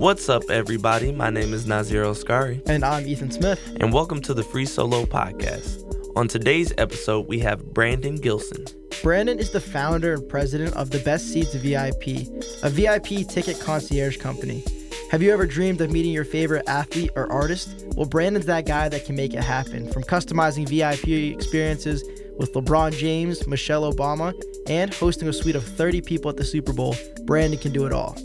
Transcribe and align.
What's 0.00 0.30
up, 0.30 0.48
everybody? 0.48 1.12
My 1.12 1.28
name 1.28 1.52
is 1.52 1.66
Nazir 1.66 2.04
Oscari. 2.04 2.66
And 2.66 2.86
I'm 2.86 3.06
Ethan 3.06 3.30
Smith. 3.30 3.60
And 3.80 3.92
welcome 3.92 4.22
to 4.22 4.32
the 4.32 4.42
Free 4.42 4.64
Solo 4.64 5.04
Podcast. 5.04 5.84
On 6.16 6.26
today's 6.26 6.72
episode, 6.78 7.28
we 7.28 7.38
have 7.40 7.74
Brandon 7.74 8.14
Gilson. 8.14 8.64
Brandon 9.02 9.38
is 9.38 9.50
the 9.50 9.60
founder 9.60 10.14
and 10.14 10.26
president 10.26 10.74
of 10.74 10.88
the 10.88 11.00
Best 11.00 11.26
Seats 11.30 11.54
VIP, 11.54 12.26
a 12.62 12.70
VIP 12.70 13.28
ticket 13.28 13.60
concierge 13.60 14.16
company. 14.16 14.64
Have 15.10 15.22
you 15.22 15.34
ever 15.34 15.44
dreamed 15.44 15.82
of 15.82 15.90
meeting 15.92 16.12
your 16.12 16.24
favorite 16.24 16.66
athlete 16.66 17.10
or 17.14 17.30
artist? 17.30 17.84
Well, 17.94 18.06
Brandon's 18.06 18.46
that 18.46 18.64
guy 18.64 18.88
that 18.88 19.04
can 19.04 19.16
make 19.16 19.34
it 19.34 19.44
happen. 19.44 19.92
From 19.92 20.04
customizing 20.04 20.66
VIP 20.66 21.36
experiences 21.36 22.04
with 22.38 22.54
LeBron 22.54 22.96
James, 22.96 23.46
Michelle 23.46 23.92
Obama, 23.92 24.32
and 24.66 24.94
hosting 24.94 25.28
a 25.28 25.32
suite 25.34 25.56
of 25.56 25.64
30 25.64 26.00
people 26.00 26.30
at 26.30 26.38
the 26.38 26.44
Super 26.44 26.72
Bowl, 26.72 26.96
Brandon 27.26 27.60
can 27.60 27.72
do 27.72 27.84
it 27.84 27.92
all. 27.92 28.16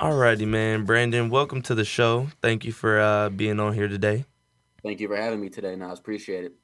Alrighty, 0.00 0.46
man. 0.46 0.86
Brandon, 0.86 1.28
welcome 1.28 1.60
to 1.60 1.74
the 1.74 1.84
show. 1.84 2.28
Thank 2.40 2.64
you 2.64 2.72
for 2.72 2.98
uh, 2.98 3.28
being 3.28 3.60
on 3.60 3.74
here 3.74 3.86
today. 3.86 4.24
Thank 4.82 4.98
you 4.98 5.08
for 5.08 5.16
having 5.16 5.42
me 5.42 5.50
today, 5.50 5.76
Nas. 5.76 5.98
Appreciate 5.98 6.44
it. 6.44 6.54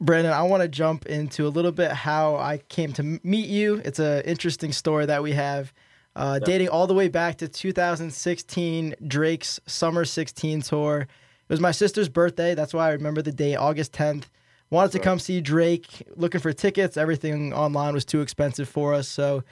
Brandon, 0.00 0.32
I 0.32 0.40
want 0.44 0.62
to 0.62 0.68
jump 0.68 1.04
into 1.04 1.46
a 1.46 1.50
little 1.50 1.72
bit 1.72 1.92
how 1.92 2.36
I 2.36 2.56
came 2.70 2.94
to 2.94 3.20
meet 3.22 3.50
you. 3.50 3.82
It's 3.84 3.98
an 3.98 4.22
interesting 4.22 4.72
story 4.72 5.04
that 5.04 5.22
we 5.22 5.32
have, 5.32 5.74
uh, 6.16 6.38
dating 6.38 6.70
all 6.70 6.86
the 6.86 6.94
way 6.94 7.08
back 7.08 7.36
to 7.38 7.48
2016, 7.48 8.94
Drake's 9.06 9.60
Summer 9.66 10.06
16 10.06 10.62
tour. 10.62 11.00
It 11.02 11.08
was 11.50 11.60
my 11.60 11.70
sister's 11.70 12.08
birthday. 12.08 12.54
That's 12.54 12.72
why 12.72 12.88
I 12.88 12.92
remember 12.92 13.20
the 13.20 13.30
day, 13.30 13.56
August 13.56 13.92
10th. 13.92 14.24
Wanted 14.70 14.92
to 14.92 15.00
come 15.00 15.18
see 15.18 15.42
Drake, 15.42 16.02
looking 16.16 16.40
for 16.40 16.54
tickets. 16.54 16.96
Everything 16.96 17.52
online 17.52 17.92
was 17.92 18.06
too 18.06 18.22
expensive 18.22 18.70
for 18.70 18.94
us. 18.94 19.06
So 19.06 19.44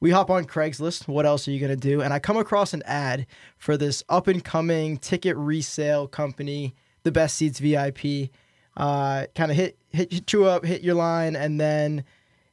we 0.00 0.10
hop 0.10 0.30
on 0.30 0.44
Craigslist. 0.44 1.06
What 1.06 1.26
else 1.26 1.46
are 1.46 1.50
you 1.50 1.60
going 1.60 1.70
to 1.70 1.76
do? 1.76 2.00
And 2.00 2.12
I 2.12 2.18
come 2.18 2.36
across 2.36 2.72
an 2.72 2.82
ad 2.86 3.26
for 3.58 3.76
this 3.76 4.02
up 4.08 4.26
and 4.26 4.42
coming 4.42 4.96
ticket 4.96 5.36
resale 5.36 6.08
company, 6.08 6.74
the 7.02 7.12
Best 7.12 7.36
Seats 7.36 7.58
VIP 7.58 8.30
uh, 8.76 9.26
kind 9.34 9.50
of 9.50 9.56
hit, 9.56 9.78
hit 9.90 10.12
hit 10.12 10.32
you 10.32 10.44
up, 10.44 10.64
hit 10.64 10.82
your 10.82 10.94
line, 10.94 11.36
and 11.36 11.60
then 11.60 12.04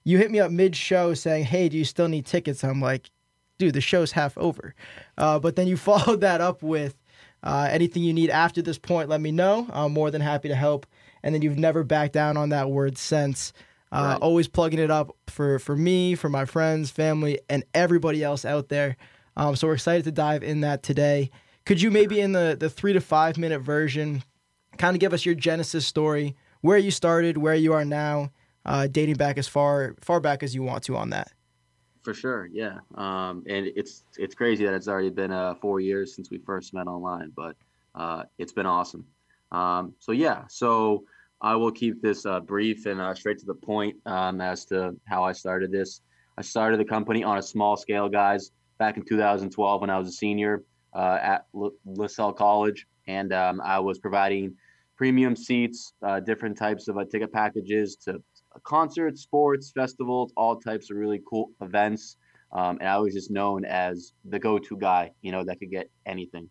you 0.04 0.18
hit 0.18 0.32
me 0.32 0.40
up 0.40 0.52
mid 0.52 0.76
show 0.76 1.14
saying, 1.14 1.46
"Hey, 1.46 1.70
do 1.70 1.78
you 1.78 1.86
still 1.86 2.08
need 2.08 2.26
tickets?" 2.26 2.64
I'm 2.64 2.82
like, 2.82 3.10
"Dude, 3.58 3.74
the 3.74 3.82
show's 3.82 4.12
half 4.12 4.38
over." 4.38 4.76
Uh, 5.18 5.40
but 5.40 5.56
then 5.56 5.68
you 5.68 5.78
followed 5.78 6.22
that 6.22 6.42
up 6.42 6.62
with 6.62 6.96
uh, 7.44 7.70
anything 7.72 8.04
you 8.04 8.14
need 8.14 8.30
after 8.30 8.62
this 8.62 8.78
point. 8.78 9.10
Let 9.10 9.22
me 9.22 9.32
know. 9.32 9.68
I'm 9.72 9.94
more 9.94 10.12
than 10.12 10.22
happy 10.22 10.50
to 10.50 10.56
help. 10.56 10.86
And 11.24 11.34
then 11.34 11.42
you've 11.42 11.58
never 11.58 11.84
backed 11.84 12.14
down 12.14 12.38
on 12.38 12.50
that 12.50 12.70
word 12.70 12.98
since. 12.98 13.54
Uh, 13.92 14.02
right. 14.14 14.22
Always 14.22 14.48
plugging 14.48 14.80
it 14.80 14.92
up 14.92 15.16
for 15.28 15.60
for 15.60 15.76
me, 15.76 16.16
for 16.16 16.30
my 16.30 16.46
friends, 16.46 16.92
family, 16.92 17.40
and 17.50 17.64
everybody 17.74 18.24
else 18.24 18.44
out 18.46 18.70
there. 18.70 18.98
Um, 19.36 19.56
so 19.56 19.68
we're 19.68 19.76
excited 19.76 20.04
to 20.06 20.12
dive 20.12 20.44
in 20.44 20.62
that 20.62 20.84
today. 20.84 21.30
Could 21.66 21.82
you 21.82 21.92
maybe 21.92 22.20
in 22.20 22.32
the 22.32 22.58
the 22.60 22.70
three 22.70 22.94
to 22.94 23.02
five 23.02 23.38
minute 23.38 23.60
version 23.60 24.24
kind 24.78 24.96
of 24.96 25.00
give 25.00 25.14
us 25.14 25.26
your 25.26 25.36
genesis 25.36 25.86
story, 25.86 26.36
where 26.62 26.78
you 26.78 26.92
started, 26.92 27.38
where 27.38 27.56
you 27.56 27.74
are 27.74 27.86
now, 27.86 28.32
uh, 28.66 28.88
dating 28.88 29.16
back 29.16 29.38
as 29.38 29.48
far 29.48 29.96
far 30.02 30.20
back 30.20 30.44
as 30.44 30.54
you 30.54 30.64
want 30.64 30.84
to 30.84 30.96
on 30.96 31.10
that. 31.12 31.32
For 32.04 32.14
sure, 32.14 32.50
yeah. 32.52 32.80
Um, 32.96 33.44
and 33.48 33.68
it's 33.76 34.04
it's 34.18 34.36
crazy 34.36 34.66
that 34.66 34.74
it's 34.74 34.88
already 34.88 35.10
been 35.10 35.32
uh, 35.32 35.56
four 35.56 35.80
years 35.80 36.16
since 36.16 36.30
we 36.30 36.38
first 36.38 36.74
met 36.74 36.88
online, 36.88 37.32
but 37.36 37.56
uh, 37.96 38.24
it's 38.38 38.54
been 38.54 38.66
awesome. 38.66 39.06
Um, 39.52 39.94
so 40.00 40.12
yeah, 40.12 40.44
so 40.50 41.04
I 41.42 41.56
will 41.56 41.72
keep 41.72 42.02
this 42.02 42.26
uh, 42.26 42.40
brief 42.40 42.86
and 42.86 43.00
uh, 43.00 43.14
straight 43.14 43.38
to 43.40 43.46
the 43.46 43.54
point 43.54 43.96
um, 44.06 44.42
as 44.42 44.66
to 44.66 44.96
how 45.06 45.24
I 45.24 45.34
started 45.34 45.72
this. 45.72 46.02
I 46.38 46.42
started 46.42 46.80
the 46.80 46.86
company 46.86 47.24
on 47.24 47.38
a 47.38 47.42
small 47.42 47.78
scale, 47.78 48.10
guys, 48.10 48.52
back 48.80 48.98
in 48.98 49.04
2012 49.04 49.82
when 49.82 49.90
I 49.90 49.98
was 49.98 50.08
a 50.08 50.12
senior 50.12 50.64
uh, 50.94 51.20
at 51.22 51.46
L- 51.56 51.72
LaSalle 51.86 52.34
College, 52.34 52.88
and 53.08 53.34
um, 53.34 53.62
I 53.64 53.80
was 53.80 54.00
providing 54.00 54.56
premium 54.96 55.36
seats, 55.36 55.94
uh, 56.04 56.20
different 56.20 56.58
types 56.58 56.88
of 56.88 56.98
uh, 56.98 57.06
ticket 57.06 57.32
packages 57.32 57.96
to 57.98 58.22
concerts, 58.64 59.22
sports, 59.22 59.72
festivals, 59.72 60.34
all 60.36 60.56
types 60.56 60.90
of 60.90 60.98
really 60.98 61.22
cool 61.30 61.52
events. 61.62 62.18
Um, 62.52 62.78
and 62.80 62.90
I 62.90 62.98
was 62.98 63.14
just 63.14 63.30
known 63.30 63.66
as 63.66 64.14
the 64.26 64.40
go-to 64.40 64.78
guy, 64.78 65.12
you 65.22 65.32
know, 65.32 65.44
that 65.44 65.60
could 65.60 65.70
get 65.70 65.92
anything. 66.06 66.50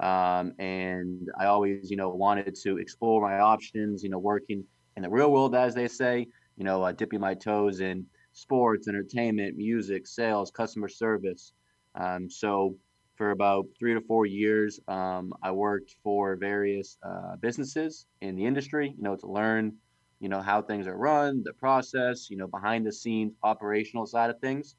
Um, 0.00 0.54
and 0.58 1.28
I 1.38 1.46
always, 1.46 1.90
you 1.90 1.96
know, 1.96 2.10
wanted 2.10 2.54
to 2.62 2.78
explore 2.78 3.20
my 3.20 3.38
options, 3.38 4.02
you 4.02 4.10
know, 4.10 4.18
working 4.18 4.64
in 4.96 5.02
the 5.02 5.10
real 5.10 5.30
world, 5.30 5.54
as 5.54 5.74
they 5.74 5.88
say, 5.88 6.26
you 6.56 6.64
know, 6.64 6.82
uh, 6.82 6.92
dipping 6.92 7.20
my 7.20 7.34
toes 7.34 7.80
in 7.80 8.06
sports, 8.32 8.88
entertainment, 8.88 9.56
music, 9.56 10.06
sales, 10.06 10.50
customer 10.50 10.88
service. 10.88 11.52
Um, 11.94 12.30
so 12.30 12.76
for 13.20 13.32
about 13.32 13.66
three 13.78 13.92
to 13.92 14.00
four 14.00 14.24
years. 14.24 14.80
Um, 14.88 15.34
I 15.42 15.50
worked 15.50 15.94
for 16.02 16.36
various 16.36 16.96
uh, 17.06 17.36
businesses 17.36 18.06
in 18.22 18.34
the 18.34 18.46
industry, 18.46 18.94
you 18.96 19.02
know, 19.02 19.14
to 19.14 19.26
learn, 19.26 19.76
you 20.20 20.30
know, 20.30 20.40
how 20.40 20.62
things 20.62 20.86
are 20.86 20.96
run, 20.96 21.42
the 21.44 21.52
process, 21.52 22.30
you 22.30 22.38
know, 22.38 22.46
behind 22.46 22.86
the 22.86 22.92
scenes 22.94 23.34
operational 23.42 24.06
side 24.06 24.30
of 24.30 24.40
things. 24.40 24.74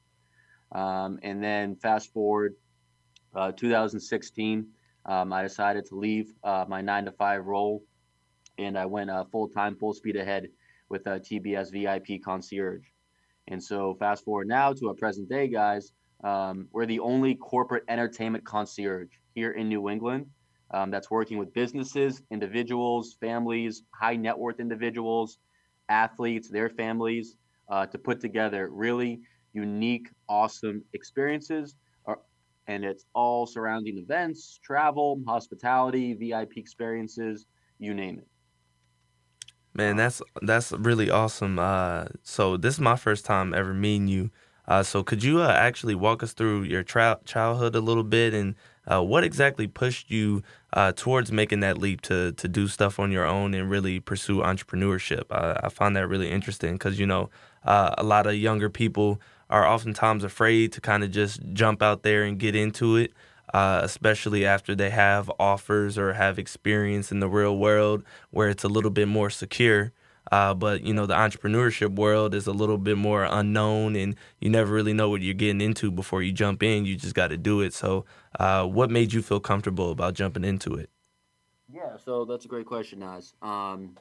Um, 0.72 1.20
and 1.22 1.40
then 1.40 1.76
fast 1.76 2.12
forward 2.12 2.56
uh, 3.36 3.52
2016, 3.52 4.66
um, 5.06 5.32
I 5.32 5.42
decided 5.42 5.86
to 5.86 5.96
leave 5.96 6.32
uh, 6.44 6.64
my 6.68 6.80
nine 6.80 7.04
to 7.06 7.12
five 7.12 7.46
role 7.46 7.82
and 8.58 8.78
I 8.78 8.86
went 8.86 9.10
uh, 9.10 9.24
full 9.24 9.48
time, 9.48 9.76
full 9.76 9.94
speed 9.94 10.16
ahead 10.16 10.48
with 10.88 11.06
a 11.06 11.20
TBS 11.20 11.72
VIP 11.72 12.22
concierge. 12.22 12.84
And 13.48 13.62
so 13.62 13.94
fast 13.94 14.24
forward 14.24 14.48
now 14.48 14.72
to 14.74 14.88
a 14.88 14.94
present 14.94 15.28
day, 15.28 15.48
guys. 15.48 15.92
Um, 16.22 16.68
we're 16.72 16.86
the 16.86 17.00
only 17.00 17.34
corporate 17.34 17.84
entertainment 17.88 18.44
concierge 18.44 19.08
here 19.34 19.52
in 19.52 19.68
New 19.68 19.88
England 19.88 20.26
um, 20.70 20.90
that's 20.90 21.10
working 21.10 21.38
with 21.38 21.52
businesses, 21.52 22.22
individuals, 22.30 23.16
families, 23.20 23.82
high 23.90 24.16
net 24.16 24.38
worth 24.38 24.60
individuals, 24.60 25.38
athletes, 25.88 26.48
their 26.48 26.68
families 26.70 27.36
uh, 27.68 27.86
to 27.86 27.98
put 27.98 28.20
together 28.20 28.68
really 28.70 29.20
unique, 29.52 30.08
awesome 30.28 30.84
experiences. 30.92 31.74
And 32.68 32.84
it's 32.84 33.04
all 33.14 33.46
surrounding 33.46 33.98
events, 33.98 34.60
travel, 34.62 35.20
hospitality, 35.26 36.14
VIP 36.14 36.56
experiences, 36.56 37.46
you 37.78 37.92
name 37.92 38.18
it. 38.18 38.28
Man, 39.74 39.96
that's 39.96 40.20
that's 40.42 40.72
really 40.72 41.10
awesome. 41.10 41.58
Uh, 41.58 42.06
so 42.22 42.56
this 42.56 42.74
is 42.74 42.80
my 42.80 42.96
first 42.96 43.24
time 43.24 43.54
ever 43.54 43.72
meeting 43.72 44.06
you. 44.06 44.30
Uh, 44.68 44.82
so 44.82 45.02
could 45.02 45.24
you 45.24 45.40
uh, 45.40 45.48
actually 45.48 45.94
walk 45.94 46.22
us 46.22 46.32
through 46.34 46.62
your 46.62 46.82
tra- 46.82 47.18
childhood 47.24 47.74
a 47.74 47.80
little 47.80 48.04
bit 48.04 48.32
and 48.32 48.54
uh, 48.90 49.02
what 49.02 49.24
exactly 49.24 49.66
pushed 49.66 50.10
you 50.10 50.42
uh, 50.72 50.92
towards 50.94 51.32
making 51.32 51.60
that 51.60 51.78
leap 51.78 52.00
to 52.02 52.32
to 52.32 52.48
do 52.48 52.68
stuff 52.68 53.00
on 53.00 53.10
your 53.10 53.26
own 53.26 53.54
and 53.54 53.70
really 53.70 53.98
pursue 53.98 54.38
entrepreneurship? 54.38 55.24
I 55.30 55.68
find 55.68 55.96
that 55.96 56.06
really 56.06 56.30
interesting 56.30 56.74
because 56.74 56.98
you 56.98 57.06
know 57.06 57.30
uh, 57.64 57.94
a 57.96 58.02
lot 58.02 58.26
of 58.26 58.34
younger 58.34 58.68
people 58.68 59.20
are 59.52 59.66
oftentimes 59.66 60.24
afraid 60.24 60.72
to 60.72 60.80
kind 60.80 61.04
of 61.04 61.12
just 61.12 61.40
jump 61.52 61.82
out 61.82 62.02
there 62.02 62.24
and 62.24 62.38
get 62.38 62.56
into 62.56 62.96
it. 62.96 63.12
Uh, 63.52 63.80
especially 63.82 64.46
after 64.46 64.74
they 64.74 64.88
have 64.88 65.30
offers 65.38 65.98
or 65.98 66.14
have 66.14 66.38
experience 66.38 67.12
in 67.12 67.20
the 67.20 67.28
real 67.28 67.58
world 67.58 68.02
where 68.30 68.48
it's 68.48 68.64
a 68.64 68.68
little 68.68 68.90
bit 68.90 69.06
more 69.06 69.28
secure. 69.28 69.92
Uh, 70.30 70.54
but 70.54 70.82
you 70.82 70.94
know, 70.94 71.04
the 71.04 71.14
entrepreneurship 71.14 71.94
world 71.96 72.34
is 72.34 72.46
a 72.46 72.52
little 72.52 72.78
bit 72.78 72.96
more 72.96 73.24
unknown, 73.24 73.94
and 73.94 74.16
you 74.40 74.48
never 74.48 74.72
really 74.72 74.94
know 74.94 75.10
what 75.10 75.20
you're 75.20 75.34
getting 75.34 75.60
into 75.60 75.90
before 75.90 76.22
you 76.22 76.32
jump 76.32 76.62
in. 76.62 76.86
You 76.86 76.96
just 76.96 77.14
got 77.14 77.28
to 77.28 77.36
do 77.36 77.60
it. 77.60 77.74
So, 77.74 78.06
uh, 78.40 78.64
what 78.64 78.90
made 78.90 79.12
you 79.12 79.20
feel 79.20 79.40
comfortable 79.40 79.90
about 79.90 80.14
jumping 80.14 80.44
into 80.44 80.74
it? 80.74 80.88
Yeah, 81.70 81.96
so 82.02 82.24
that's 82.24 82.44
a 82.44 82.48
great 82.48 82.66
question, 82.66 83.00
Naz. 83.00 83.34
Um, 83.42 83.98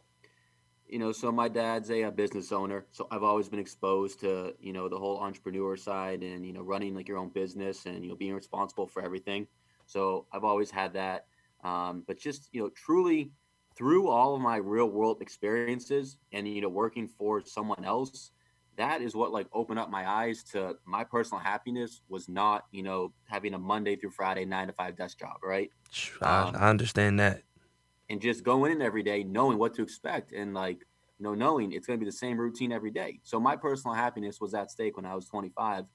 you 0.92 1.00
know, 1.00 1.14
so 1.14 1.32
my 1.32 1.48
dad's 1.48 1.90
a, 1.90 2.04
a, 2.04 2.12
business 2.12 2.52
owner, 2.52 2.86
so 2.92 3.08
I've 3.10 3.24
always 3.24 3.48
been 3.48 3.60
exposed 3.60 4.20
to 4.20 4.54
you 4.60 4.74
know 4.74 4.90
the 4.90 4.98
whole 4.98 5.20
entrepreneur 5.20 5.78
side 5.78 6.22
and 6.22 6.46
you 6.46 6.52
know 6.52 6.62
running 6.62 6.94
like 6.94 7.08
your 7.08 7.18
own 7.18 7.30
business 7.30 7.86
and 7.86 8.04
you 8.04 8.10
know 8.10 8.16
being 8.16 8.34
responsible 8.34 8.88
for 8.88 9.02
everything. 9.02 9.48
So 9.86 10.26
I've 10.34 10.44
always 10.44 10.70
had 10.70 10.94
that. 10.94 11.28
Um, 11.64 12.04
but 12.06 12.20
just 12.20 12.50
you 12.52 12.62
know, 12.62 12.70
truly 12.70 13.32
through 13.78 14.10
all 14.10 14.36
of 14.36 14.42
my 14.42 14.58
real 14.58 14.90
world 14.90 15.22
experiences 15.22 16.18
and 16.34 16.46
you 16.48 16.62
know 16.62 16.70
working 16.70 17.08
for 17.08 17.42
someone 17.46 17.86
else 17.86 18.32
that 18.78 19.02
is 19.02 19.16
what 19.16 19.32
like 19.32 19.48
opened 19.54 19.80
up 19.80 19.90
my 19.90 20.10
eyes 20.10 20.44
to 20.44 20.76
my 20.86 21.04
personal 21.04 21.40
happiness 21.40 22.02
was 22.10 22.28
not 22.28 22.66
you 22.72 22.84
know 22.84 23.14
having 23.26 23.54
a 23.54 23.58
monday 23.58 23.96
through 23.96 24.10
friday 24.10 24.46
nine 24.46 24.68
to 24.68 24.74
five 24.74 24.96
desk 24.98 25.20
job 25.20 25.38
right 25.44 25.70
I, 26.22 26.42
um, 26.42 26.56
I 26.56 26.70
understand 26.70 27.20
that 27.20 27.44
and 28.12 28.22
just 28.22 28.44
going 28.44 28.72
in 28.72 28.82
every 28.82 29.04
day 29.04 29.24
knowing 29.24 29.58
what 29.58 29.74
to 29.74 29.82
expect 29.82 30.32
and 30.34 30.54
like 30.54 30.80
you 31.18 31.24
know 31.24 31.34
knowing 31.34 31.72
it's 31.72 31.88
going 31.88 32.00
to 32.00 32.04
be 32.04 32.10
the 32.10 32.16
same 32.16 32.38
routine 32.38 32.72
every 32.72 32.92
day 32.92 33.20
so 33.24 33.40
my 33.40 33.56
personal 33.56 33.96
happiness 33.96 34.40
was 34.40 34.54
at 34.54 34.70
stake 34.70 34.96
when 34.96 35.06
i 35.06 35.16
was 35.16 35.26
25 35.26 35.86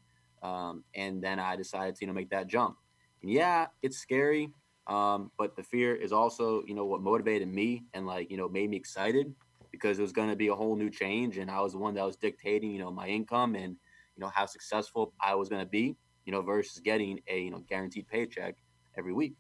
um, 0.43 0.83
and 0.95 1.23
then 1.23 1.39
i 1.39 1.55
decided 1.55 1.95
to 1.95 2.01
you 2.03 2.07
know 2.09 2.13
make 2.13 2.31
that 2.31 2.47
jump 2.49 2.77
and 3.23 3.31
yeah 3.31 3.67
it's 3.83 3.99
scary 3.99 4.51
um, 4.87 5.33
but 5.37 5.57
the 5.57 5.63
fear 5.63 5.95
is 5.95 6.13
also, 6.13 6.63
you 6.67 6.75
know, 6.75 6.85
what 6.85 7.01
motivated 7.01 7.49
me 7.49 7.85
and 7.95 8.07
like, 8.07 8.31
you 8.31 8.37
know, 8.37 8.49
made 8.49 8.71
me 8.71 8.77
excited 8.77 9.35
because 9.73 9.99
it 9.99 10.03
was 10.03 10.13
going 10.13 10.31
to 10.31 10.37
be 10.37 10.49
a 10.49 10.55
whole 10.55 10.77
new 10.77 10.91
change. 10.91 11.39
And 11.39 11.51
I 11.51 11.61
was 11.61 11.73
the 11.73 11.79
one 11.79 11.95
that 11.95 12.05
was 12.05 12.17
dictating, 12.17 12.71
you 12.71 12.79
know, 12.79 12.91
my 12.91 13.09
income 13.09 13.57
and, 13.57 13.77
you 14.17 14.21
know, 14.21 14.29
how 14.29 14.47
successful 14.47 15.13
I 15.21 15.35
was 15.35 15.49
going 15.49 15.63
to 15.63 15.69
be, 15.69 15.97
you 16.25 16.33
know, 16.33 16.41
versus 16.41 16.79
getting 16.79 17.21
a, 17.29 17.41
you 17.41 17.51
know, 17.51 17.65
guaranteed 17.69 18.07
paycheck 18.09 18.55
every 18.97 19.13
week. 19.13 19.35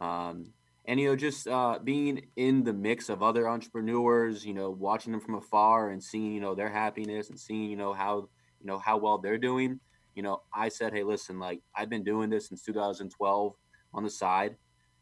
Um, 0.00 0.52
and, 0.84 0.98
you 0.98 1.08
know, 1.08 1.16
just 1.16 1.46
uh, 1.46 1.78
being 1.82 2.26
in 2.36 2.64
the 2.64 2.72
mix 2.72 3.08
of 3.08 3.22
other 3.22 3.48
entrepreneurs, 3.48 4.44
you 4.44 4.54
know, 4.54 4.70
watching 4.70 5.12
them 5.12 5.20
from 5.20 5.34
afar 5.34 5.90
and 5.90 6.02
seeing, 6.02 6.32
you 6.32 6.40
know, 6.40 6.54
their 6.54 6.70
happiness 6.70 7.30
and 7.30 7.38
seeing, 7.38 7.70
you 7.70 7.76
know, 7.76 7.92
how, 7.92 8.28
you 8.60 8.66
know, 8.66 8.78
how 8.78 8.96
well 8.96 9.18
they're 9.18 9.38
doing, 9.38 9.80
you 10.14 10.22
know, 10.22 10.42
I 10.52 10.68
said, 10.68 10.92
hey, 10.92 11.02
listen, 11.02 11.38
like 11.38 11.60
I've 11.74 11.90
been 11.90 12.04
doing 12.04 12.30
this 12.30 12.48
since 12.48 12.62
2012 12.62 13.54
on 13.92 14.04
the 14.04 14.10
side, 14.10 14.56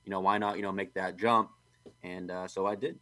you 0.05 0.11
know, 0.11 0.21
why 0.21 0.39
not, 0.39 0.57
you 0.57 0.63
know, 0.63 0.73
make 0.73 0.95
that 0.95 1.17
jump? 1.17 1.51
And 2.03 2.31
uh, 2.31 2.49
so 2.49 2.67
I 2.67 2.75
did. 2.75 2.99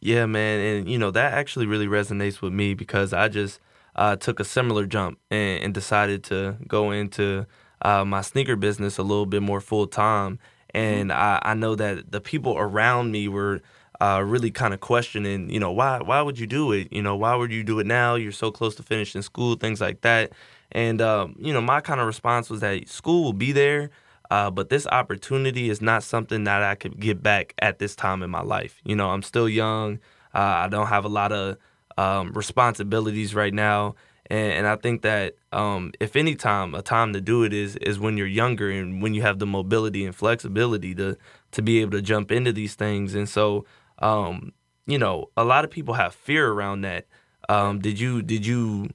Yeah, 0.00 0.26
man, 0.26 0.58
and 0.58 0.88
you 0.88 0.98
know 0.98 1.12
that 1.12 1.32
actually 1.32 1.66
really 1.66 1.86
resonates 1.86 2.42
with 2.42 2.52
me 2.52 2.74
because 2.74 3.12
I 3.12 3.28
just 3.28 3.60
uh, 3.94 4.16
took 4.16 4.40
a 4.40 4.44
similar 4.44 4.84
jump 4.84 5.20
and, 5.30 5.62
and 5.62 5.74
decided 5.74 6.24
to 6.24 6.56
go 6.66 6.90
into 6.90 7.46
uh, 7.82 8.04
my 8.04 8.20
sneaker 8.20 8.56
business 8.56 8.98
a 8.98 9.02
little 9.04 9.26
bit 9.26 9.42
more 9.42 9.60
full 9.60 9.86
time. 9.86 10.40
And 10.74 11.10
mm-hmm. 11.10 11.20
I, 11.20 11.50
I, 11.50 11.54
know 11.54 11.74
that 11.74 12.10
the 12.10 12.20
people 12.20 12.56
around 12.56 13.12
me 13.12 13.28
were 13.28 13.60
uh, 14.00 14.22
really 14.24 14.50
kind 14.50 14.72
of 14.72 14.80
questioning, 14.80 15.50
you 15.50 15.60
know, 15.60 15.70
why 15.70 16.00
why 16.00 16.22
would 16.22 16.38
you 16.38 16.46
do 16.46 16.72
it? 16.72 16.92
You 16.92 17.02
know, 17.02 17.14
why 17.16 17.34
would 17.34 17.52
you 17.52 17.62
do 17.62 17.78
it 17.78 17.86
now? 17.86 18.14
You're 18.14 18.32
so 18.32 18.50
close 18.50 18.74
to 18.76 18.82
finishing 18.82 19.22
school, 19.22 19.54
things 19.56 19.80
like 19.80 20.00
that. 20.00 20.32
And 20.72 21.00
um, 21.02 21.36
you 21.38 21.52
know, 21.52 21.60
my 21.60 21.80
kind 21.80 22.00
of 22.00 22.06
response 22.06 22.50
was 22.50 22.60
that 22.60 22.88
school 22.88 23.22
will 23.24 23.32
be 23.32 23.52
there. 23.52 23.90
Uh, 24.30 24.50
but 24.50 24.70
this 24.70 24.86
opportunity 24.86 25.68
is 25.68 25.82
not 25.82 26.02
something 26.02 26.44
that 26.44 26.62
I 26.62 26.74
could 26.74 26.98
get 26.98 27.22
back 27.22 27.52
at 27.58 27.78
this 27.78 27.94
time 27.94 28.22
in 28.22 28.30
my 28.30 28.40
life. 28.40 28.80
You 28.82 28.96
know, 28.96 29.10
I'm 29.10 29.22
still 29.22 29.46
young. 29.46 29.98
Uh, 30.34 30.38
I 30.38 30.68
don't 30.68 30.86
have 30.86 31.04
a 31.04 31.08
lot 31.08 31.32
of 31.32 31.58
um, 31.98 32.32
responsibilities 32.32 33.34
right 33.34 33.52
now, 33.52 33.94
and, 34.26 34.52
and 34.52 34.66
I 34.66 34.76
think 34.76 35.02
that 35.02 35.34
um, 35.52 35.92
if 36.00 36.16
any 36.16 36.34
time, 36.34 36.74
a 36.74 36.82
time 36.82 37.12
to 37.12 37.20
do 37.20 37.44
it 37.44 37.52
is 37.52 37.76
is 37.76 37.98
when 37.98 38.16
you're 38.16 38.26
younger 38.26 38.70
and 38.70 39.02
when 39.02 39.14
you 39.14 39.22
have 39.22 39.38
the 39.38 39.46
mobility 39.46 40.04
and 40.04 40.14
flexibility 40.14 40.94
to 40.94 41.16
to 41.52 41.62
be 41.62 41.80
able 41.80 41.92
to 41.92 42.02
jump 42.02 42.32
into 42.32 42.52
these 42.52 42.74
things. 42.74 43.14
And 43.14 43.28
so, 43.28 43.64
um, 43.98 44.52
you 44.86 44.98
know, 44.98 45.30
a 45.36 45.44
lot 45.44 45.64
of 45.64 45.70
people 45.70 45.94
have 45.94 46.14
fear 46.14 46.50
around 46.50 46.82
that. 46.82 47.06
Um, 47.48 47.80
did 47.80 47.98
you 48.00 48.22
did 48.22 48.46
you 48.46 48.88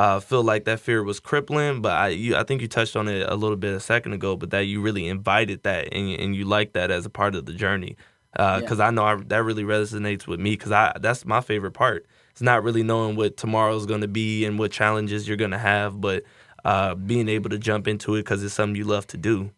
uh, 0.00 0.18
feel 0.18 0.42
like 0.42 0.64
that 0.64 0.80
fear 0.80 1.02
was 1.02 1.20
crippling. 1.20 1.82
But 1.82 1.92
I, 1.92 2.08
you, 2.08 2.34
I 2.34 2.42
think 2.42 2.62
you 2.62 2.68
touched 2.68 2.96
on 2.96 3.06
it 3.06 3.28
a 3.28 3.34
little 3.34 3.56
bit 3.56 3.74
a 3.74 3.80
second 3.80 4.14
ago. 4.14 4.34
But 4.34 4.50
that 4.50 4.64
you 4.64 4.80
really 4.80 5.06
invited 5.06 5.62
that 5.64 5.92
and, 5.92 6.18
and 6.18 6.34
you 6.34 6.46
like 6.46 6.72
that 6.72 6.90
as 6.90 7.04
a 7.04 7.10
part 7.10 7.34
of 7.34 7.44
the 7.44 7.52
journey. 7.52 7.96
Because 8.32 8.80
uh, 8.80 8.84
yeah. 8.84 8.86
I 8.86 8.90
know 8.92 9.04
I, 9.04 9.16
that 9.26 9.42
really 9.42 9.62
resonates 9.62 10.26
with 10.26 10.40
me. 10.40 10.52
Because 10.52 10.72
I 10.72 10.96
that's 10.98 11.26
my 11.26 11.42
favorite 11.42 11.72
part. 11.72 12.06
It's 12.30 12.42
not 12.42 12.62
really 12.62 12.82
knowing 12.82 13.16
what 13.16 13.36
tomorrow's 13.36 13.86
going 13.86 14.00
to 14.02 14.08
be 14.08 14.44
and 14.44 14.58
what 14.58 14.70
challenges 14.70 15.26
you're 15.26 15.36
going 15.36 15.50
to 15.50 15.58
have, 15.58 16.00
but 16.00 16.24
uh, 16.64 16.94
being 16.94 17.28
able 17.28 17.50
to 17.50 17.58
jump 17.58 17.88
into 17.88 18.14
it 18.14 18.20
because 18.22 18.42
it's 18.42 18.54
something 18.54 18.76
you 18.76 18.84
love 18.84 19.06
to 19.08 19.16
do. 19.16 19.50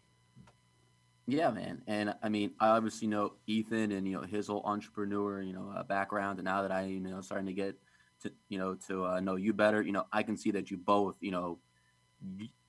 Yeah, 1.25 1.51
man. 1.51 1.81
And 1.87 2.15
I 2.21 2.29
mean, 2.29 2.51
I 2.59 2.69
obviously 2.69 3.07
know 3.07 3.33
Ethan 3.47 3.91
and 3.91 4.05
you 4.07 4.13
know 4.13 4.23
his 4.23 4.47
whole 4.47 4.61
entrepreneur, 4.65 5.41
you 5.41 5.53
know, 5.53 5.71
uh, 5.75 5.83
background, 5.83 6.39
and 6.39 6.45
now 6.45 6.61
that 6.63 6.71
I 6.71 6.85
you 6.85 6.99
know 6.99 7.21
starting 7.21 7.47
to 7.47 7.53
get 7.53 7.77
to 8.23 8.31
you 8.49 8.57
know 8.59 8.75
to 8.87 9.05
uh, 9.05 9.19
know 9.21 9.35
you 9.35 9.53
better. 9.53 9.81
You 9.81 9.93
know, 9.93 10.05
I 10.11 10.23
can 10.23 10.35
see 10.35 10.51
that 10.51 10.69
you 10.69 10.77
both, 10.77 11.15
you 11.21 11.31
know, 11.31 11.59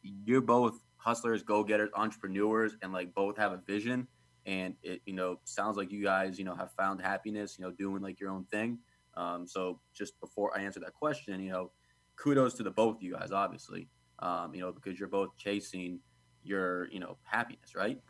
you're 0.03 0.41
both 0.41 0.79
hustlers, 0.97 1.43
go 1.43 1.65
getters, 1.65 1.91
entrepreneurs, 1.95 2.77
and 2.83 2.93
like 2.93 3.15
both 3.15 3.37
have 3.37 3.53
a 3.53 3.59
vision. 3.59 4.07
And 4.47 4.75
it, 4.83 5.01
you 5.07 5.15
know, 5.15 5.39
sounds 5.45 5.77
like 5.77 5.91
you 5.91 6.03
guys, 6.03 6.39
you 6.39 6.45
know, 6.45 6.55
have 6.55 6.71
found 6.73 7.01
happiness, 7.01 7.57
you 7.59 7.65
know, 7.65 7.71
doing 7.71 8.03
like 8.03 8.21
your 8.21 8.31
own 8.31 8.45
thing. 8.45 8.79
Um, 9.17 9.47
so 9.47 9.81
just 9.95 10.19
before 10.21 10.57
I 10.57 10.63
answer 10.63 10.81
that 10.81 10.95
question, 10.95 11.41
you 11.41 11.51
know, 11.51 11.71
kudos 12.17 12.55
to 12.55 12.63
the 12.63 12.71
both 12.71 12.97
of 12.97 13.03
you 13.03 13.13
guys, 13.13 13.33
obviously, 13.33 13.89
um, 14.21 14.55
you 14.55 14.61
know, 14.61 14.73
because 14.73 14.99
you're 14.99 15.09
both 15.09 15.37
chasing 15.37 16.01
your, 16.43 16.89
you 16.91 17.01
know, 17.01 17.17
happiness, 17.23 17.75
right? 17.75 18.01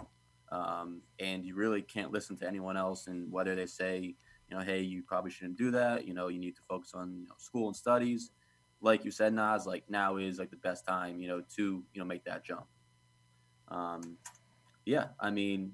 Um, 0.51 1.01
and 1.19 1.45
you 1.45 1.55
really 1.55 1.83
can't 1.83 2.13
listen 2.13 2.37
to 2.39 2.47
anyone 2.47 2.77
else 2.77 3.07
and 3.07 3.31
whether 3.33 3.55
they 3.55 3.67
say, 3.67 4.15
you 4.49 4.57
know, 4.57 4.63
hey, 4.63 4.81
you 4.81 5.03
probably 5.03 5.31
shouldn't 5.31 5.59
do 5.59 5.71
that. 5.73 6.07
You 6.07 6.15
know, 6.15 6.29
you 6.29 6.39
need 6.39 6.55
to 6.57 6.63
focus 6.69 6.93
on 6.95 7.21
you 7.23 7.29
know, 7.29 7.35
school 7.39 7.67
and 7.69 7.77
studies. 7.77 8.31
Like 8.81 9.05
you 9.05 9.11
said, 9.11 9.33
Nas, 9.33 9.67
like 9.67 9.85
now 9.89 10.17
is 10.17 10.39
like 10.39 10.51
the 10.51 10.59
best 10.59 10.87
time, 10.87 11.19
you 11.21 11.29
know, 11.29 11.43
to 11.57 11.83
you 11.93 11.99
know 11.99 12.05
make 12.05 12.25
that 12.25 12.45
jump. 12.45 12.67
Um, 13.69 14.19
yeah, 14.85 15.07
I 15.19 15.31
mean, 15.31 15.73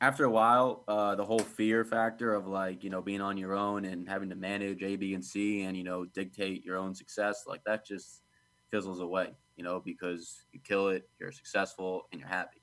after 0.00 0.24
a 0.24 0.30
while, 0.30 0.84
uh, 0.86 1.14
the 1.14 1.24
whole 1.24 1.38
fear 1.38 1.84
factor 1.84 2.34
of 2.34 2.46
like 2.46 2.84
you 2.84 2.90
know 2.90 3.02
being 3.02 3.20
on 3.20 3.36
your 3.36 3.54
own 3.54 3.84
and 3.84 4.08
having 4.08 4.28
to 4.30 4.36
manage 4.36 4.82
A, 4.82 4.96
B, 4.96 5.14
and 5.14 5.24
C, 5.24 5.62
and 5.62 5.76
you 5.76 5.84
know 5.84 6.04
dictate 6.04 6.64
your 6.64 6.76
own 6.76 6.94
success, 6.94 7.44
like 7.46 7.64
that 7.64 7.86
just 7.86 8.22
fizzles 8.70 9.00
away, 9.00 9.34
you 9.56 9.64
know, 9.64 9.80
because 9.80 10.44
you 10.52 10.60
kill 10.62 10.88
it, 10.88 11.08
you're 11.18 11.32
successful, 11.32 12.06
and 12.12 12.20
you're 12.20 12.28
happy. 12.28 12.60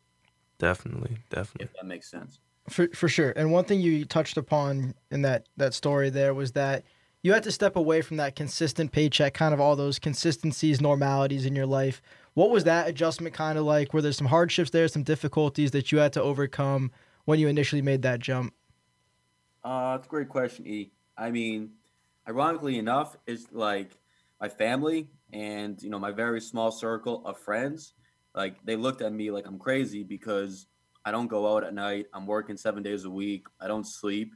Definitely, 0.59 1.17
definitely. 1.29 1.65
If 1.65 1.73
that 1.73 1.85
makes 1.85 2.09
sense. 2.09 2.39
For 2.69 2.87
for 2.93 3.09
sure. 3.09 3.33
And 3.35 3.51
one 3.51 3.65
thing 3.65 3.81
you 3.81 4.05
touched 4.05 4.37
upon 4.37 4.95
in 5.11 5.21
that 5.23 5.47
that 5.57 5.73
story 5.73 6.09
there 6.09 6.33
was 6.33 6.53
that 6.53 6.83
you 7.21 7.33
had 7.33 7.43
to 7.43 7.51
step 7.51 7.75
away 7.75 8.01
from 8.01 8.17
that 8.17 8.35
consistent 8.35 8.91
paycheck, 8.91 9.33
kind 9.33 9.53
of 9.53 9.59
all 9.59 9.75
those 9.75 9.99
consistencies, 9.99 10.79
normalities 10.79 11.45
in 11.45 11.55
your 11.55 11.65
life. 11.65 12.01
What 12.35 12.51
was 12.51 12.65
that 12.65 12.87
adjustment 12.87 13.33
kind 13.33 13.57
of 13.57 13.65
like? 13.65 13.93
Were 13.93 14.01
there 14.01 14.11
some 14.11 14.27
hardships 14.27 14.69
there, 14.69 14.87
some 14.87 15.03
difficulties 15.03 15.71
that 15.71 15.91
you 15.91 15.97
had 15.97 16.13
to 16.13 16.21
overcome 16.21 16.91
when 17.25 17.39
you 17.39 17.47
initially 17.47 17.81
made 17.81 18.03
that 18.03 18.19
jump? 18.19 18.53
Uh, 19.63 19.97
that's 19.97 20.07
a 20.07 20.09
great 20.09 20.29
question, 20.29 20.65
E. 20.67 20.91
I 21.17 21.31
mean, 21.31 21.71
ironically 22.27 22.77
enough, 22.77 23.17
it's 23.27 23.47
like 23.51 23.97
my 24.39 24.49
family 24.49 25.09
and 25.33 25.81
you 25.81 25.89
know 25.89 25.99
my 25.99 26.11
very 26.11 26.39
small 26.39 26.71
circle 26.71 27.25
of 27.25 27.37
friends, 27.39 27.93
like 28.35 28.63
they 28.63 28.75
looked 28.75 29.01
at 29.01 29.11
me 29.11 29.31
like 29.31 29.47
I'm 29.47 29.57
crazy 29.57 30.03
because 30.03 30.67
I 31.03 31.11
don't 31.11 31.27
go 31.27 31.55
out 31.55 31.63
at 31.63 31.73
night. 31.73 32.07
I'm 32.13 32.25
working 32.25 32.57
seven 32.57 32.83
days 32.83 33.05
a 33.05 33.09
week. 33.09 33.47
I 33.59 33.67
don't 33.67 33.85
sleep, 33.85 34.35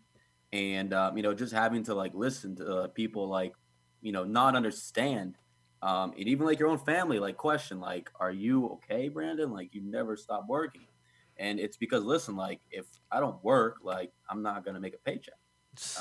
and 0.51 0.93
um, 0.93 1.15
you 1.15 1.23
know, 1.23 1.33
just 1.33 1.53
having 1.53 1.83
to 1.83 1.93
like 1.93 2.13
listen 2.13 2.55
to 2.57 2.75
uh, 2.75 2.87
people 2.87 3.27
like, 3.27 3.53
you 4.01 4.11
know, 4.11 4.23
not 4.23 4.55
understand, 4.55 5.35
um, 5.81 6.13
and 6.17 6.27
even 6.27 6.45
like 6.45 6.59
your 6.59 6.69
own 6.69 6.79
family 6.79 7.19
like 7.19 7.37
question 7.37 7.79
like, 7.79 8.09
"Are 8.19 8.31
you 8.31 8.67
okay, 8.67 9.09
Brandon? 9.09 9.51
Like 9.51 9.73
you 9.73 9.81
never 9.81 10.15
stop 10.17 10.45
working," 10.47 10.87
and 11.39 11.59
it's 11.59 11.77
because 11.77 12.03
listen, 12.03 12.35
like 12.35 12.59
if 12.69 12.85
I 13.11 13.19
don't 13.19 13.43
work, 13.43 13.77
like 13.83 14.11
I'm 14.29 14.43
not 14.43 14.63
gonna 14.63 14.79
make 14.79 14.93
a 14.93 14.99
paycheck. 14.99 15.35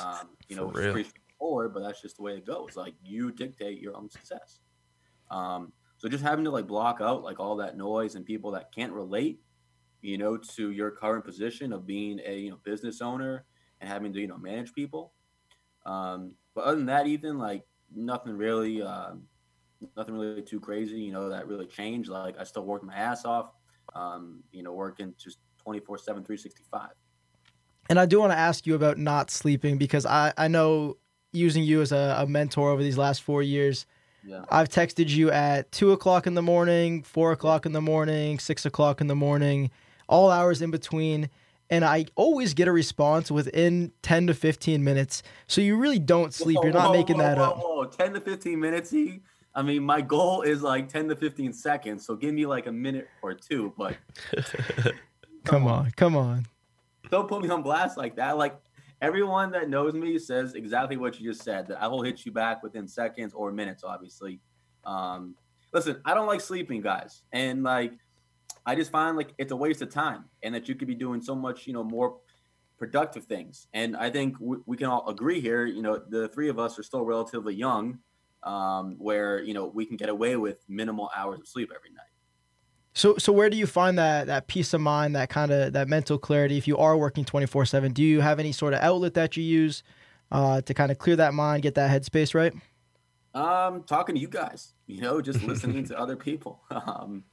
Um, 0.00 0.30
you 0.48 0.56
know, 0.56 0.70
it's 0.70 0.80
pretty 0.80 1.08
straightforward, 1.08 1.72
but 1.72 1.82
that's 1.82 2.02
just 2.02 2.16
the 2.16 2.22
way 2.22 2.32
it 2.32 2.46
goes. 2.46 2.76
Like 2.76 2.94
you 3.02 3.32
dictate 3.32 3.80
your 3.80 3.96
own 3.96 4.10
success. 4.10 4.60
Um, 5.30 5.72
so 5.96 6.08
just 6.08 6.24
having 6.24 6.44
to 6.44 6.50
like 6.50 6.66
block 6.66 6.98
out 7.00 7.22
like 7.22 7.40
all 7.40 7.56
that 7.56 7.76
noise 7.76 8.14
and 8.14 8.24
people 8.24 8.50
that 8.52 8.72
can't 8.74 8.92
relate 8.92 9.40
you 10.00 10.18
know, 10.18 10.36
to 10.36 10.70
your 10.70 10.90
current 10.90 11.24
position 11.24 11.72
of 11.72 11.86
being 11.86 12.20
a 12.24 12.38
you 12.38 12.50
know 12.50 12.58
business 12.64 13.00
owner 13.00 13.44
and 13.80 13.90
having 13.90 14.12
to 14.12 14.20
you 14.20 14.28
know 14.28 14.38
manage 14.38 14.72
people. 14.72 15.12
Um, 15.86 16.34
but 16.54 16.64
other 16.64 16.76
than 16.76 16.86
that, 16.86 17.06
even 17.06 17.38
like 17.38 17.64
nothing 17.94 18.36
really, 18.36 18.82
uh, 18.82 19.12
nothing 19.96 20.16
really 20.16 20.42
too 20.42 20.60
crazy. 20.60 21.00
You 21.00 21.12
know, 21.12 21.28
that 21.30 21.46
really 21.46 21.66
changed. 21.66 22.08
Like 22.08 22.38
I 22.38 22.44
still 22.44 22.64
work 22.64 22.84
my 22.84 22.94
ass 22.94 23.24
off. 23.24 23.52
Um, 23.94 24.42
you 24.52 24.62
know, 24.62 24.72
working 24.72 25.14
just 25.18 25.38
24 25.58 25.98
7 25.98 26.24
365 26.24 26.90
and 27.90 27.98
i 27.98 28.06
do 28.06 28.20
want 28.20 28.32
to 28.32 28.38
ask 28.38 28.66
you 28.66 28.74
about 28.74 28.96
not 28.96 29.30
sleeping 29.30 29.76
because 29.76 30.06
i 30.06 30.32
i 30.38 30.48
know 30.48 30.96
using 31.32 31.62
you 31.62 31.82
as 31.82 31.92
a, 31.92 32.16
a 32.20 32.26
mentor 32.26 32.70
over 32.70 32.82
these 32.82 32.96
last 32.96 33.22
four 33.22 33.42
years 33.42 33.84
yeah. 34.28 34.44
I've 34.50 34.68
texted 34.68 35.08
you 35.08 35.30
at 35.30 35.70
two 35.72 35.92
o'clock 35.92 36.26
in 36.26 36.34
the 36.34 36.42
morning, 36.42 37.02
four 37.02 37.32
o'clock 37.32 37.66
in 37.66 37.72
the 37.72 37.80
morning, 37.80 38.38
six 38.38 38.66
o'clock 38.66 39.00
in 39.00 39.06
the 39.06 39.16
morning, 39.16 39.70
all 40.08 40.30
hours 40.30 40.60
in 40.60 40.70
between. 40.70 41.30
And 41.70 41.84
I 41.84 42.06
always 42.14 42.54
get 42.54 42.66
a 42.68 42.72
response 42.72 43.30
within 43.30 43.92
10 44.02 44.28
to 44.28 44.34
15 44.34 44.82
minutes. 44.82 45.22
So 45.46 45.60
you 45.60 45.76
really 45.76 45.98
don't 45.98 46.32
sleep. 46.32 46.56
Whoa, 46.56 46.64
You're 46.64 46.72
not 46.72 46.88
whoa, 46.88 46.92
making 46.94 47.18
whoa, 47.18 47.22
that 47.22 47.38
up. 47.38 47.96
10 47.96 48.14
to 48.14 48.20
15 48.20 48.58
minutes. 48.58 48.90
He, 48.90 49.20
I 49.54 49.62
mean, 49.62 49.82
my 49.82 50.00
goal 50.00 50.42
is 50.42 50.62
like 50.62 50.88
10 50.88 51.08
to 51.08 51.16
15 51.16 51.52
seconds. 51.52 52.06
So 52.06 52.14
give 52.14 52.34
me 52.34 52.46
like 52.46 52.66
a 52.66 52.72
minute 52.72 53.08
or 53.22 53.34
two. 53.34 53.72
But 53.76 53.96
come 55.44 55.66
on, 55.66 55.90
come 55.92 56.16
on. 56.16 56.46
Don't 57.10 57.28
put 57.28 57.42
me 57.42 57.48
on 57.48 57.62
blast 57.62 57.96
like 57.96 58.16
that. 58.16 58.36
Like 58.36 58.56
everyone 59.00 59.50
that 59.52 59.68
knows 59.68 59.94
me 59.94 60.18
says 60.18 60.54
exactly 60.54 60.96
what 60.96 61.18
you 61.18 61.30
just 61.30 61.42
said 61.42 61.68
that 61.68 61.82
I 61.82 61.86
will 61.86 62.02
hit 62.02 62.26
you 62.26 62.32
back 62.32 62.62
within 62.62 62.86
seconds 62.86 63.32
or 63.34 63.50
minutes, 63.52 63.84
obviously. 63.84 64.40
Um, 64.84 65.34
listen, 65.72 66.00
I 66.04 66.14
don't 66.14 66.26
like 66.26 66.40
sleeping, 66.40 66.80
guys. 66.80 67.22
And 67.32 67.62
like, 67.62 67.92
I 68.66 68.74
just 68.74 68.90
find 68.90 69.16
like 69.16 69.32
it's 69.38 69.52
a 69.52 69.56
waste 69.56 69.82
of 69.82 69.90
time 69.90 70.24
and 70.42 70.54
that 70.54 70.68
you 70.68 70.74
could 70.74 70.88
be 70.88 70.94
doing 70.94 71.22
so 71.22 71.34
much, 71.34 71.66
you 71.66 71.72
know, 71.72 71.84
more 71.84 72.18
productive 72.78 73.24
things. 73.24 73.66
And 73.72 73.96
I 73.96 74.10
think 74.10 74.36
we, 74.40 74.58
we 74.66 74.76
can 74.76 74.86
all 74.86 75.08
agree 75.08 75.40
here, 75.40 75.66
you 75.66 75.82
know, 75.82 76.00
the 76.08 76.28
three 76.28 76.48
of 76.48 76.58
us 76.58 76.78
are 76.78 76.82
still 76.82 77.04
relatively 77.04 77.54
young, 77.54 77.98
um, 78.42 78.96
where, 78.98 79.42
you 79.42 79.54
know, 79.54 79.66
we 79.66 79.84
can 79.86 79.96
get 79.96 80.08
away 80.08 80.36
with 80.36 80.64
minimal 80.68 81.10
hours 81.16 81.40
of 81.40 81.48
sleep 81.48 81.70
every 81.74 81.90
night. 81.90 82.04
So, 82.94 83.16
so 83.16 83.32
where 83.32 83.48
do 83.48 83.56
you 83.56 83.66
find 83.66 83.96
that 83.98 84.26
that 84.26 84.48
peace 84.48 84.74
of 84.74 84.80
mind, 84.80 85.14
that 85.14 85.28
kind 85.28 85.52
of 85.52 85.72
that 85.74 85.86
mental 85.88 86.18
clarity? 86.18 86.58
If 86.58 86.66
you 86.66 86.76
are 86.78 86.96
working 86.96 87.24
twenty 87.24 87.46
four 87.46 87.64
seven, 87.64 87.92
do 87.92 88.02
you 88.02 88.20
have 88.20 88.40
any 88.40 88.50
sort 88.50 88.74
of 88.74 88.80
outlet 88.80 89.14
that 89.14 89.36
you 89.36 89.44
use 89.44 89.84
uh, 90.32 90.62
to 90.62 90.74
kind 90.74 90.90
of 90.90 90.98
clear 90.98 91.14
that 91.16 91.32
mind, 91.32 91.62
get 91.62 91.76
that 91.76 91.90
headspace 91.90 92.34
right? 92.34 92.52
Um, 93.34 93.84
talking 93.84 94.16
to 94.16 94.20
you 94.20 94.26
guys, 94.26 94.74
you 94.86 95.00
know, 95.00 95.20
just 95.20 95.42
listening 95.44 95.84
to 95.88 95.98
other 95.98 96.16
people. 96.16 96.60
Um, 96.70 97.24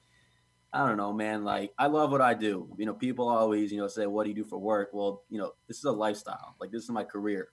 I 0.73 0.85
don't 0.85 0.97
know, 0.97 1.13
man. 1.13 1.45
Like, 1.45 1.71
I 1.79 1.87
love 1.87 2.11
what 2.11 2.19
I 2.19 2.33
do. 2.33 2.67
You 2.77 2.85
know, 2.85 2.93
people 2.93 3.29
always, 3.29 3.71
you 3.71 3.77
know, 3.77 3.87
say, 3.87 4.07
"What 4.07 4.25
do 4.25 4.29
you 4.29 4.35
do 4.35 4.43
for 4.43 4.59
work?" 4.59 4.89
Well, 4.91 5.23
you 5.29 5.37
know, 5.37 5.53
this 5.69 5.77
is 5.77 5.85
a 5.85 5.91
lifestyle. 5.91 6.57
Like, 6.59 6.69
this 6.69 6.83
is 6.83 6.89
my 6.89 7.05
career, 7.05 7.47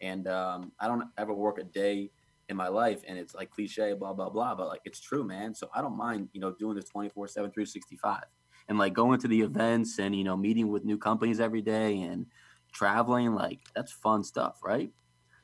and 0.00 0.26
um, 0.26 0.72
I 0.80 0.88
don't 0.88 1.04
ever 1.18 1.34
work 1.34 1.58
a 1.58 1.64
day 1.64 2.10
in 2.48 2.56
my 2.56 2.68
life. 2.68 3.02
And 3.06 3.18
it's 3.18 3.34
like 3.34 3.50
cliche, 3.50 3.92
blah 3.94 4.12
blah 4.12 4.30
blah, 4.30 4.54
but 4.54 4.68
like, 4.68 4.82
it's 4.84 5.00
true, 5.00 5.24
man. 5.24 5.54
So 5.54 5.68
I 5.74 5.82
don't 5.82 5.96
mind, 5.96 6.28
you 6.32 6.40
know, 6.40 6.52
doing 6.52 6.76
this 6.76 6.88
24 6.88 7.28
7 7.28 7.50
365 7.50 8.24
and 8.68 8.78
like 8.78 8.92
going 8.92 9.20
to 9.20 9.28
the 9.28 9.40
events 9.40 9.98
and 9.98 10.14
you 10.14 10.24
know 10.24 10.36
meeting 10.36 10.68
with 10.68 10.84
new 10.84 10.98
companies 10.98 11.40
every 11.40 11.62
day 11.62 12.00
and 12.02 12.26
traveling 12.72 13.34
like 13.34 13.60
that's 13.74 13.92
fun 13.92 14.22
stuff 14.22 14.60
right 14.64 14.90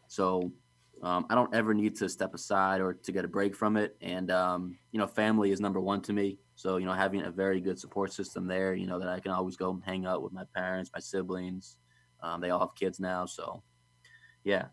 so 0.09 0.53
um, 1.03 1.27
i 1.31 1.35
don't 1.35 1.55
ever 1.55 1.75
need 1.75 1.95
to 1.97 2.09
step 2.09 2.35
aside 2.35 2.81
or 2.81 2.95
to 2.95 3.13
get 3.13 3.25
a 3.25 3.29
break 3.29 3.55
from 3.55 3.77
it 3.77 3.97
and 4.01 4.31
um, 4.31 4.77
you 4.93 4.99
know 4.99 5.07
family 5.07 5.51
is 5.51 5.61
number 5.61 5.81
one 5.81 6.01
to 6.01 6.13
me 6.13 6.39
so 6.55 6.77
you 6.77 6.87
know 6.87 6.93
having 6.93 7.23
a 7.23 7.31
very 7.31 7.61
good 7.61 7.79
support 7.79 8.13
system 8.13 8.47
there 8.47 8.75
you 8.75 8.87
know 8.87 8.99
that 8.99 9.09
i 9.09 9.21
can 9.21 9.33
always 9.33 9.57
go 9.57 9.71
and 9.71 9.83
hang 9.85 10.07
out 10.07 10.23
with 10.23 10.33
my 10.33 10.45
parents 10.55 10.91
my 10.95 11.01
siblings 11.01 11.77
um, 12.23 12.41
they 12.41 12.51
all 12.51 12.61
have 12.61 12.75
kids 12.75 13.01
now 13.01 13.25
so 13.25 13.63
yeah 14.45 14.67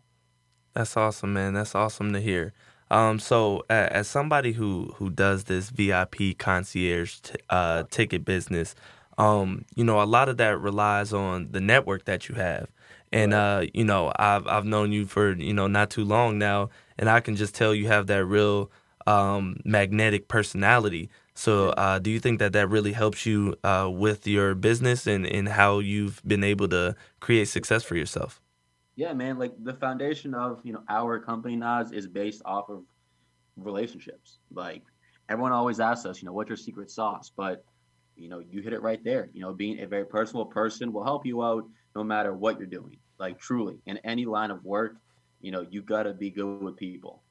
that's 0.78 0.96
awesome 0.96 1.32
man 1.32 1.54
that's 1.54 1.74
awesome 1.74 2.12
to 2.12 2.20
hear 2.20 2.52
um, 2.90 3.18
so 3.18 3.64
uh, 3.68 3.88
as 3.90 4.08
somebody 4.08 4.52
who 4.52 4.94
who 4.96 5.10
does 5.10 5.44
this 5.44 5.70
VIP 5.70 6.38
concierge 6.38 7.20
t- 7.20 7.34
uh, 7.50 7.84
ticket 7.90 8.24
business, 8.24 8.74
um, 9.18 9.64
you 9.74 9.84
know, 9.84 10.00
a 10.02 10.04
lot 10.04 10.28
of 10.28 10.38
that 10.38 10.58
relies 10.58 11.12
on 11.12 11.48
the 11.50 11.60
network 11.60 12.04
that 12.06 12.28
you 12.28 12.34
have. 12.36 12.68
And 13.12 13.34
uh, 13.34 13.66
you 13.74 13.84
know, 13.84 14.12
I've 14.16 14.46
I've 14.46 14.64
known 14.64 14.92
you 14.92 15.06
for 15.06 15.32
you 15.32 15.52
know 15.52 15.66
not 15.66 15.90
too 15.90 16.04
long 16.04 16.38
now, 16.38 16.70
and 16.98 17.10
I 17.10 17.20
can 17.20 17.36
just 17.36 17.54
tell 17.54 17.74
you 17.74 17.88
have 17.88 18.06
that 18.06 18.24
real 18.24 18.70
um, 19.06 19.60
magnetic 19.64 20.28
personality. 20.28 21.10
So, 21.34 21.70
uh, 21.70 21.98
do 22.00 22.10
you 22.10 22.20
think 22.20 22.40
that 22.40 22.52
that 22.54 22.68
really 22.68 22.92
helps 22.92 23.24
you 23.24 23.54
uh, 23.62 23.88
with 23.92 24.26
your 24.26 24.54
business 24.56 25.06
and, 25.06 25.24
and 25.24 25.48
how 25.48 25.78
you've 25.78 26.20
been 26.26 26.42
able 26.42 26.68
to 26.68 26.96
create 27.20 27.46
success 27.48 27.84
for 27.84 27.94
yourself? 27.96 28.40
Yeah, 28.98 29.12
man. 29.12 29.38
Like 29.38 29.52
the 29.62 29.74
foundation 29.74 30.34
of 30.34 30.60
you 30.64 30.72
know 30.72 30.82
our 30.88 31.20
company 31.20 31.54
Nas 31.54 31.92
is 31.92 32.08
based 32.08 32.42
off 32.44 32.68
of 32.68 32.82
relationships. 33.56 34.38
Like 34.52 34.82
everyone 35.28 35.52
always 35.52 35.78
asks 35.78 36.04
us, 36.04 36.20
you 36.20 36.26
know, 36.26 36.32
what's 36.32 36.48
your 36.48 36.56
secret 36.56 36.90
sauce? 36.90 37.30
But 37.36 37.64
you 38.16 38.28
know, 38.28 38.40
you 38.40 38.60
hit 38.60 38.72
it 38.72 38.82
right 38.82 38.98
there. 39.04 39.30
You 39.32 39.40
know, 39.42 39.52
being 39.54 39.78
a 39.78 39.86
very 39.86 40.04
personal 40.04 40.46
person 40.46 40.92
will 40.92 41.04
help 41.04 41.24
you 41.24 41.44
out 41.44 41.62
no 41.94 42.02
matter 42.02 42.34
what 42.34 42.58
you're 42.58 42.66
doing. 42.66 42.96
Like 43.20 43.38
truly, 43.38 43.78
in 43.86 43.98
any 43.98 44.26
line 44.26 44.50
of 44.50 44.64
work, 44.64 44.96
you 45.40 45.52
know, 45.52 45.64
you 45.70 45.80
gotta 45.80 46.12
be 46.12 46.30
good 46.30 46.60
with 46.60 46.76
people. 46.76 47.22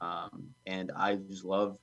Um, 0.00 0.54
and 0.66 0.90
I 0.96 1.16
just 1.16 1.44
love, 1.44 1.76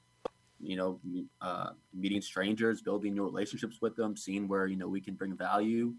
you 0.60 0.76
know, 0.76 1.00
uh, 1.40 1.70
meeting 1.94 2.22
strangers, 2.24 2.82
building 2.82 3.14
new 3.14 3.26
relationships 3.26 3.78
with 3.80 3.96
them, 3.96 4.18
seeing 4.18 4.48
where 4.48 4.66
you 4.66 4.76
know 4.76 4.88
we 4.88 5.02
can 5.02 5.14
bring 5.14 5.38
value, 5.38 5.94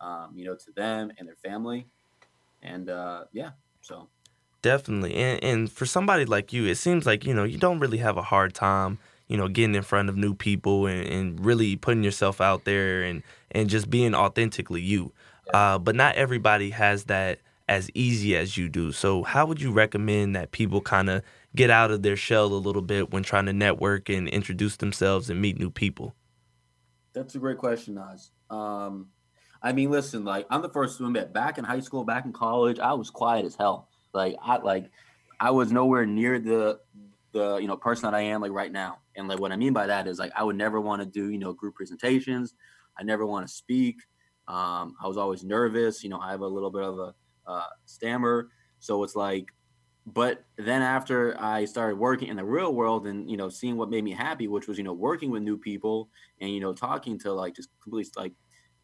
um, 0.00 0.30
you 0.36 0.44
know, 0.44 0.54
to 0.54 0.70
them 0.76 1.10
and 1.18 1.26
their 1.26 1.36
family 1.44 1.88
and 2.62 2.88
uh, 2.90 3.24
yeah, 3.32 3.50
so 3.80 4.08
definitely. 4.62 5.14
And, 5.14 5.42
and 5.42 5.72
for 5.72 5.86
somebody 5.86 6.24
like 6.24 6.52
you, 6.52 6.66
it 6.66 6.76
seems 6.76 7.06
like 7.06 7.24
you 7.24 7.34
know 7.34 7.44
you 7.44 7.58
don't 7.58 7.78
really 7.78 7.98
have 7.98 8.16
a 8.16 8.22
hard 8.22 8.54
time, 8.54 8.98
you 9.28 9.36
know, 9.36 9.48
getting 9.48 9.74
in 9.74 9.82
front 9.82 10.08
of 10.08 10.16
new 10.16 10.34
people 10.34 10.86
and, 10.86 11.06
and 11.06 11.44
really 11.44 11.76
putting 11.76 12.02
yourself 12.02 12.40
out 12.40 12.64
there 12.64 13.02
and 13.02 13.22
and 13.50 13.70
just 13.70 13.90
being 13.90 14.14
authentically 14.14 14.82
you. 14.82 15.12
Yeah. 15.46 15.74
Uh, 15.74 15.78
but 15.78 15.94
not 15.94 16.16
everybody 16.16 16.70
has 16.70 17.04
that 17.04 17.40
as 17.68 17.90
easy 17.94 18.36
as 18.36 18.56
you 18.56 18.68
do. 18.68 18.92
So, 18.92 19.22
how 19.22 19.46
would 19.46 19.60
you 19.60 19.72
recommend 19.72 20.36
that 20.36 20.52
people 20.52 20.80
kind 20.80 21.10
of 21.10 21.22
get 21.54 21.70
out 21.70 21.90
of 21.90 22.02
their 22.02 22.16
shell 22.16 22.46
a 22.46 22.54
little 22.54 22.82
bit 22.82 23.10
when 23.12 23.22
trying 23.22 23.46
to 23.46 23.52
network 23.52 24.08
and 24.08 24.28
introduce 24.28 24.76
themselves 24.76 25.30
and 25.30 25.40
meet 25.40 25.58
new 25.58 25.70
people? 25.70 26.14
That's 27.12 27.34
a 27.34 27.38
great 27.38 27.58
question, 27.58 27.98
Oz. 27.98 28.30
Um, 28.50 29.08
I 29.66 29.72
mean, 29.72 29.90
listen, 29.90 30.24
like 30.24 30.46
I'm 30.48 30.62
the 30.62 30.68
first 30.68 30.96
to 30.98 31.06
admit, 31.06 31.32
back 31.32 31.58
in 31.58 31.64
high 31.64 31.80
school, 31.80 32.04
back 32.04 32.24
in 32.24 32.32
college, 32.32 32.78
I 32.78 32.92
was 32.92 33.10
quiet 33.10 33.44
as 33.44 33.56
hell. 33.56 33.88
Like 34.12 34.36
I 34.40 34.58
like 34.58 34.88
I 35.40 35.50
was 35.50 35.72
nowhere 35.72 36.06
near 36.06 36.38
the 36.38 36.78
the 37.32 37.56
you 37.56 37.66
know 37.66 37.76
person 37.76 38.08
that 38.08 38.16
I 38.16 38.20
am 38.20 38.40
like 38.40 38.52
right 38.52 38.70
now. 38.70 38.98
And 39.16 39.26
like 39.26 39.40
what 39.40 39.50
I 39.50 39.56
mean 39.56 39.72
by 39.72 39.88
that 39.88 40.06
is 40.06 40.20
like 40.20 40.30
I 40.36 40.44
would 40.44 40.54
never 40.54 40.80
want 40.80 41.02
to 41.02 41.06
do 41.06 41.32
you 41.32 41.38
know 41.38 41.52
group 41.52 41.74
presentations. 41.74 42.54
I 42.96 43.02
never 43.02 43.26
want 43.26 43.44
to 43.44 43.52
speak. 43.52 43.96
Um, 44.46 44.94
I 45.02 45.08
was 45.08 45.16
always 45.16 45.42
nervous. 45.42 46.04
You 46.04 46.10
know, 46.10 46.20
I 46.20 46.30
have 46.30 46.42
a 46.42 46.46
little 46.46 46.70
bit 46.70 46.84
of 46.84 47.00
a 47.00 47.14
uh, 47.48 47.66
stammer, 47.86 48.50
so 48.78 49.02
it's 49.02 49.16
like. 49.16 49.48
But 50.06 50.44
then 50.56 50.82
after 50.82 51.36
I 51.40 51.64
started 51.64 51.98
working 51.98 52.28
in 52.28 52.36
the 52.36 52.44
real 52.44 52.72
world 52.72 53.08
and 53.08 53.28
you 53.28 53.36
know 53.36 53.48
seeing 53.48 53.76
what 53.76 53.90
made 53.90 54.04
me 54.04 54.12
happy, 54.12 54.46
which 54.46 54.68
was 54.68 54.78
you 54.78 54.84
know 54.84 54.92
working 54.92 55.32
with 55.32 55.42
new 55.42 55.58
people 55.58 56.08
and 56.40 56.50
you 56.50 56.60
know 56.60 56.72
talking 56.72 57.18
to 57.18 57.32
like 57.32 57.56
just 57.56 57.70
completely 57.82 58.12
like 58.16 58.32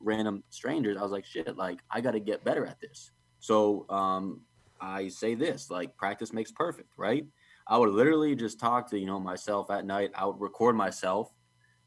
random 0.03 0.43
strangers, 0.51 0.97
I 0.97 1.03
was 1.03 1.13
like, 1.13 1.25
shit, 1.25 1.57
like 1.57 1.81
I 1.91 2.01
got 2.01 2.13
to 2.13 2.21
get 2.21 2.45
better 2.45 2.67
at 2.67 2.81
this. 2.81 3.11
So 3.41 3.87
um, 3.89 4.41
I 4.81 5.09
say 5.09 5.35
this, 5.35 5.71
like 5.71 5.97
practice 5.97 6.33
makes 6.33 6.53
perfect, 6.53 6.91
right? 6.97 7.27
I 7.67 7.79
would 7.79 7.91
literally 7.91 8.35
just 8.35 8.59
talk 8.59 8.91
to 8.91 8.99
you 8.99 9.07
know 9.07 9.21
myself 9.21 9.71
at 9.71 9.87
night. 9.87 10.11
I 10.15 10.27
would 10.27 10.41
record 10.41 10.77
myself. 10.77 11.33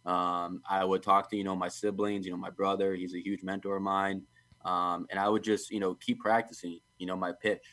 Um, 0.05 0.61
I 0.69 0.85
would 0.85 1.03
talk 1.03 1.29
to 1.31 1.37
you 1.37 1.43
know 1.43 1.55
my 1.55 1.67
siblings, 1.67 2.25
you 2.25 2.31
know 2.31 2.37
my 2.37 2.49
brother. 2.49 2.95
He's 2.95 3.13
a 3.13 3.23
huge 3.23 3.43
mentor 3.43 3.77
of 3.77 3.83
mine, 3.83 4.23
um, 4.63 5.05
and 5.09 5.19
I 5.19 5.29
would 5.29 5.43
just 5.43 5.71
you 5.71 5.79
know 5.79 5.95
keep 5.95 6.19
practicing, 6.19 6.79
you 6.97 7.05
know 7.05 7.15
my 7.15 7.33
pitch, 7.41 7.65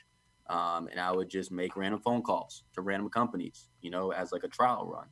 um, 0.48 0.88
and 0.88 1.00
I 1.00 1.12
would 1.12 1.28
just 1.28 1.52
make 1.52 1.76
random 1.76 2.00
phone 2.00 2.22
calls 2.22 2.64
to 2.74 2.82
random 2.82 3.08
companies, 3.10 3.68
you 3.80 3.90
know, 3.90 4.12
as 4.12 4.32
like 4.32 4.44
a 4.44 4.48
trial 4.48 4.86
run. 4.86 5.06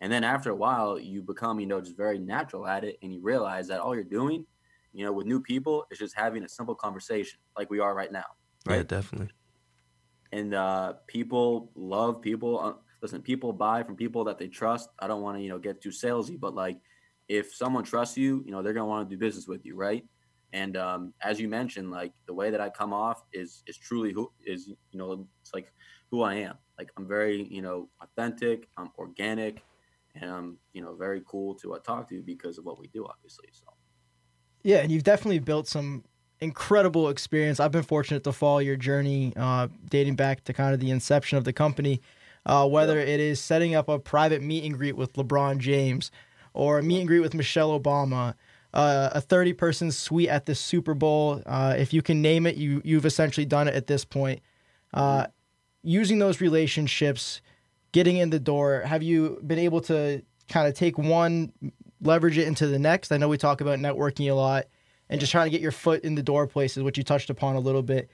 And 0.00 0.10
then 0.10 0.24
after 0.24 0.50
a 0.50 0.56
while, 0.56 0.98
you 0.98 1.22
become 1.22 1.60
you 1.60 1.66
know 1.66 1.80
just 1.80 1.96
very 1.96 2.18
natural 2.18 2.66
at 2.66 2.84
it, 2.84 2.96
and 3.02 3.12
you 3.12 3.20
realize 3.20 3.66
that 3.68 3.80
all 3.80 3.94
you're 3.94 4.04
doing 4.04 4.46
you 4.92 5.04
know, 5.04 5.12
with 5.12 5.26
new 5.26 5.40
people, 5.40 5.86
it's 5.90 6.00
just 6.00 6.16
having 6.16 6.42
a 6.44 6.48
simple 6.48 6.74
conversation 6.74 7.38
like 7.56 7.70
we 7.70 7.78
are 7.78 7.94
right 7.94 8.12
now. 8.12 8.24
Right? 8.66 8.76
Yeah, 8.76 8.82
definitely. 8.82 9.30
And 10.32 10.54
uh, 10.54 10.94
people 11.06 11.70
love 11.74 12.20
people. 12.20 12.60
Uh, 12.60 12.72
listen, 13.02 13.22
people 13.22 13.52
buy 13.52 13.82
from 13.82 13.96
people 13.96 14.24
that 14.24 14.38
they 14.38 14.48
trust. 14.48 14.90
I 14.98 15.06
don't 15.06 15.22
want 15.22 15.38
to, 15.38 15.42
you 15.42 15.48
know, 15.48 15.58
get 15.58 15.80
too 15.80 15.90
salesy, 15.90 16.38
but 16.38 16.54
like, 16.54 16.78
if 17.28 17.54
someone 17.54 17.84
trusts 17.84 18.16
you, 18.16 18.42
you 18.44 18.50
know, 18.50 18.62
they're 18.62 18.72
gonna 18.72 18.86
want 18.86 19.08
to 19.08 19.14
do 19.14 19.18
business 19.18 19.46
with 19.46 19.64
you, 19.64 19.76
right? 19.76 20.04
And 20.52 20.76
um, 20.76 21.14
as 21.22 21.40
you 21.40 21.48
mentioned, 21.48 21.90
like 21.92 22.12
the 22.26 22.34
way 22.34 22.50
that 22.50 22.60
I 22.60 22.70
come 22.70 22.92
off 22.92 23.22
is 23.32 23.62
is 23.68 23.76
truly 23.76 24.12
who 24.12 24.32
is, 24.44 24.66
you 24.66 24.98
know, 24.98 25.28
it's 25.40 25.54
like 25.54 25.72
who 26.10 26.22
I 26.22 26.34
am. 26.34 26.56
Like 26.76 26.90
I'm 26.96 27.06
very, 27.06 27.46
you 27.48 27.62
know, 27.62 27.88
authentic. 28.02 28.68
I'm 28.76 28.90
organic, 28.98 29.62
and 30.16 30.28
I'm, 30.28 30.56
you 30.72 30.82
know, 30.82 30.96
very 30.96 31.22
cool 31.24 31.54
to 31.56 31.74
uh, 31.74 31.78
talk 31.78 32.08
to 32.08 32.20
because 32.20 32.58
of 32.58 32.64
what 32.64 32.80
we 32.80 32.88
do, 32.88 33.06
obviously. 33.06 33.48
So. 33.52 33.66
Yeah, 34.62 34.78
and 34.78 34.92
you've 34.92 35.04
definitely 35.04 35.38
built 35.38 35.66
some 35.68 36.04
incredible 36.40 37.08
experience. 37.08 37.60
I've 37.60 37.72
been 37.72 37.82
fortunate 37.82 38.24
to 38.24 38.32
follow 38.32 38.58
your 38.58 38.76
journey, 38.76 39.32
uh, 39.36 39.68
dating 39.88 40.16
back 40.16 40.44
to 40.44 40.52
kind 40.52 40.74
of 40.74 40.80
the 40.80 40.90
inception 40.90 41.38
of 41.38 41.44
the 41.44 41.52
company. 41.52 42.00
Uh, 42.46 42.66
whether 42.66 42.98
it 42.98 43.20
is 43.20 43.38
setting 43.38 43.74
up 43.74 43.88
a 43.88 43.98
private 43.98 44.40
meet 44.42 44.64
and 44.64 44.76
greet 44.76 44.96
with 44.96 45.12
LeBron 45.12 45.58
James, 45.58 46.10
or 46.54 46.78
a 46.78 46.82
meet 46.82 47.00
and 47.00 47.06
greet 47.06 47.20
with 47.20 47.34
Michelle 47.34 47.78
Obama, 47.78 48.34
uh, 48.72 49.10
a 49.12 49.20
30 49.20 49.52
person 49.52 49.90
suite 49.90 50.28
at 50.28 50.46
the 50.46 50.54
Super 50.54 50.94
Bowl. 50.94 51.42
Uh, 51.44 51.74
if 51.76 51.92
you 51.92 52.00
can 52.00 52.22
name 52.22 52.46
it, 52.46 52.56
you 52.56 52.80
you've 52.84 53.04
essentially 53.04 53.44
done 53.44 53.68
it 53.68 53.74
at 53.74 53.86
this 53.88 54.04
point. 54.06 54.40
Uh, 54.94 55.26
using 55.82 56.18
those 56.18 56.40
relationships, 56.40 57.42
getting 57.92 58.16
in 58.16 58.30
the 58.30 58.40
door, 58.40 58.80
have 58.80 59.02
you 59.02 59.38
been 59.46 59.58
able 59.58 59.82
to 59.82 60.22
kind 60.48 60.66
of 60.66 60.74
take 60.74 60.96
one 60.96 61.52
leverage 62.02 62.38
it 62.38 62.46
into 62.46 62.66
the 62.66 62.78
next. 62.78 63.12
I 63.12 63.16
know 63.16 63.28
we 63.28 63.38
talk 63.38 63.60
about 63.60 63.78
networking 63.78 64.30
a 64.30 64.34
lot 64.34 64.66
and 65.08 65.20
just 65.20 65.32
trying 65.32 65.46
to 65.46 65.50
get 65.50 65.60
your 65.60 65.72
foot 65.72 66.04
in 66.04 66.14
the 66.14 66.22
door 66.22 66.46
places, 66.46 66.82
which 66.82 66.96
you 66.96 67.04
touched 67.04 67.30
upon 67.30 67.56
a 67.56 67.60
little 67.60 67.82
bit. 67.82 68.10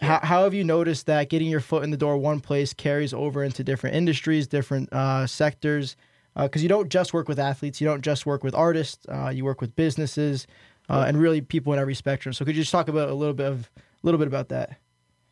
How, 0.00 0.20
how 0.22 0.44
have 0.44 0.54
you 0.54 0.64
noticed 0.64 1.06
that 1.06 1.28
getting 1.28 1.48
your 1.48 1.60
foot 1.60 1.84
in 1.84 1.90
the 1.90 1.96
door 1.96 2.16
one 2.16 2.40
place 2.40 2.72
carries 2.72 3.12
over 3.12 3.44
into 3.44 3.62
different 3.62 3.96
industries, 3.96 4.46
different 4.46 4.92
uh, 4.92 5.26
sectors? 5.26 5.96
Because 6.34 6.62
uh, 6.62 6.64
you 6.64 6.68
don't 6.68 6.88
just 6.88 7.12
work 7.12 7.28
with 7.28 7.38
athletes, 7.38 7.80
you 7.80 7.86
don't 7.86 8.02
just 8.02 8.24
work 8.24 8.42
with 8.42 8.54
artists, 8.54 9.04
uh, 9.08 9.28
you 9.28 9.44
work 9.44 9.60
with 9.60 9.76
businesses 9.76 10.46
uh, 10.88 11.04
and 11.06 11.18
really 11.18 11.40
people 11.40 11.72
in 11.72 11.78
every 11.78 11.94
spectrum. 11.94 12.32
So 12.32 12.44
could 12.44 12.56
you 12.56 12.62
just 12.62 12.72
talk 12.72 12.88
about 12.88 13.10
a 13.10 13.14
little 13.14 13.34
bit 13.34 13.46
of 13.46 13.70
a 13.76 13.82
little 14.02 14.18
bit 14.18 14.28
about 14.28 14.48
that? 14.48 14.78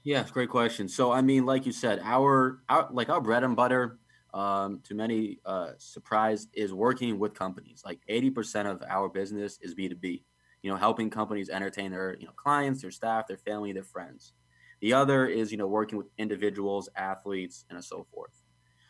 Yeah, 0.03 0.25
great 0.31 0.49
question. 0.49 0.89
So 0.89 1.13
I 1.13 1.23
mean, 1.23 1.47
like 1.47 1.67
you 1.67 1.73
said, 1.73 2.01
our, 2.03 2.61
our 2.69 2.89
like 2.91 3.09
our 3.09 3.21
bread 3.21 3.45
and 3.45 3.57
butter 3.57 3.99
um, 4.35 4.81
to 4.85 4.95
many 4.95 5.39
uh, 5.45 5.71
surprise 5.79 6.49
is 6.53 6.73
working 6.73 7.19
with 7.19 7.35
companies. 7.35 7.83
Like 7.85 8.01
80% 8.09 8.71
of 8.71 8.83
our 8.89 9.09
business 9.09 9.59
is 9.63 9.75
B2B, 9.75 10.23
you 10.63 10.71
know, 10.71 10.77
helping 10.77 11.11
companies 11.11 11.49
entertain 11.49 11.91
their, 11.91 12.17
you 12.19 12.27
know, 12.27 12.33
clients, 12.37 12.83
their 12.83 12.91
staff, 12.91 13.27
their 13.27 13.39
family, 13.39 13.73
their 13.73 13.85
friends. 13.85 14.33
The 14.81 14.93
other 14.93 15.27
is, 15.27 15.51
you 15.51 15.59
know, 15.59 15.67
working 15.67 15.99
with 15.99 16.09
individuals, 16.19 16.89
athletes, 16.97 17.65
and 17.71 17.83
so 17.83 18.07
forth. 18.13 18.43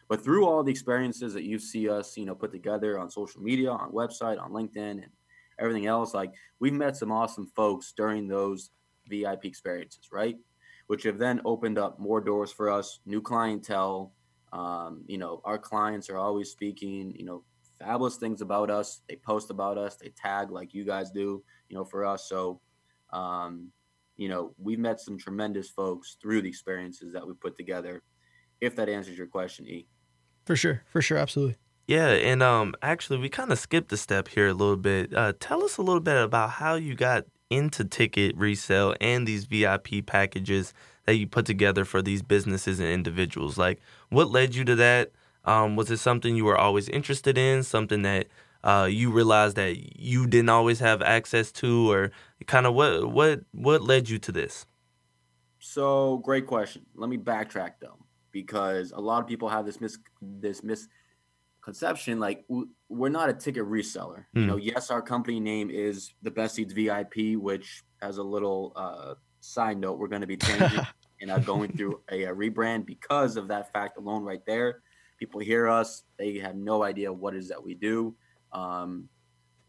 But 0.09 0.25
through 0.25 0.47
all 0.47 0.63
the 0.63 0.71
experiences 0.71 1.35
that 1.35 1.45
you 1.45 1.59
see 1.59 1.89
us, 1.89 2.17
you 2.17 2.25
know, 2.25 2.35
put 2.35 2.53
together 2.53 2.99
on 2.99 3.11
social 3.11 3.43
media, 3.43 3.71
on 3.71 3.93
website, 3.93 4.41
on 4.41 4.53
LinkedIn, 4.53 5.03
and 5.03 5.11
everything 5.59 5.87
else, 5.87 6.15
like 6.15 6.33
we've 6.61 6.73
met 6.73 6.97
some 6.97 7.13
awesome 7.13 7.47
folks 7.55 7.93
during 7.97 8.27
those 8.27 8.71
VIP 9.07 9.45
experiences, 9.45 10.09
right? 10.11 10.37
Which 10.87 11.03
have 11.03 11.19
then 11.19 11.43
opened 11.45 11.79
up 11.79 11.99
more 11.99 12.21
doors 12.21 12.51
for 12.51 12.71
us, 12.71 13.01
new 13.05 13.21
clientele, 13.21 14.13
Um, 14.53 15.05
you 15.07 15.19
know, 15.19 15.41
our 15.45 15.59
clients 15.59 16.09
are 16.11 16.17
always 16.17 16.51
speaking, 16.51 17.15
you 17.17 17.25
know, 17.25 17.45
fabulous 17.79 18.17
things 18.17 18.41
about 18.41 18.71
us. 18.71 19.03
They 19.09 19.17
post 19.17 19.51
about 19.51 19.79
us, 19.79 19.97
they 19.97 20.11
tag 20.11 20.51
like 20.51 20.75
you 20.75 20.85
guys 20.85 21.11
do, 21.11 21.43
you 21.69 21.77
know, 21.77 21.85
for 21.85 22.05
us. 22.05 22.29
So, 22.29 22.61
um, 23.13 23.71
you 24.17 24.29
know, 24.29 24.55
we've 24.59 24.79
met 24.79 25.01
some 25.01 25.19
tremendous 25.19 25.69
folks 25.71 26.17
through 26.21 26.43
the 26.43 26.49
experiences 26.49 27.13
that 27.13 27.27
we 27.27 27.35
put 27.35 27.57
together. 27.57 28.03
If 28.61 28.75
that 28.77 28.89
answers 28.89 29.17
your 29.17 29.29
question, 29.29 29.67
E. 29.69 29.87
For 30.45 30.57
sure, 30.57 30.83
for 30.87 31.01
sure, 31.01 31.19
absolutely. 31.19 31.57
Yeah, 31.87 32.09
and 32.09 32.43
um, 32.43 32.75
actually, 32.83 33.19
we 33.19 33.29
kind 33.29 33.53
of 33.53 33.59
skipped 33.59 33.93
a 33.93 33.97
step 33.97 34.29
here 34.29 34.49
a 34.49 34.53
little 34.53 34.77
bit. 34.77 35.15
Uh, 35.15 35.33
tell 35.41 35.65
us 35.65 35.79
a 35.79 35.83
little 35.83 36.01
bit 36.01 36.23
about 36.23 36.51
how 36.51 36.75
you 36.75 36.95
got 36.95 37.25
into 37.51 37.85
ticket 37.85 38.37
resale 38.37 38.95
and 39.01 39.27
these 39.27 39.47
VIP 39.47 40.05
packages 40.05 40.75
that 41.09 41.17
you 41.17 41.27
put 41.27 41.47
together 41.47 41.87
for 41.87 42.03
these 42.03 42.21
businesses 42.21 42.81
and 42.81 42.89
individuals. 42.91 43.57
Like, 43.57 43.81
what 44.11 44.31
led 44.31 44.55
you 44.55 44.63
to 44.67 44.75
that? 44.75 45.11
Um, 45.47 45.75
was 45.75 45.91
it 45.91 45.97
something 45.97 46.37
you 46.37 46.45
were 46.45 46.59
always 46.59 46.87
interested 46.91 47.39
in? 47.39 47.63
Something 47.63 48.03
that 48.03 48.27
uh, 48.63 48.87
you 48.91 49.11
realized 49.11 49.57
that 49.57 49.99
you 49.99 50.27
didn't 50.27 50.51
always 50.51 50.81
have 50.81 51.01
access 51.01 51.51
to, 51.53 51.91
or 51.91 52.11
kind 52.47 52.67
of 52.67 52.75
what 52.75 53.11
what 53.11 53.41
what 53.53 53.81
led 53.81 54.11
you 54.11 54.19
to 54.19 54.31
this? 54.31 54.67
So, 55.61 56.19
great 56.19 56.47
question. 56.47 56.85
Let 56.95 57.09
me 57.09 57.17
backtrack 57.17 57.81
though, 57.81 57.97
because 58.31 58.93
a 58.93 59.01
lot 59.01 59.23
of 59.23 59.27
people 59.27 59.49
have 59.49 59.65
this 59.65 59.81
mis 59.81 59.99
this 60.21 60.61
misconception 60.63 62.21
like 62.21 62.45
we're 62.91 63.09
not 63.09 63.31
a 63.31 63.33
ticket 63.33 63.65
reseller. 63.65 64.27
Mm. 64.37 64.41
You 64.41 64.47
know, 64.47 64.57
hmm. 64.57 64.61
yes, 64.75 64.91
our 64.91 65.01
company 65.01 65.41
name 65.41 65.71
is 65.71 66.13
the 66.21 66.31
Best 66.31 66.57
Seats 66.57 66.75
VIP, 66.75 67.39
which 67.39 67.83
has 68.03 68.19
a 68.19 68.23
little 68.23 68.75
uh, 68.77 69.15
side 69.41 69.79
note, 69.79 69.99
we're 69.99 70.09
going 70.09 70.21
to 70.21 70.27
be 70.27 70.37
changing 70.37 70.81
and 71.21 71.31
are 71.31 71.41
going 71.41 71.73
through 71.73 72.01
a, 72.11 72.25
a, 72.25 72.35
rebrand 72.35 72.87
because 72.87 73.37
of 73.37 73.49
that 73.49 73.73
fact 73.73 73.97
alone, 73.99 74.23
right 74.23 74.45
there. 74.47 74.83
People 75.19 75.41
hear 75.41 75.69
us, 75.69 76.05
they 76.19 76.39
have 76.39 76.55
no 76.55 76.85
idea 76.85 77.13
what 77.13 77.35
it 77.35 77.39
is 77.39 77.49
that 77.49 77.63
we 77.63 77.75
do, 77.75 78.15
um, 78.53 79.09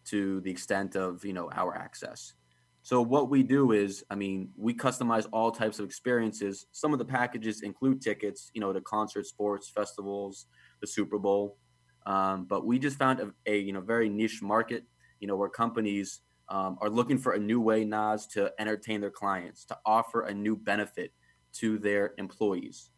to 0.06 0.42
the 0.42 0.52
extent 0.52 0.96
of 0.96 1.26
you 1.26 1.34
know 1.34 1.50
our 1.52 1.76
access. 1.76 2.34
So 2.82 3.02
what 3.02 3.30
we 3.30 3.44
do 3.44 3.74
is, 3.74 4.04
I 4.10 4.16
mean, 4.16 4.50
we 4.56 4.74
customize 4.74 5.28
all 5.34 5.52
types 5.52 5.80
of 5.80 5.86
experiences. 5.86 6.66
Some 6.72 6.94
of 6.94 7.00
the 7.00 7.06
packages 7.06 7.62
include 7.62 8.02
tickets, 8.02 8.52
you 8.54 8.62
know, 8.62 8.72
to 8.72 8.82
concert, 8.82 9.26
sports, 9.26 9.70
festivals, 9.70 10.48
the 10.82 10.88
Super 10.88 11.20
Bowl. 11.20 11.58
Um, 12.06 12.46
but 12.46 12.66
we 12.66 12.80
just 12.80 12.98
found 12.98 13.20
a, 13.20 13.32
a, 13.46 13.60
you 13.60 13.74
know 13.74 13.82
very 13.82 14.10
niche 14.10 14.42
market, 14.42 14.86
you 15.20 15.28
know, 15.28 15.36
where 15.36 15.50
companies 15.50 16.22
um, 16.50 16.78
are 16.82 16.90
looking 16.90 17.18
for 17.18 17.34
a 17.34 17.40
new 17.40 17.60
way, 17.60 17.86
Nas, 17.86 18.26
to 18.28 18.52
entertain 18.60 19.02
their 19.02 19.12
clients, 19.12 19.66
to 19.66 19.78
offer 19.86 20.22
a 20.22 20.34
new 20.34 20.56
benefit 20.56 21.12
to 21.54 21.78
their 21.78 22.14
employees, 22.18 22.90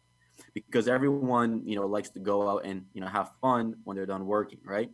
because 0.54 0.88
everyone 0.88 1.62
you 1.64 1.76
know 1.76 1.86
likes 1.86 2.10
to 2.10 2.20
go 2.20 2.48
out 2.48 2.64
and 2.64 2.84
you 2.92 3.00
know 3.00 3.08
have 3.08 3.32
fun 3.40 3.76
when 3.84 3.96
they're 3.96 4.06
done 4.06 4.26
working, 4.26 4.60
right? 4.64 4.90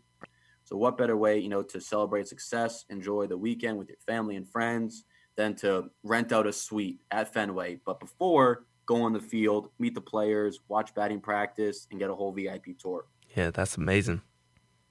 So 0.64 0.76
what 0.76 0.98
better 0.98 1.16
way 1.16 1.38
you 1.38 1.48
know 1.48 1.62
to 1.62 1.80
celebrate 1.80 2.28
success, 2.28 2.84
enjoy 2.90 3.26
the 3.26 3.38
weekend 3.38 3.78
with 3.78 3.88
your 3.88 3.98
family 4.06 4.36
and 4.36 4.48
friends, 4.48 5.04
than 5.36 5.54
to 5.54 5.90
rent 6.02 6.32
out 6.32 6.46
a 6.46 6.52
suite 6.52 7.00
at 7.10 7.32
Fenway, 7.32 7.80
but 7.86 8.00
before 8.00 8.64
go 8.88 9.02
on 9.02 9.12
the 9.12 9.20
field, 9.20 9.68
meet 9.78 9.94
the 9.94 10.00
players, 10.00 10.60
watch 10.66 10.94
batting 10.94 11.20
practice, 11.20 11.86
and 11.90 12.00
get 12.00 12.10
a 12.10 12.14
whole 12.14 12.32
VIP 12.32 12.78
tour. 12.78 13.04
Yeah, 13.36 13.50
that's 13.50 13.76
amazing. 13.76 14.22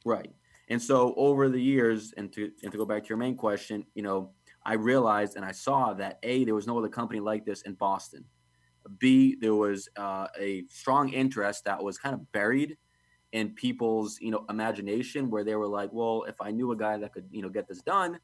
Right. 0.05 0.31
And 0.69 0.81
so 0.81 1.13
over 1.17 1.49
the 1.49 1.61
years, 1.61 2.13
and 2.15 2.31
to 2.33 2.51
and 2.63 2.71
to 2.71 2.77
go 2.77 2.85
back 2.85 3.03
to 3.03 3.09
your 3.09 3.17
main 3.17 3.35
question, 3.35 3.85
you 3.95 4.03
know, 4.03 4.31
I 4.65 4.73
realized 4.73 5.35
and 5.35 5.43
I 5.43 5.51
saw 5.51 5.93
that 5.93 6.19
a 6.23 6.45
there 6.45 6.55
was 6.55 6.67
no 6.67 6.77
other 6.77 6.89
company 6.89 7.19
like 7.19 7.45
this 7.45 7.61
in 7.63 7.73
Boston. 7.73 8.23
B 8.99 9.37
there 9.39 9.55
was 9.55 9.89
uh, 9.97 10.27
a 10.39 10.63
strong 10.69 11.09
interest 11.09 11.65
that 11.65 11.83
was 11.83 11.97
kind 11.97 12.15
of 12.15 12.31
buried 12.31 12.77
in 13.31 13.53
people's 13.53 14.19
you 14.21 14.31
know 14.31 14.45
imagination, 14.49 15.29
where 15.29 15.43
they 15.43 15.55
were 15.55 15.67
like, 15.67 15.91
well, 15.91 16.23
if 16.27 16.39
I 16.41 16.51
knew 16.51 16.71
a 16.71 16.77
guy 16.77 16.97
that 16.97 17.13
could 17.13 17.27
you 17.31 17.41
know 17.41 17.49
get 17.49 17.67
this 17.67 17.81
done, 17.81 18.19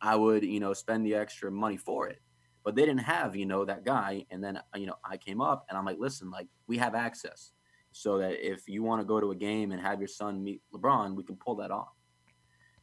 I 0.00 0.16
would 0.16 0.44
you 0.44 0.60
know 0.60 0.72
spend 0.72 1.04
the 1.04 1.14
extra 1.14 1.50
money 1.50 1.76
for 1.76 2.08
it. 2.08 2.20
But 2.64 2.74
they 2.74 2.82
didn't 2.82 3.04
have 3.04 3.36
you 3.36 3.46
know 3.46 3.64
that 3.64 3.84
guy, 3.84 4.26
and 4.30 4.42
then 4.42 4.60
you 4.74 4.86
know 4.86 4.96
I 5.04 5.16
came 5.16 5.40
up 5.40 5.66
and 5.68 5.78
I'm 5.78 5.84
like, 5.84 5.98
listen, 5.98 6.30
like 6.30 6.48
we 6.66 6.78
have 6.78 6.94
access 6.94 7.52
so 7.92 8.18
that 8.18 8.46
if 8.46 8.68
you 8.68 8.82
want 8.82 9.00
to 9.00 9.06
go 9.06 9.20
to 9.20 9.30
a 9.30 9.34
game 9.34 9.72
and 9.72 9.80
have 9.80 10.00
your 10.00 10.08
son 10.08 10.44
meet 10.44 10.60
LeBron, 10.74 11.16
we 11.16 11.22
can 11.22 11.34
pull 11.36 11.54
that 11.56 11.70
off. 11.70 11.94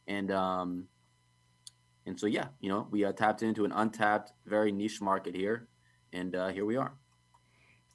And 0.08 0.32
um, 0.32 0.88
and 2.06 2.18
so 2.18 2.26
yeah, 2.26 2.48
you 2.60 2.68
know, 2.68 2.88
we 2.90 3.04
uh, 3.04 3.12
tapped 3.12 3.42
into 3.42 3.64
an 3.64 3.72
untapped, 3.72 4.32
very 4.44 4.72
niche 4.72 5.00
market 5.00 5.34
here, 5.34 5.68
and 6.12 6.34
uh, 6.34 6.48
here 6.48 6.64
we 6.64 6.76
are. 6.76 6.94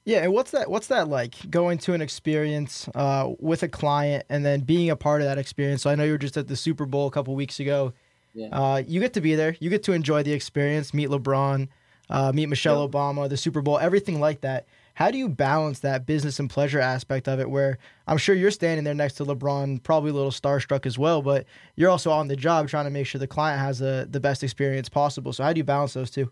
Yeah, 0.04 0.24
and 0.24 0.32
what's 0.32 0.50
that? 0.52 0.70
What's 0.70 0.86
that 0.88 1.08
like? 1.08 1.50
Going 1.50 1.78
to 1.78 1.92
an 1.92 2.00
experience 2.00 2.88
uh, 2.94 3.30
with 3.38 3.62
a 3.62 3.68
client 3.68 4.24
and 4.28 4.44
then 4.44 4.60
being 4.60 4.90
a 4.90 4.96
part 4.96 5.20
of 5.20 5.26
that 5.26 5.38
experience. 5.38 5.82
So 5.82 5.90
I 5.90 5.94
know 5.94 6.04
you 6.04 6.12
were 6.12 6.18
just 6.18 6.36
at 6.36 6.48
the 6.48 6.56
Super 6.56 6.86
Bowl 6.86 7.06
a 7.06 7.10
couple 7.10 7.34
weeks 7.34 7.60
ago. 7.60 7.92
Yeah. 8.34 8.48
Uh, 8.48 8.82
you 8.86 9.00
get 9.00 9.12
to 9.14 9.20
be 9.20 9.34
there. 9.34 9.56
You 9.60 9.70
get 9.70 9.82
to 9.84 9.92
enjoy 9.92 10.22
the 10.22 10.32
experience, 10.32 10.94
meet 10.94 11.10
LeBron, 11.10 11.68
uh, 12.08 12.32
meet 12.32 12.46
Michelle 12.46 12.82
yep. 12.82 12.90
Obama, 12.90 13.28
the 13.28 13.36
Super 13.36 13.60
Bowl, 13.60 13.78
everything 13.78 14.20
like 14.20 14.40
that. 14.40 14.66
How 14.94 15.10
do 15.10 15.18
you 15.18 15.28
balance 15.28 15.80
that 15.80 16.06
business 16.06 16.38
and 16.38 16.50
pleasure 16.50 16.80
aspect 16.80 17.28
of 17.28 17.40
it 17.40 17.48
where 17.48 17.78
I'm 18.06 18.18
sure 18.18 18.34
you're 18.34 18.50
standing 18.50 18.84
there 18.84 18.94
next 18.94 19.14
to 19.14 19.24
LeBron, 19.24 19.82
probably 19.82 20.10
a 20.10 20.14
little 20.14 20.30
starstruck 20.30 20.86
as 20.86 20.98
well, 20.98 21.22
but 21.22 21.46
you're 21.76 21.90
also 21.90 22.10
on 22.10 22.28
the 22.28 22.36
job 22.36 22.68
trying 22.68 22.84
to 22.84 22.90
make 22.90 23.06
sure 23.06 23.18
the 23.18 23.26
client 23.26 23.60
has 23.60 23.78
the, 23.78 24.06
the 24.10 24.20
best 24.20 24.42
experience 24.42 24.88
possible. 24.88 25.32
So 25.32 25.44
how 25.44 25.52
do 25.52 25.58
you 25.58 25.64
balance 25.64 25.94
those 25.94 26.10
two? 26.10 26.30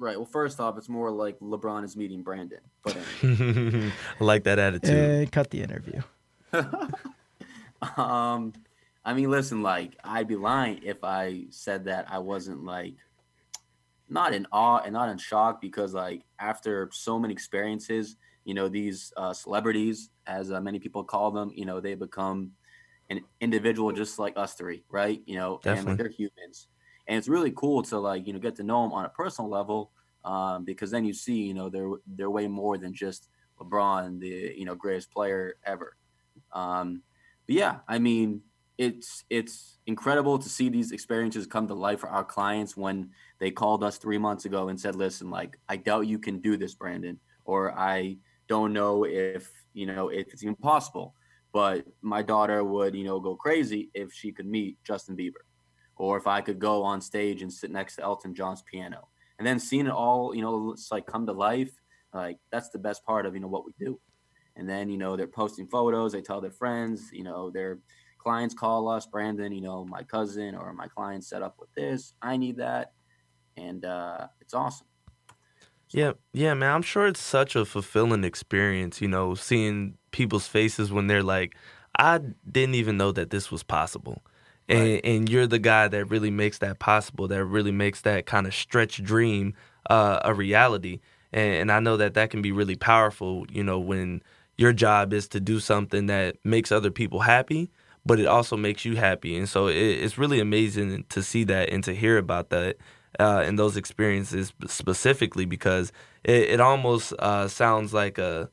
Right. 0.00 0.16
Well, 0.16 0.24
first 0.24 0.58
off, 0.60 0.78
it's 0.78 0.88
more 0.88 1.10
like 1.10 1.38
LeBron 1.40 1.84
is 1.84 1.94
meeting 1.94 2.22
Brandon. 2.22 2.60
But 2.82 2.96
anyway. 3.22 3.92
I 4.18 4.24
like 4.24 4.44
that 4.44 4.58
attitude. 4.58 4.90
And 4.90 5.30
cut 5.30 5.50
the 5.50 5.62
interview. 5.62 6.00
um, 7.96 8.54
I 9.04 9.12
mean, 9.12 9.30
listen, 9.30 9.62
like 9.62 9.98
I'd 10.02 10.26
be 10.26 10.36
lying 10.36 10.80
if 10.82 11.04
I 11.04 11.44
said 11.50 11.84
that 11.84 12.06
I 12.10 12.18
wasn't 12.18 12.64
like 12.64 12.94
not 14.08 14.32
in 14.32 14.46
awe 14.50 14.78
and 14.78 14.94
not 14.94 15.10
in 15.10 15.18
shock 15.18 15.60
because 15.60 15.92
like 15.92 16.22
after 16.38 16.88
so 16.92 17.18
many 17.18 17.32
experiences 17.32 18.16
you 18.44 18.54
know 18.54 18.68
these 18.68 19.12
uh, 19.16 19.32
celebrities 19.32 20.10
as 20.26 20.50
uh, 20.50 20.60
many 20.60 20.78
people 20.78 21.04
call 21.04 21.30
them 21.30 21.52
you 21.54 21.64
know 21.64 21.78
they 21.80 21.94
become 21.94 22.50
an 23.08 23.20
individual 23.40 23.92
just 23.92 24.18
like 24.18 24.32
us 24.36 24.54
three 24.54 24.82
right 24.90 25.22
you 25.26 25.36
know 25.36 25.60
Definitely. 25.62 25.78
and 25.78 25.88
like, 25.88 25.98
they're 25.98 26.08
humans 26.08 26.66
and 27.10 27.18
it's 27.18 27.28
really 27.28 27.50
cool 27.50 27.82
to 27.82 27.98
like 27.98 28.26
you 28.26 28.32
know 28.32 28.38
get 28.38 28.54
to 28.56 28.62
know 28.62 28.82
them 28.82 28.92
on 28.92 29.04
a 29.04 29.10
personal 29.10 29.50
level 29.50 29.90
um, 30.24 30.64
because 30.64 30.90
then 30.90 31.04
you 31.04 31.12
see 31.12 31.42
you 31.42 31.54
know 31.54 31.68
they're 31.68 31.90
they're 32.06 32.30
way 32.30 32.46
more 32.46 32.78
than 32.78 32.94
just 32.94 33.28
lebron 33.60 34.18
the 34.20 34.54
you 34.56 34.64
know 34.64 34.74
greatest 34.74 35.10
player 35.10 35.56
ever 35.66 35.96
um, 36.52 37.02
but 37.46 37.56
yeah 37.56 37.78
i 37.88 37.98
mean 37.98 38.40
it's 38.78 39.24
it's 39.28 39.76
incredible 39.86 40.38
to 40.38 40.48
see 40.48 40.70
these 40.70 40.90
experiences 40.90 41.46
come 41.46 41.66
to 41.68 41.74
life 41.74 42.00
for 42.00 42.08
our 42.08 42.24
clients 42.24 42.78
when 42.78 43.10
they 43.38 43.50
called 43.50 43.84
us 43.84 43.98
three 43.98 44.16
months 44.16 44.46
ago 44.46 44.68
and 44.68 44.80
said, 44.80 44.96
"Listen, 44.96 45.28
like 45.28 45.58
I 45.68 45.76
doubt 45.76 46.06
you 46.06 46.18
can 46.18 46.38
do 46.40 46.56
this, 46.56 46.74
Brandon, 46.74 47.20
or 47.44 47.78
I 47.78 48.16
don't 48.48 48.72
know 48.72 49.04
if 49.04 49.52
you 49.74 49.84
know 49.84 50.08
if 50.08 50.32
it's 50.32 50.42
even 50.42 50.56
possible." 50.56 51.14
But 51.52 51.84
my 52.00 52.22
daughter 52.22 52.64
would, 52.64 52.94
you 52.94 53.04
know, 53.04 53.20
go 53.20 53.36
crazy 53.36 53.90
if 53.92 54.14
she 54.14 54.32
could 54.32 54.46
meet 54.46 54.78
Justin 54.82 55.14
Bieber, 55.14 55.44
or 56.00 56.16
if 56.16 56.26
I 56.26 56.40
could 56.40 56.58
go 56.58 56.82
on 56.82 57.00
stage 57.00 57.42
and 57.42 57.52
sit 57.52 57.70
next 57.70 57.96
to 57.96 58.02
Elton 58.02 58.34
John's 58.34 58.62
piano, 58.62 59.08
and 59.38 59.46
then 59.46 59.58
seeing 59.58 59.86
it 59.86 59.92
all, 59.92 60.34
you 60.34 60.42
know, 60.42 60.72
it's 60.72 60.90
like 60.90 61.06
come 61.06 61.26
to 61.26 61.32
life. 61.32 61.72
Like 62.12 62.38
that's 62.50 62.70
the 62.70 62.78
best 62.78 63.04
part 63.04 63.26
of 63.26 63.34
you 63.34 63.40
know 63.40 63.48
what 63.48 63.64
we 63.64 63.72
do. 63.78 64.00
And 64.56 64.68
then 64.68 64.88
you 64.88 64.98
know 64.98 65.16
they're 65.16 65.26
posting 65.26 65.66
photos, 65.66 66.12
they 66.12 66.22
tell 66.22 66.40
their 66.40 66.50
friends, 66.50 67.10
you 67.12 67.22
know, 67.22 67.50
their 67.50 67.78
clients 68.18 68.54
call 68.54 68.88
us, 68.88 69.06
Brandon, 69.06 69.52
you 69.52 69.60
know, 69.60 69.84
my 69.84 70.02
cousin 70.02 70.54
or 70.54 70.72
my 70.72 70.88
client 70.88 71.24
set 71.24 71.42
up 71.42 71.56
with 71.58 71.72
this. 71.74 72.14
I 72.20 72.36
need 72.36 72.56
that 72.56 72.92
and 73.56 73.84
uh, 73.84 74.26
it's 74.40 74.54
awesome. 74.54 74.86
So. 75.88 75.98
Yeah, 75.98 76.12
yeah, 76.32 76.54
man. 76.54 76.74
I'm 76.74 76.82
sure 76.82 77.06
it's 77.06 77.22
such 77.22 77.56
a 77.56 77.64
fulfilling 77.64 78.24
experience, 78.24 79.00
you 79.00 79.08
know, 79.08 79.34
seeing 79.34 79.98
people's 80.12 80.46
faces 80.46 80.92
when 80.92 81.08
they're 81.08 81.22
like, 81.22 81.56
I 81.98 82.20
didn't 82.50 82.76
even 82.76 82.96
know 82.96 83.12
that 83.12 83.30
this 83.30 83.50
was 83.50 83.62
possible. 83.62 84.22
And, 84.70 84.80
right. 84.80 85.00
and 85.04 85.28
you're 85.28 85.48
the 85.48 85.58
guy 85.58 85.88
that 85.88 86.06
really 86.06 86.30
makes 86.30 86.58
that 86.58 86.78
possible, 86.78 87.28
that 87.28 87.44
really 87.44 87.72
makes 87.72 88.02
that 88.02 88.26
kind 88.26 88.46
of 88.46 88.54
stretch 88.54 89.02
dream 89.02 89.54
uh, 89.90 90.20
a 90.24 90.34
reality. 90.34 91.00
And, 91.32 91.54
and 91.54 91.72
I 91.72 91.80
know 91.80 91.98
that 91.98 92.14
that 92.14 92.30
can 92.30 92.42
be 92.42 92.52
really 92.52 92.76
powerful, 92.76 93.46
you 93.50 93.64
know, 93.64 93.80
when 93.80 94.22
your 94.56 94.72
job 94.72 95.12
is 95.12 95.28
to 95.28 95.40
do 95.40 95.60
something 95.60 96.06
that 96.06 96.36
makes 96.44 96.72
other 96.72 96.90
people 96.92 97.20
happy, 97.20 97.70
but 98.06 98.20
it 98.20 98.26
also 98.26 98.56
makes 98.56 98.84
you 98.84 98.96
happy. 98.96 99.36
And 99.36 99.48
so 99.48 99.68
it, 99.68 99.76
it's 99.76 100.18
really 100.18 100.40
amazing 100.40 101.04
to 101.10 101.22
see 101.22 101.44
that 101.44 101.70
and 101.70 101.84
to 101.84 101.94
hear 101.94 102.18
about 102.18 102.50
that 102.50 102.76
uh, 103.18 103.44
in 103.46 103.56
those 103.56 103.76
experiences 103.76 104.52
specifically 104.68 105.46
because 105.46 105.92
it, 106.24 106.50
it 106.50 106.60
almost 106.60 107.12
uh, 107.18 107.48
sounds 107.48 107.92
like 107.92 108.18
a 108.18 108.50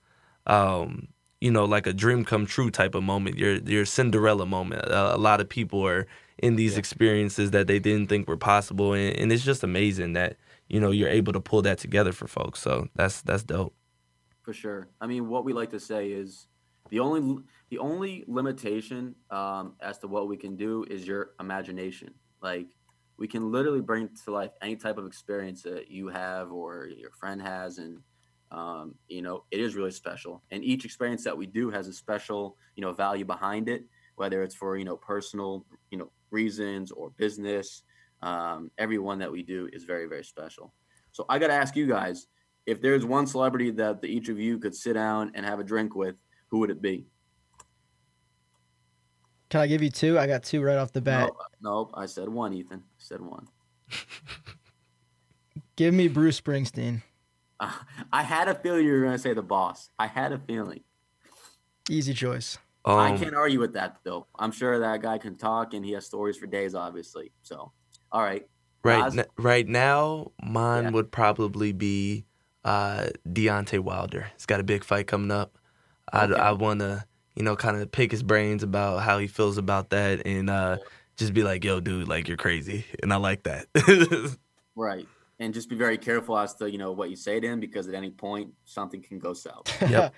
um, 0.48 1.10
you 1.41 1.52
know 1.52 1.65
like 1.65 1.88
a 1.88 1.93
dream 1.93 2.26
come 2.26 2.45
true 2.45 2.69
type 2.69 2.95
of 2.95 3.04
moment 3.04 3.38
your 3.38 3.56
your 3.58 3.86
Cinderella 3.86 4.45
moment 4.45 4.86
uh, 4.89 5.12
a 5.13 5.17
lot 5.17 5.41
of 5.41 5.50
people 5.50 5.86
are 5.86 6.08
in 6.38 6.56
these 6.56 6.73
yeah. 6.73 6.80
experiences 6.80 7.52
that 7.52 7.67
they 7.67 7.80
didn't 7.80 8.08
think 8.08 8.28
were 8.28 8.38
possible 8.38 8.93
and, 8.93 9.15
and 9.17 9.32
it's 9.32 9.43
just 9.43 9.63
amazing 9.63 10.13
that 10.13 10.38
you 10.67 10.80
know 10.80 10.91
you're 10.91 11.10
able 11.10 11.34
to 11.34 11.39
pull 11.39 11.62
that 11.62 11.78
together 11.78 12.12
for 12.12 12.28
folks 12.28 12.60
so 12.60 12.88
that's 12.95 13.21
that's 13.21 13.43
dope 13.43 13.73
for 14.41 14.54
sure 14.54 14.88
I 15.02 15.08
mean 15.08 15.30
what 15.30 15.45
we 15.45 15.54
like 15.54 15.71
to 15.71 15.80
say 15.80 16.10
is 16.12 16.47
The 16.89 17.00
only 17.00 17.43
the 17.69 17.80
only 17.80 18.23
limitation 18.28 19.15
um, 19.30 19.73
as 19.82 19.97
to 20.00 20.08
what 20.08 20.28
we 20.28 20.38
can 20.38 20.56
do 20.56 20.86
is 20.89 21.06
your 21.06 21.32
imagination. 21.39 22.13
Like 22.41 22.67
we 23.17 23.28
can 23.28 23.52
literally 23.52 23.82
bring 23.82 24.10
to 24.26 24.32
life 24.32 24.52
any 24.62 24.76
type 24.76 24.97
of 24.97 25.06
experience 25.06 25.63
that 25.63 25.91
you 25.91 26.08
have 26.08 26.52
or 26.52 26.88
your 26.88 27.12
friend 27.12 27.41
has, 27.41 27.78
and 27.78 28.00
um, 28.52 28.96
you 29.08 29.22
know 29.22 29.44
it 29.52 29.60
is 29.60 29.76
really 29.76 29.92
special. 29.92 30.44
And 30.52 30.64
each 30.64 30.86
experience 30.86 31.24
that 31.24 31.38
we 31.38 31.46
do 31.46 31.70
has 31.70 31.88
a 31.88 31.94
special 31.94 32.58
you 32.76 32.82
know 32.82 32.94
value 32.94 33.26
behind 33.26 33.70
it, 33.70 33.86
whether 34.16 34.44
it's 34.44 34.56
for 34.56 34.78
you 34.78 34.86
know 34.86 34.98
personal 34.98 35.66
you 35.92 35.98
know 35.98 36.12
reasons 36.32 36.92
or 36.92 37.12
business. 37.12 37.84
Um, 38.22 38.72
every 38.80 38.98
one 38.98 39.20
that 39.20 39.32
we 39.32 39.44
do 39.44 39.70
is 39.74 39.84
very 39.84 40.08
very 40.08 40.24
special. 40.24 40.74
So 41.12 41.26
I 41.30 41.40
got 41.40 41.48
to 41.48 41.54
ask 41.54 41.76
you 41.76 41.88
guys 41.88 42.28
if 42.66 42.82
there's 42.82 43.06
one 43.06 43.26
celebrity 43.26 43.72
that 43.72 44.02
the, 44.02 44.08
each 44.08 44.30
of 44.30 44.40
you 44.40 44.60
could 44.60 44.76
sit 44.76 44.94
down 44.94 45.32
and 45.34 45.46
have 45.46 45.60
a 45.60 45.64
drink 45.64 45.96
with, 45.96 46.16
who 46.50 46.60
would 46.60 46.70
it 46.70 46.82
be? 46.82 47.06
Can 49.50 49.62
I 49.62 49.68
give 49.68 49.82
you 49.82 49.90
two? 49.90 50.20
I 50.20 50.28
got 50.28 50.44
two 50.44 50.62
right 50.62 50.78
off 50.78 50.92
the 50.92 51.02
bat. 51.02 51.28
Nope, 51.28 51.38
nope 51.62 51.92
I 51.94 52.06
said 52.06 52.28
one, 52.28 52.54
Ethan. 52.54 52.80
I 52.80 52.98
said 52.98 53.22
one. 53.22 53.48
Give 55.78 55.94
me 55.94 56.08
Bruce 56.10 56.42
Springsteen. 56.42 57.04
Uh, 57.60 57.72
I 58.12 58.24
had 58.24 58.48
a 58.48 58.56
feeling 58.56 58.86
you 58.86 58.93
were 58.93 59.02
going 59.02 59.13
to 59.13 59.20
say 59.20 59.34
the 59.34 59.41
boss. 59.41 59.89
I 59.98 60.08
had 60.08 60.32
a 60.32 60.39
feeling. 60.39 60.84
Easy 61.89 62.13
choice. 62.13 62.58
Um, 62.86 63.00
I 63.00 63.17
can't 63.17 63.36
argue 63.36 63.60
with 63.60 63.74
that 63.74 63.98
though. 64.04 64.28
I'm 64.39 64.52
sure 64.52 64.80
that 64.80 65.02
guy 65.02 65.17
can 65.17 65.36
talk 65.36 65.74
and 65.74 65.84
he 65.84 65.91
has 65.91 66.06
stories 66.06 66.38
for 66.38 66.48
days, 66.48 66.74
obviously. 66.74 67.32
So, 67.41 67.74
all 68.12 68.24
right. 68.24 68.48
Right, 68.84 69.17
n- 69.17 69.26
right 69.38 69.67
now, 69.67 70.32
mine 70.41 70.86
yeah. 70.86 70.89
would 70.91 71.12
probably 71.12 71.74
be 71.74 72.26
uh, 72.63 73.08
Deontay 73.28 73.80
Wilder. 73.80 74.28
He's 74.34 74.46
got 74.46 74.62
a 74.62 74.63
big 74.63 74.86
fight 74.86 75.08
coming 75.08 75.32
up. 75.32 75.58
Okay. 76.13 76.34
I, 76.34 76.50
I 76.50 76.52
want 76.54 76.80
to, 76.80 77.04
you 77.36 77.43
know, 77.43 77.58
kind 77.58 77.76
of 77.76 77.91
pick 77.91 78.12
his 78.12 78.24
brains 78.24 78.63
about 78.63 79.04
how 79.04 79.20
he 79.20 79.28
feels 79.28 79.58
about 79.58 79.89
that 79.89 80.26
and 80.26 80.50
uh, 80.50 80.78
just 81.17 81.34
be 81.34 81.43
like, 81.43 81.65
yo, 81.65 81.82
dude, 81.82 82.08
like, 82.08 82.30
you're 82.30 82.38
crazy. 82.38 82.86
And 83.04 83.12
I 83.12 83.17
like 83.17 83.43
that. 83.43 83.67
right. 84.76 85.08
And 85.39 85.54
just 85.54 85.69
be 85.69 85.76
very 85.76 85.97
careful 85.97 86.38
as 86.38 86.56
to, 86.56 86.69
you 86.69 86.78
know, 86.78 86.91
what 86.91 87.10
you 87.10 87.15
say 87.15 87.39
to 87.39 87.47
him 87.47 87.60
because 87.60 87.88
at 87.88 87.93
any 87.93 88.10
point, 88.10 88.52
something 88.65 89.02
can 89.02 89.19
go 89.19 89.34
south. 89.34 89.71
Yep. 89.89 90.13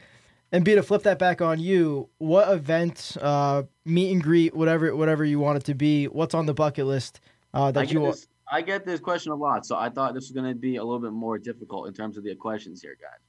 and 0.51 0.63
be 0.63 0.75
to 0.75 0.83
flip 0.83 1.03
that 1.03 1.19
back 1.19 1.41
on 1.41 1.59
you, 1.59 2.09
what 2.19 2.49
event, 2.49 3.17
uh, 3.21 3.63
meet 3.85 4.11
and 4.11 4.23
greet, 4.23 4.55
whatever, 4.55 4.95
whatever 4.95 5.25
you 5.25 5.39
want 5.39 5.57
it 5.57 5.65
to 5.65 5.73
be, 5.73 6.05
what's 6.05 6.33
on 6.33 6.45
the 6.45 6.53
bucket 6.53 6.85
list 6.85 7.19
uh, 7.53 7.71
that 7.71 7.91
you 7.91 7.99
want? 7.99 8.27
I 8.51 8.61
get 8.61 8.85
this 8.85 8.99
question 8.99 9.31
a 9.31 9.35
lot, 9.35 9.65
so 9.65 9.75
I 9.75 9.89
thought 9.89 10.13
this 10.13 10.23
was 10.23 10.31
going 10.31 10.51
to 10.51 10.59
be 10.59 10.77
a 10.77 10.83
little 10.83 10.99
bit 10.99 11.11
more 11.11 11.37
difficult 11.37 11.87
in 11.87 11.93
terms 11.93 12.17
of 12.17 12.23
the 12.23 12.33
questions 12.35 12.81
here, 12.81 12.97
guys. 12.99 13.19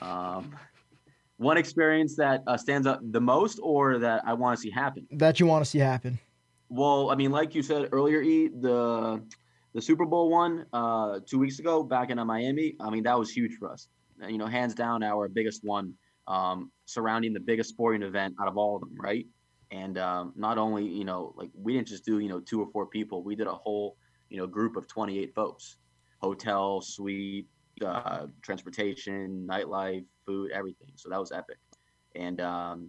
But 0.00 0.04
um, 0.04 0.56
one 1.36 1.56
experience 1.56 2.16
that 2.16 2.42
uh, 2.46 2.56
stands 2.56 2.86
out 2.86 3.12
the 3.12 3.20
most, 3.20 3.60
or 3.62 3.98
that 3.98 4.22
I 4.26 4.32
want 4.32 4.58
to 4.58 4.62
see 4.62 4.70
happen? 4.70 5.06
That 5.12 5.38
you 5.38 5.46
want 5.46 5.64
to 5.64 5.70
see 5.70 5.78
happen? 5.78 6.18
Well, 6.68 7.10
I 7.10 7.14
mean, 7.14 7.30
like 7.30 7.54
you 7.54 7.62
said 7.62 7.88
earlier, 7.92 8.22
E 8.22 8.48
the 8.48 9.22
the 9.72 9.82
Super 9.82 10.04
Bowl 10.04 10.30
one 10.30 10.66
uh, 10.72 11.20
two 11.26 11.38
weeks 11.38 11.58
ago 11.58 11.82
back 11.82 12.10
in 12.10 12.18
Miami. 12.26 12.76
I 12.80 12.90
mean, 12.90 13.04
that 13.04 13.18
was 13.18 13.30
huge 13.30 13.54
for 13.58 13.70
us. 13.70 13.88
You 14.26 14.38
know, 14.38 14.46
hands 14.46 14.74
down, 14.74 15.02
our 15.02 15.28
biggest 15.28 15.64
one 15.64 15.94
um, 16.26 16.70
surrounding 16.84 17.32
the 17.32 17.40
biggest 17.40 17.70
sporting 17.70 18.02
event 18.02 18.34
out 18.40 18.48
of 18.48 18.56
all 18.56 18.76
of 18.76 18.80
them, 18.80 18.94
right? 18.98 19.26
And 19.70 19.96
um, 19.98 20.32
not 20.36 20.58
only, 20.58 20.84
you 20.84 21.04
know, 21.04 21.32
like 21.36 21.50
we 21.54 21.74
didn't 21.74 21.88
just 21.88 22.04
do, 22.04 22.18
you 22.18 22.28
know, 22.28 22.40
two 22.40 22.60
or 22.60 22.68
four 22.72 22.86
people. 22.86 23.22
We 23.22 23.36
did 23.36 23.46
a 23.46 23.54
whole 23.54 23.96
you 24.30 24.38
know 24.38 24.46
group 24.46 24.76
of 24.76 24.86
28 24.86 25.34
folks 25.34 25.76
hotel 26.22 26.80
suite 26.80 27.48
uh, 27.84 28.26
transportation 28.42 29.46
nightlife 29.50 30.04
food 30.24 30.50
everything 30.52 30.88
so 30.94 31.10
that 31.10 31.20
was 31.20 31.32
epic 31.32 31.58
and 32.14 32.40
um, 32.40 32.88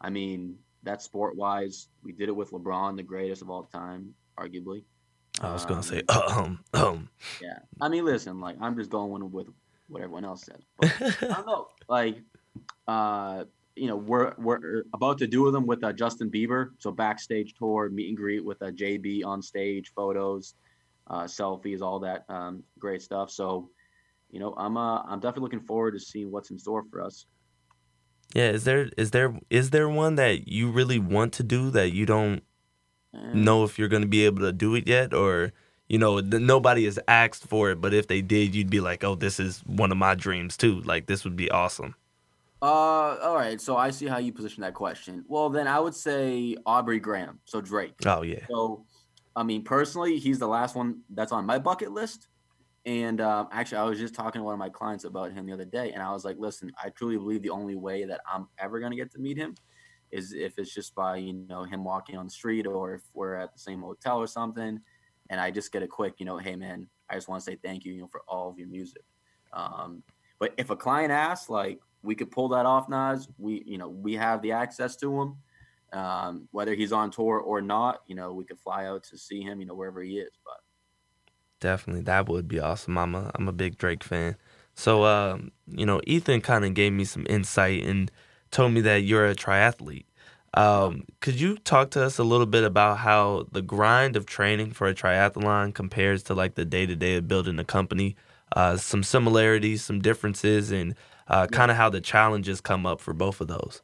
i 0.00 0.10
mean 0.10 0.56
that 0.82 1.02
sport 1.02 1.36
wise 1.36 1.88
we 2.02 2.12
did 2.12 2.28
it 2.28 2.34
with 2.34 2.50
lebron 2.50 2.96
the 2.96 3.02
greatest 3.02 3.42
of 3.42 3.50
all 3.50 3.64
time 3.64 4.12
arguably 4.38 4.82
i 5.40 5.52
was 5.52 5.64
gonna 5.64 5.82
say 5.82 6.02
um 6.08 6.60
um 6.74 7.08
yeah 7.40 7.58
i 7.80 7.88
mean 7.88 8.04
listen 8.04 8.40
like 8.40 8.56
i'm 8.60 8.76
just 8.76 8.90
going 8.90 9.30
with 9.30 9.48
what 9.88 10.02
everyone 10.02 10.24
else 10.24 10.44
says 10.44 10.62
but 10.78 10.92
i 11.02 11.34
don't 11.34 11.46
know 11.46 11.68
like 11.88 12.18
uh 12.88 13.44
you 13.76 13.86
know 13.86 13.96
we're 13.96 14.34
we're 14.38 14.84
about 14.92 15.18
to 15.18 15.26
do 15.26 15.50
them 15.50 15.66
with 15.66 15.82
uh, 15.82 15.92
Justin 15.92 16.30
Bieber. 16.30 16.70
So 16.78 16.90
backstage 16.90 17.54
tour, 17.54 17.88
meet 17.88 18.08
and 18.08 18.16
greet 18.16 18.44
with 18.44 18.60
uh, 18.60 18.66
JB 18.66 19.24
on 19.24 19.40
stage, 19.40 19.92
photos 19.94 20.54
uh, 21.10 21.24
selfies, 21.24 21.82
all 21.82 21.98
that 22.00 22.24
um, 22.28 22.62
great 22.78 23.02
stuff. 23.02 23.30
So, 23.30 23.68
you 24.30 24.38
know, 24.38 24.54
I'm 24.56 24.76
uh, 24.76 25.02
I'm 25.02 25.20
definitely 25.20 25.42
looking 25.42 25.66
forward 25.66 25.92
to 25.92 26.00
seeing 26.00 26.30
what's 26.30 26.50
in 26.50 26.58
store 26.58 26.84
for 26.90 27.02
us. 27.02 27.26
Yeah, 28.34 28.50
is 28.50 28.64
there 28.64 28.88
is 28.96 29.10
there 29.10 29.38
is 29.50 29.70
there 29.70 29.88
one 29.88 30.14
that 30.14 30.46
you 30.46 30.70
really 30.70 30.98
want 31.00 31.32
to 31.34 31.42
do 31.42 31.70
that 31.70 31.90
you 31.90 32.06
don't 32.06 32.44
know 33.12 33.64
if 33.64 33.78
you're 33.78 33.88
going 33.88 34.02
to 34.02 34.08
be 34.08 34.24
able 34.24 34.40
to 34.40 34.52
do 34.52 34.74
it 34.74 34.86
yet, 34.86 35.14
or 35.14 35.52
you 35.88 35.98
know, 35.98 36.20
the, 36.20 36.38
nobody 36.38 36.84
has 36.84 36.98
asked 37.08 37.44
for 37.44 37.70
it, 37.70 37.80
but 37.80 37.92
if 37.92 38.06
they 38.06 38.22
did, 38.22 38.54
you'd 38.54 38.70
be 38.70 38.80
like, 38.80 39.02
oh, 39.02 39.16
this 39.16 39.40
is 39.40 39.58
one 39.66 39.90
of 39.90 39.98
my 39.98 40.14
dreams 40.14 40.56
too. 40.56 40.80
Like 40.82 41.06
this 41.06 41.24
would 41.24 41.36
be 41.36 41.50
awesome. 41.50 41.96
Uh, 42.62 43.16
all 43.22 43.34
right. 43.34 43.60
So 43.60 43.76
I 43.76 43.90
see 43.90 44.06
how 44.06 44.18
you 44.18 44.32
position 44.32 44.60
that 44.62 44.74
question. 44.74 45.24
Well, 45.26 45.48
then 45.48 45.66
I 45.66 45.80
would 45.80 45.94
say 45.94 46.56
Aubrey 46.66 47.00
Graham. 47.00 47.40
So 47.44 47.60
Drake. 47.60 47.94
Oh 48.06 48.22
yeah. 48.22 48.46
So 48.48 48.84
I 49.34 49.42
mean, 49.42 49.62
personally, 49.62 50.18
he's 50.18 50.38
the 50.38 50.48
last 50.48 50.76
one 50.76 51.00
that's 51.10 51.32
on 51.32 51.46
my 51.46 51.58
bucket 51.58 51.92
list. 51.92 52.28
And 52.86 53.20
um, 53.20 53.48
actually, 53.52 53.78
I 53.78 53.84
was 53.84 53.98
just 53.98 54.14
talking 54.14 54.40
to 54.40 54.44
one 54.44 54.54
of 54.54 54.58
my 54.58 54.70
clients 54.70 55.04
about 55.04 55.32
him 55.32 55.44
the 55.44 55.52
other 55.52 55.66
day, 55.66 55.92
and 55.92 56.02
I 56.02 56.12
was 56.12 56.24
like, 56.24 56.36
"Listen, 56.38 56.72
I 56.82 56.88
truly 56.88 57.18
believe 57.18 57.42
the 57.42 57.50
only 57.50 57.74
way 57.74 58.04
that 58.06 58.22
I'm 58.32 58.48
ever 58.58 58.80
going 58.80 58.90
to 58.90 58.96
get 58.96 59.12
to 59.12 59.18
meet 59.18 59.36
him 59.36 59.54
is 60.12 60.32
if 60.32 60.58
it's 60.58 60.74
just 60.74 60.94
by 60.94 61.16
you 61.16 61.32
know 61.32 61.64
him 61.64 61.84
walking 61.84 62.16
on 62.16 62.26
the 62.26 62.30
street, 62.30 62.66
or 62.66 62.94
if 62.94 63.02
we're 63.14 63.34
at 63.34 63.52
the 63.52 63.58
same 63.58 63.82
hotel 63.82 64.18
or 64.18 64.26
something, 64.26 64.80
and 65.30 65.40
I 65.40 65.50
just 65.50 65.72
get 65.72 65.82
a 65.82 65.88
quick, 65.88 66.14
you 66.18 66.26
know, 66.26 66.38
hey 66.38 66.56
man, 66.56 66.88
I 67.08 67.14
just 67.14 67.28
want 67.28 67.42
to 67.42 67.50
say 67.50 67.56
thank 67.62 67.84
you, 67.84 67.92
you 67.92 68.00
know, 68.02 68.08
for 68.08 68.22
all 68.28 68.48
of 68.48 68.58
your 68.58 68.68
music. 68.68 69.02
Um, 69.52 70.02
but 70.38 70.54
if 70.56 70.70
a 70.70 70.76
client 70.76 71.12
asks, 71.12 71.50
like, 71.50 71.80
we 72.02 72.14
could 72.14 72.30
pull 72.30 72.48
that 72.48 72.64
off, 72.64 72.88
Nas. 72.88 73.28
We, 73.36 73.62
you 73.66 73.76
know, 73.78 73.88
we 73.88 74.14
have 74.14 74.40
the 74.42 74.52
access 74.52 74.96
to 74.96 75.20
him 75.20 75.36
um, 75.92 76.48
whether 76.52 76.74
he's 76.74 76.92
on 76.92 77.10
tour 77.10 77.38
or 77.38 77.60
not, 77.60 78.02
you 78.06 78.14
know, 78.14 78.32
we 78.32 78.44
could 78.44 78.58
fly 78.58 78.86
out 78.86 79.04
to 79.04 79.18
see 79.18 79.42
him, 79.42 79.60
you 79.60 79.66
know, 79.66 79.74
wherever 79.74 80.02
he 80.02 80.18
is. 80.18 80.32
But 80.44 80.60
definitely, 81.60 82.02
that 82.02 82.28
would 82.28 82.48
be 82.48 82.60
awesome. 82.60 82.96
I'm 82.98 83.14
a 83.14 83.30
I'm 83.34 83.48
a 83.48 83.52
big 83.52 83.76
Drake 83.76 84.04
fan. 84.04 84.36
So, 84.74 85.04
um, 85.04 85.52
you 85.66 85.84
know, 85.84 86.00
Ethan 86.06 86.40
kind 86.42 86.64
of 86.64 86.74
gave 86.74 86.92
me 86.92 87.04
some 87.04 87.26
insight 87.28 87.82
and 87.84 88.10
told 88.50 88.72
me 88.72 88.80
that 88.82 89.02
you're 89.02 89.26
a 89.26 89.34
triathlete. 89.34 90.04
Um, 90.54 91.04
could 91.20 91.40
you 91.40 91.58
talk 91.58 91.90
to 91.90 92.04
us 92.04 92.18
a 92.18 92.24
little 92.24 92.46
bit 92.46 92.64
about 92.64 92.98
how 92.98 93.46
the 93.52 93.62
grind 93.62 94.16
of 94.16 94.26
training 94.26 94.72
for 94.72 94.88
a 94.88 94.94
triathlon 94.94 95.72
compares 95.72 96.24
to 96.24 96.34
like 96.34 96.56
the 96.56 96.64
day 96.64 96.86
to 96.86 96.96
day 96.96 97.16
of 97.16 97.28
building 97.28 97.58
a 97.58 97.64
company? 97.64 98.16
Uh, 98.56 98.76
some 98.76 99.04
similarities, 99.04 99.84
some 99.84 100.00
differences, 100.00 100.72
and 100.72 100.96
uh, 101.28 101.46
kind 101.46 101.70
of 101.70 101.76
how 101.76 101.88
the 101.88 102.00
challenges 102.00 102.60
come 102.60 102.84
up 102.84 103.00
for 103.00 103.14
both 103.14 103.40
of 103.40 103.46
those. 103.46 103.82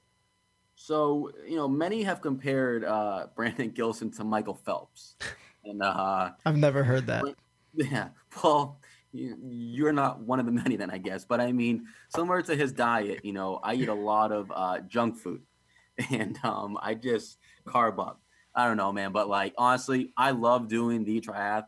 So, 0.75 1.31
you 1.47 1.57
know, 1.57 1.69
many 1.69 2.03
have 2.03 2.21
compared 2.21 2.85
uh, 2.85 3.29
Brandon 3.35 3.71
Gilson 3.71 4.11
to 4.13 4.25
Michael 4.25 4.55
Phelps. 4.55 5.17
And 5.69 5.83
uh, 5.83 6.31
I've 6.45 6.57
never 6.57 6.85
heard 6.85 7.09
that. 7.09 7.25
Yeah. 7.75 8.11
Well, 8.43 8.81
you're 9.17 9.93
not 9.93 10.21
one 10.21 10.41
of 10.41 10.47
the 10.47 10.53
many 10.63 10.77
then, 10.77 10.91
I 10.91 10.99
guess. 10.99 11.25
But 11.25 11.41
I 11.41 11.53
mean, 11.53 11.87
similar 12.15 12.43
to 12.43 12.55
his 12.55 12.73
diet, 12.73 13.25
you 13.25 13.33
know, 13.33 13.61
I 13.63 13.75
eat 13.75 13.89
a 13.89 13.95
lot 13.95 14.33
of 14.33 14.53
uh, 14.55 14.81
junk 14.81 15.17
food 15.17 15.43
and 16.11 16.39
um, 16.45 16.79
I 16.81 16.95
just 16.95 17.39
carb 17.67 17.99
up. 17.99 18.21
I 18.55 18.67
don't 18.67 18.77
know, 18.77 18.93
man. 18.93 19.13
But 19.13 19.29
like, 19.29 19.55
honestly, 19.59 20.13
I 20.17 20.31
love 20.31 20.69
doing 20.69 21.05
the 21.05 21.21
triath, 21.21 21.67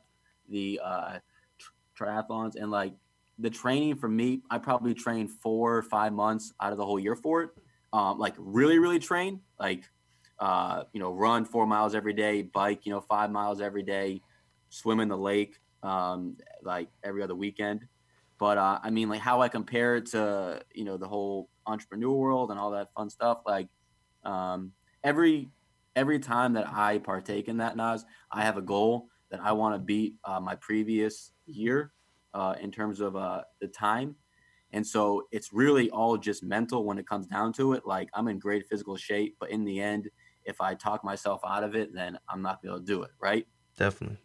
the 0.48 0.80
uh, 0.82 1.18
triathlons 1.98 2.54
and 2.56 2.70
like 2.70 2.94
the 3.38 3.50
training 3.50 3.96
for 3.96 4.08
me, 4.08 4.42
I 4.50 4.58
probably 4.58 4.94
train 4.94 5.28
four 5.28 5.76
or 5.76 5.82
five 5.82 6.12
months 6.12 6.52
out 6.60 6.72
of 6.72 6.78
the 6.78 6.84
whole 6.84 6.98
year 6.98 7.14
for 7.14 7.42
it 7.42 7.50
um, 7.92 8.18
like 8.18 8.34
really, 8.38 8.78
really 8.78 8.98
train, 8.98 9.40
like, 9.58 9.84
uh, 10.38 10.84
you 10.92 11.00
know, 11.00 11.12
run 11.12 11.44
four 11.44 11.66
miles 11.66 11.94
every 11.94 12.12
day, 12.12 12.42
bike, 12.42 12.86
you 12.86 12.92
know, 12.92 13.00
five 13.00 13.30
miles 13.30 13.60
every 13.60 13.82
day, 13.82 14.20
swim 14.68 15.00
in 15.00 15.08
the 15.08 15.16
lake, 15.16 15.58
um, 15.82 16.36
like 16.62 16.88
every 17.04 17.22
other 17.22 17.34
weekend. 17.34 17.86
But 18.38 18.58
uh, 18.58 18.78
I 18.82 18.90
mean, 18.90 19.08
like 19.08 19.20
how 19.20 19.42
I 19.42 19.48
compare 19.48 19.96
it 19.96 20.06
to, 20.06 20.62
you 20.74 20.84
know, 20.84 20.96
the 20.96 21.08
whole 21.08 21.50
entrepreneur 21.66 22.14
world 22.14 22.50
and 22.50 22.58
all 22.58 22.70
that 22.72 22.92
fun 22.94 23.10
stuff. 23.10 23.38
Like 23.46 23.68
um, 24.24 24.72
every 25.02 25.50
every 25.96 26.20
time 26.20 26.52
that 26.52 26.68
I 26.68 26.98
partake 26.98 27.48
in 27.48 27.56
that 27.56 27.76
Nas, 27.76 28.04
I 28.30 28.42
have 28.42 28.56
a 28.56 28.62
goal 28.62 29.08
that 29.30 29.40
I 29.40 29.52
want 29.52 29.74
to 29.74 29.78
beat 29.78 30.14
uh, 30.24 30.38
my 30.40 30.54
previous 30.54 31.32
year 31.46 31.92
uh, 32.34 32.54
in 32.60 32.70
terms 32.70 33.00
of 33.00 33.16
uh, 33.16 33.42
the 33.60 33.68
time 33.68 34.14
and 34.72 34.86
so 34.86 35.26
it's 35.32 35.52
really 35.52 35.90
all 35.90 36.16
just 36.16 36.42
mental 36.42 36.84
when 36.84 36.98
it 36.98 37.06
comes 37.06 37.26
down 37.26 37.52
to 37.54 37.72
it. 37.72 37.86
Like 37.86 38.10
I'm 38.14 38.28
in 38.28 38.38
great 38.38 38.66
physical 38.68 38.96
shape, 38.96 39.36
but 39.40 39.50
in 39.50 39.64
the 39.64 39.80
end, 39.80 40.10
if 40.44 40.60
I 40.60 40.74
talk 40.74 41.04
myself 41.04 41.40
out 41.46 41.64
of 41.64 41.74
it, 41.74 41.94
then 41.94 42.18
I'm 42.28 42.42
not 42.42 42.62
going 42.62 42.78
to 42.78 42.84
do 42.84 43.02
it. 43.02 43.10
Right. 43.20 43.46
Definitely. 43.76 44.18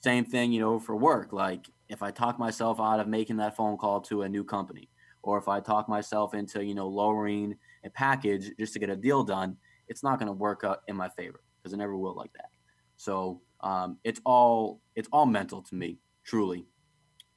Same 0.00 0.24
thing, 0.24 0.52
you 0.52 0.60
know, 0.60 0.78
for 0.78 0.96
work. 0.96 1.32
Like 1.32 1.68
if 1.88 2.02
I 2.02 2.10
talk 2.10 2.38
myself 2.38 2.80
out 2.80 3.00
of 3.00 3.08
making 3.08 3.36
that 3.38 3.56
phone 3.56 3.76
call 3.76 4.00
to 4.02 4.22
a 4.22 4.28
new 4.28 4.44
company, 4.44 4.88
or 5.22 5.38
if 5.38 5.48
I 5.48 5.60
talk 5.60 5.88
myself 5.88 6.34
into, 6.34 6.64
you 6.64 6.74
know, 6.74 6.86
lowering 6.88 7.56
a 7.84 7.90
package 7.90 8.50
just 8.58 8.72
to 8.74 8.78
get 8.78 8.90
a 8.90 8.96
deal 8.96 9.24
done, 9.24 9.56
it's 9.88 10.02
not 10.02 10.18
going 10.18 10.28
to 10.28 10.32
work 10.32 10.62
out 10.64 10.82
in 10.88 10.96
my 10.96 11.08
favor 11.08 11.40
because 11.56 11.72
it 11.72 11.76
never 11.78 11.96
will 11.96 12.14
like 12.14 12.32
that. 12.34 12.50
So 12.96 13.40
um, 13.60 13.98
it's 14.04 14.20
all 14.24 14.80
it's 14.94 15.08
all 15.12 15.26
mental 15.26 15.62
to 15.62 15.74
me, 15.74 15.98
truly. 16.24 16.66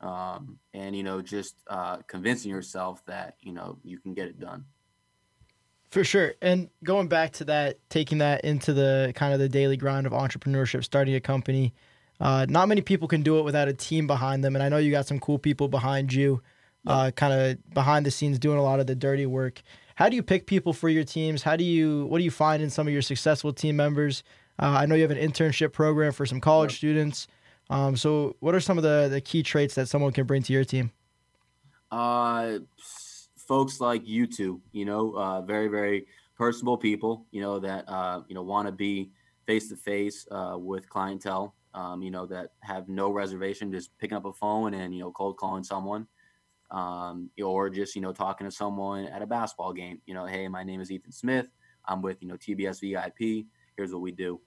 Um, 0.02 0.58
and 0.74 0.96
you 0.96 1.04
know, 1.04 1.22
just 1.22 1.56
uh, 1.68 1.98
convincing 2.08 2.52
yourself 2.52 3.06
that 3.06 3.36
you 3.42 3.54
know 3.54 3.78
you 3.84 4.00
can 4.00 4.14
get 4.14 4.28
it 4.28 4.40
done. 4.40 4.66
For 5.92 6.04
sure. 6.06 6.34
And 6.42 6.70
going 6.86 7.10
back 7.10 7.34
to 7.34 7.46
that, 7.46 7.78
taking 7.90 8.20
that 8.20 8.46
into 8.46 8.72
the 8.74 9.12
kind 9.14 9.34
of 9.34 9.40
the 9.40 9.50
daily 9.50 9.76
grind 9.76 10.08
of 10.08 10.14
entrepreneurship, 10.14 10.86
starting 10.86 11.16
a 11.16 11.20
company. 11.20 11.74
Uh, 12.22 12.46
not 12.48 12.68
many 12.68 12.82
people 12.82 13.08
can 13.08 13.24
do 13.24 13.40
it 13.40 13.42
without 13.42 13.68
a 13.68 13.74
team 13.74 14.06
behind 14.06 14.44
them, 14.44 14.56
and 14.56 14.62
I 14.62 14.70
know 14.70 14.78
you 14.78 14.92
got 14.92 15.08
some 15.08 15.20
cool 15.20 15.40
people 15.40 15.68
behind 15.68 16.14
you, 16.14 16.40
uh, 16.86 17.10
kind 17.10 17.34
of 17.34 17.74
behind 17.74 18.06
the 18.06 18.12
scenes 18.12 18.38
doing 18.38 18.60
a 18.60 18.62
lot 18.62 18.80
of 18.80 18.86
the 18.86 18.94
dirty 18.94 19.26
work. 19.26 19.64
How 19.96 20.08
do 20.08 20.16
you 20.16 20.22
pick 20.22 20.46
people 20.46 20.72
for 20.72 20.88
your 20.88 21.04
teams? 21.04 21.42
How 21.42 21.56
do 21.56 21.64
you 21.64 22.06
what 22.06 22.20
do 22.20 22.24
you 22.24 22.30
find 22.30 22.62
in 22.62 22.70
some 22.70 22.86
of 22.86 22.94
your 22.94 23.02
successful 23.02 23.52
team 23.52 23.76
members? 23.76 24.22
Uh, 24.62 24.68
I 24.68 24.86
know 24.86 24.94
you 24.94 25.02
have 25.02 25.12
an 25.12 25.18
internship 25.18 25.74
program 25.74 26.12
for 26.12 26.28
some 26.28 26.40
college 26.40 26.78
students. 26.78 27.28
Um, 27.72 27.98
so, 27.98 28.36
what 28.40 28.54
are 28.54 28.60
some 28.60 28.78
of 28.78 28.84
the 28.84 29.08
the 29.10 29.20
key 29.20 29.42
traits 29.42 29.74
that 29.74 29.88
someone 29.88 30.12
can 30.12 30.28
bring 30.28 30.44
to 30.44 30.54
your 30.54 30.64
team? 30.64 30.92
Uh, 31.90 32.60
folks 33.36 33.82
like 33.82 34.08
you 34.08 34.28
two, 34.28 34.62
you 34.72 34.86
know, 34.86 35.14
uh, 35.14 35.42
very 35.42 35.70
very 35.70 36.06
personable 36.38 36.78
people, 36.78 37.26
you 37.32 37.42
know 37.42 37.58
that 37.58 37.90
uh, 37.90 38.22
you 38.28 38.36
know 38.36 38.44
want 38.44 38.68
to 38.68 38.72
be 38.72 39.10
face 39.48 39.70
to 39.70 39.76
face 39.76 40.28
with 40.58 40.88
clientele 40.88 41.56
um, 41.74 42.02
you 42.02 42.12
know, 42.12 42.26
that 42.28 42.52
have 42.62 42.90
no 42.90 43.12
reservation, 43.12 43.72
just 43.72 43.98
picking 43.98 44.18
up 44.18 44.26
a 44.26 44.34
phone 44.34 44.74
and, 44.74 44.94
you 44.94 45.02
know, 45.02 45.12
cold 45.12 45.38
calling 45.38 45.64
someone. 45.64 46.08
Um, 46.70 47.30
or 47.44 47.70
just, 47.70 47.96
you 47.96 48.02
know, 48.02 48.14
talking 48.14 48.48
to 48.48 48.52
someone 48.52 49.06
at 49.06 49.22
a 49.22 49.28
basketball 49.28 49.74
game, 49.74 50.02
you 50.06 50.14
know, 50.14 50.26
hey, 50.26 50.48
my 50.48 50.64
name 50.64 50.80
is 50.80 50.90
Ethan 50.90 51.12
Smith. 51.12 51.48
I'm 51.86 52.02
with, 52.02 52.22
you 52.22 52.30
know, 52.30 52.36
TBS 52.36 52.80
VIP. 52.80 53.46
Here's 53.76 53.92
what 53.92 54.02
we 54.02 54.12
do. 54.14 54.40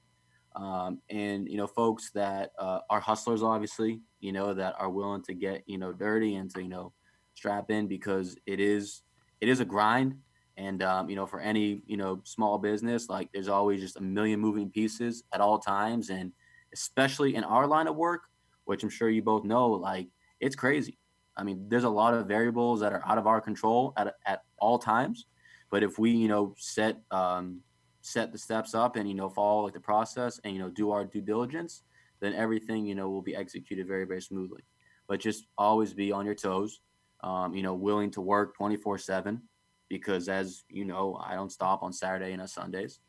Um, 0.57 1.01
and, 1.11 1.47
you 1.49 1.59
know, 1.59 1.67
folks 1.67 2.11
that 2.13 2.53
uh, 2.59 2.79
are 2.89 3.01
hustlers, 3.01 3.43
obviously, 3.43 4.01
you 4.21 4.33
know, 4.33 4.55
that 4.55 4.75
are 4.79 4.89
willing 4.89 5.23
to 5.25 5.35
get, 5.35 5.65
you 5.67 5.77
know, 5.77 5.93
dirty 5.93 6.37
and 6.37 6.51
to, 6.55 6.63
you 6.63 6.69
know, 6.69 6.93
strap 7.35 7.71
in 7.71 7.89
because 7.89 8.39
it 8.47 8.59
is, 8.59 9.03
it 9.43 9.49
is 9.49 9.61
a 9.61 9.65
grind. 9.65 10.15
And, 10.57 10.83
um, 10.83 11.11
you 11.11 11.17
know, 11.17 11.27
for 11.27 11.41
any, 11.41 11.83
you 11.87 11.99
know, 11.99 12.21
small 12.25 12.57
business, 12.57 13.11
like 13.11 13.29
there's 13.35 13.49
always 13.49 13.81
just 13.81 13.97
a 13.97 14.03
million 14.03 14.41
moving 14.41 14.71
pieces 14.71 15.25
at 15.35 15.41
all 15.43 15.59
times. 15.59 16.09
And, 16.09 16.33
especially 16.75 17.37
in 17.37 17.45
our 17.45 17.67
line 17.67 17.87
of 17.87 17.97
work, 17.97 18.25
which 18.65 18.83
I'm 18.83 18.91
sure 18.91 19.09
you 19.09 19.23
both 19.23 19.45
know, 19.45 19.71
like 19.71 20.09
it's 20.41 20.57
crazy. 20.57 20.99
I 21.37 21.43
mean, 21.43 21.67
there's 21.69 21.85
a 21.85 21.89
lot 21.89 22.15
of 22.15 22.27
variables 22.27 22.81
that 22.81 22.93
are 22.93 23.03
out 23.07 23.19
of 23.19 23.27
our 23.27 23.41
control 23.41 23.93
at, 23.97 24.15
at 24.27 24.43
all 24.59 24.79
times. 24.79 25.27
But 25.71 25.83
if 25.83 25.99
we, 25.99 26.11
you 26.11 26.29
know, 26.29 26.55
set 26.59 26.99
um, 27.11 27.61
set 28.03 28.33
the 28.33 28.39
steps 28.39 28.75
up 28.75 28.97
and 28.97 29.09
you 29.09 29.15
know 29.15 29.31
follow 29.31 29.65
like 29.65 29.73
the 29.73 29.81
process 29.81 30.39
and 30.45 30.53
you 30.55 30.61
know 30.61 30.69
do 30.69 30.91
our 30.91 31.05
due 31.05 31.23
diligence, 31.23 31.83
then 32.21 32.35
everything 32.35 32.85
you 32.87 32.95
know 32.95 33.09
will 33.09 33.23
be 33.23 33.35
executed 33.35 33.89
very 33.89 34.05
very 34.05 34.21
smoothly. 34.21 34.63
But 35.09 35.21
just 35.21 35.47
always 35.59 35.95
be 35.95 36.13
on 36.13 36.27
your 36.27 36.35
toes. 36.35 36.81
Um, 37.23 37.55
you 37.55 37.63
know, 37.63 37.75
willing 37.75 38.11
to 38.13 38.21
work 38.21 38.55
24 38.55 38.99
seven 38.99 39.43
because 39.89 40.29
as 40.29 40.65
you 40.69 40.85
know, 40.85 41.19
I 41.25 41.35
don't 41.35 41.51
stop 41.51 41.83
on 41.83 41.93
Saturday 41.93 42.33
and 42.33 42.43
on 42.43 42.49
Sundays, 42.49 43.01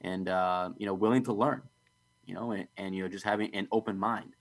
and 0.00 0.28
uh, 0.28 0.70
you 0.78 0.86
know, 0.86 0.94
willing 0.94 1.24
to 1.24 1.32
learn 1.32 1.62
you 2.26 2.34
know, 2.34 2.50
and, 2.50 2.68
and 2.76 2.94
you 2.94 3.02
know, 3.02 3.08
just 3.08 3.24
having 3.24 3.54
an 3.54 3.68
open 3.72 3.98
mind. 3.98 4.34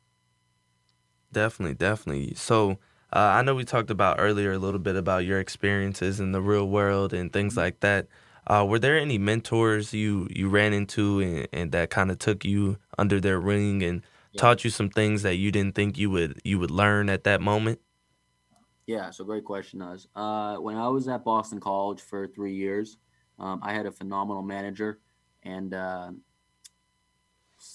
Definitely, 1.31 1.75
definitely. 1.75 2.33
So 2.35 2.79
uh, 3.13 3.19
I 3.19 3.41
know 3.41 3.55
we 3.55 3.63
talked 3.65 3.89
about 3.89 4.17
earlier 4.19 4.53
a 4.53 4.57
little 4.57 4.79
bit 4.79 4.95
about 4.95 5.25
your 5.25 5.39
experiences 5.39 6.19
in 6.19 6.31
the 6.31 6.41
real 6.41 6.67
world 6.67 7.13
and 7.13 7.31
things 7.31 7.53
mm-hmm. 7.53 7.61
like 7.61 7.79
that. 7.81 8.07
Uh, 8.47 8.65
were 8.67 8.77
there 8.77 8.97
any 8.97 9.17
mentors 9.17 9.91
you 9.91 10.27
you 10.29 10.47
ran 10.47 10.71
into 10.71 11.19
and, 11.19 11.47
and 11.51 11.71
that 11.71 11.89
kind 11.89 12.11
of 12.11 12.19
took 12.19 12.45
you 12.45 12.77
under 12.97 13.19
their 13.19 13.41
wing 13.41 13.81
and 13.81 14.03
yeah. 14.31 14.41
taught 14.41 14.63
you 14.63 14.69
some 14.69 14.89
things 14.89 15.23
that 15.23 15.35
you 15.35 15.51
didn't 15.51 15.73
think 15.73 15.97
you 15.97 16.11
would 16.11 16.39
you 16.43 16.59
would 16.59 16.69
learn 16.71 17.09
at 17.09 17.23
that 17.23 17.41
moment? 17.41 17.79
Yeah, 18.85 19.09
so 19.09 19.23
great 19.23 19.45
question, 19.45 19.81
Us. 19.81 20.07
Uh, 20.15 20.57
when 20.57 20.77
I 20.77 20.87
was 20.89 21.07
at 21.07 21.23
Boston 21.23 21.59
College 21.59 22.01
for 22.01 22.27
three 22.27 22.53
years, 22.53 22.97
um, 23.39 23.59
I 23.63 23.73
had 23.73 23.87
a 23.87 23.91
phenomenal 23.91 24.43
manager, 24.43 24.99
and 25.41 25.73
uh, 25.73 26.11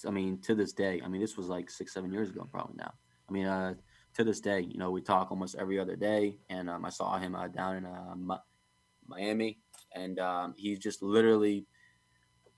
I 0.05 0.11
mean, 0.11 0.39
to 0.41 0.55
this 0.55 0.73
day, 0.73 1.01
I 1.03 1.07
mean, 1.07 1.21
this 1.21 1.37
was 1.37 1.47
like 1.47 1.69
six, 1.69 1.93
seven 1.93 2.11
years 2.11 2.29
ago, 2.29 2.47
probably 2.51 2.75
now. 2.77 2.93
I 3.29 3.31
mean, 3.31 3.45
uh, 3.45 3.73
to 4.15 4.23
this 4.23 4.39
day, 4.39 4.61
you 4.61 4.77
know, 4.77 4.91
we 4.91 5.01
talk 5.01 5.31
almost 5.31 5.55
every 5.55 5.79
other 5.79 5.95
day, 5.95 6.37
and 6.49 6.69
um, 6.69 6.85
I 6.85 6.89
saw 6.89 7.17
him 7.17 7.35
uh, 7.35 7.47
down 7.47 7.77
in 7.77 7.85
uh, 7.85 8.37
Miami, 9.07 9.59
and 9.95 10.19
um, 10.19 10.53
he's 10.57 10.79
just 10.79 11.01
literally. 11.01 11.65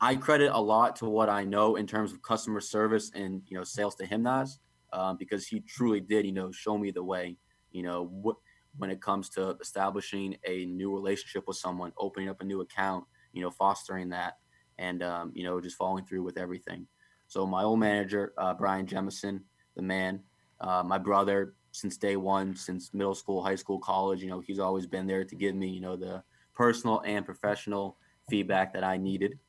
I 0.02 0.16
credit 0.16 0.52
a 0.52 0.60
lot 0.60 0.98
to 0.98 1.06
what 1.06 1.30
I 1.30 1.46
know 1.46 1.78
in 1.78 1.88
terms 1.88 2.12
of 2.12 2.22
customer 2.22 2.60
service 2.60 3.12
and 3.16 3.42
you 3.48 3.58
know 3.58 3.64
sales 3.64 3.96
to 3.96 4.06
him, 4.06 4.24
Nas, 4.24 4.60
um, 4.92 5.18
because 5.18 5.48
he 5.48 5.62
truly 5.62 6.02
did, 6.02 6.26
you 6.26 6.34
know, 6.34 6.52
show 6.52 6.78
me 6.78 6.92
the 6.92 7.04
way. 7.04 7.38
You 7.72 7.84
know, 7.84 8.36
when 8.78 8.90
it 8.90 9.02
comes 9.02 9.30
to 9.30 9.56
establishing 9.62 10.36
a 10.46 10.66
new 10.66 10.94
relationship 10.94 11.44
with 11.48 11.58
someone, 11.58 11.94
opening 11.98 12.30
up 12.30 12.42
a 12.42 12.46
new 12.46 12.62
account, 12.62 13.06
you 13.32 13.42
know, 13.42 13.52
fostering 13.52 14.10
that, 14.10 14.38
and 14.78 15.04
um, 15.04 15.32
you 15.36 15.44
know, 15.44 15.62
just 15.62 15.78
following 15.78 16.06
through 16.06 16.24
with 16.24 16.38
everything. 16.38 16.88
So 17.34 17.48
my 17.48 17.64
old 17.64 17.80
manager, 17.80 18.32
uh, 18.38 18.54
Brian 18.54 18.86
Jemison, 18.86 19.42
the 19.76 19.82
man, 19.82 20.22
uh, 20.62 20.84
my 20.86 21.00
brother 21.00 21.56
since 21.72 21.98
day 21.98 22.16
one, 22.16 22.56
since 22.56 22.94
middle 22.94 23.16
school, 23.16 23.44
high 23.44 23.56
school, 23.56 23.80
college, 23.80 24.22
you 24.22 24.30
know, 24.30 24.40
he's 24.40 24.60
always 24.60 24.86
been 24.86 25.08
there 25.08 25.24
to 25.24 25.36
give 25.36 25.56
me, 25.56 25.68
you 25.68 25.82
know, 25.82 25.96
the 25.96 26.22
personal 26.54 27.02
and 27.08 27.26
professional 27.26 27.98
feedback 28.30 28.72
that 28.72 28.84
I 28.84 28.98
needed. 28.98 29.40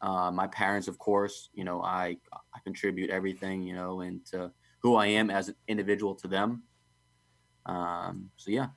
Uh, 0.00 0.30
my 0.30 0.46
parents, 0.46 0.88
of 0.88 0.98
course, 0.98 1.50
you 1.52 1.64
know, 1.64 1.82
I 1.82 2.16
I 2.32 2.60
contribute 2.64 3.10
everything, 3.10 3.62
you 3.62 3.74
know, 3.74 4.00
into 4.00 4.50
who 4.78 4.94
I 4.94 5.08
am 5.08 5.28
as 5.28 5.50
an 5.50 5.56
individual 5.66 6.14
to 6.14 6.28
them. 6.28 6.62
Um, 7.66 8.30
so 8.36 8.50
yeah, 8.50 8.68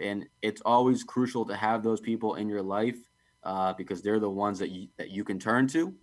and 0.00 0.26
it's 0.42 0.62
always 0.62 1.04
crucial 1.04 1.44
to 1.44 1.54
have 1.54 1.84
those 1.84 2.00
people 2.00 2.34
in 2.34 2.48
your 2.48 2.62
life 2.62 2.98
uh, 3.44 3.74
because 3.74 4.02
they're 4.02 4.18
the 4.18 4.28
ones 4.28 4.58
that 4.58 4.70
you 4.70 4.88
that 4.96 5.10
you 5.10 5.22
can 5.22 5.38
turn 5.38 5.68
to 5.68 5.94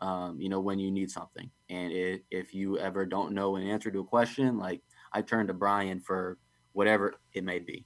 um, 0.00 0.40
you 0.40 0.48
know, 0.48 0.60
when 0.60 0.78
you 0.78 0.90
need 0.90 1.10
something. 1.10 1.50
And 1.70 1.92
it, 1.92 2.24
if 2.30 2.54
you 2.54 2.78
ever 2.78 3.04
don't 3.04 3.32
know 3.32 3.56
an 3.56 3.66
answer 3.66 3.90
to 3.90 4.00
a 4.00 4.04
question, 4.04 4.58
like 4.58 4.82
I 5.12 5.22
turn 5.22 5.46
to 5.48 5.52
Brian 5.52 6.00
for 6.00 6.38
whatever 6.72 7.14
it 7.32 7.44
may 7.44 7.58
be. 7.58 7.84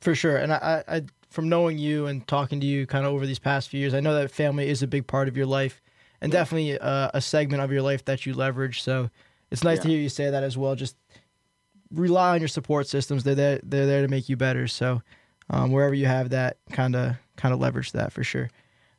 For 0.00 0.14
sure. 0.14 0.36
And 0.36 0.52
I, 0.52 0.84
I 0.86 1.02
from 1.30 1.48
knowing 1.48 1.78
you 1.78 2.06
and 2.06 2.26
talking 2.26 2.60
to 2.60 2.66
you 2.66 2.86
kind 2.86 3.06
of 3.06 3.12
over 3.12 3.26
these 3.26 3.38
past 3.38 3.68
few 3.68 3.80
years, 3.80 3.94
I 3.94 4.00
know 4.00 4.14
that 4.14 4.30
family 4.30 4.68
is 4.68 4.82
a 4.82 4.86
big 4.86 5.06
part 5.06 5.28
of 5.28 5.36
your 5.36 5.46
life 5.46 5.82
and 6.20 6.32
yeah. 6.32 6.40
definitely 6.40 6.78
uh, 6.78 7.10
a 7.12 7.20
segment 7.20 7.62
of 7.62 7.72
your 7.72 7.82
life 7.82 8.04
that 8.04 8.26
you 8.26 8.34
leverage. 8.34 8.82
So 8.82 9.10
it's 9.50 9.64
nice 9.64 9.78
yeah. 9.78 9.82
to 9.82 9.88
hear 9.88 9.98
you 10.00 10.08
say 10.08 10.30
that 10.30 10.42
as 10.42 10.56
well. 10.56 10.74
Just 10.74 10.96
rely 11.90 12.34
on 12.34 12.40
your 12.40 12.48
support 12.48 12.86
systems. 12.86 13.24
They're 13.24 13.34
there, 13.34 13.60
they're 13.62 13.86
there 13.86 14.02
to 14.02 14.08
make 14.08 14.28
you 14.28 14.36
better. 14.36 14.66
So 14.66 15.02
um, 15.50 15.72
wherever 15.72 15.94
you 15.94 16.06
have 16.06 16.30
that, 16.30 16.58
kind 16.70 16.96
of 16.96 17.16
kind 17.36 17.52
of 17.52 17.60
leverage 17.60 17.92
that 17.92 18.12
for 18.12 18.24
sure. 18.24 18.50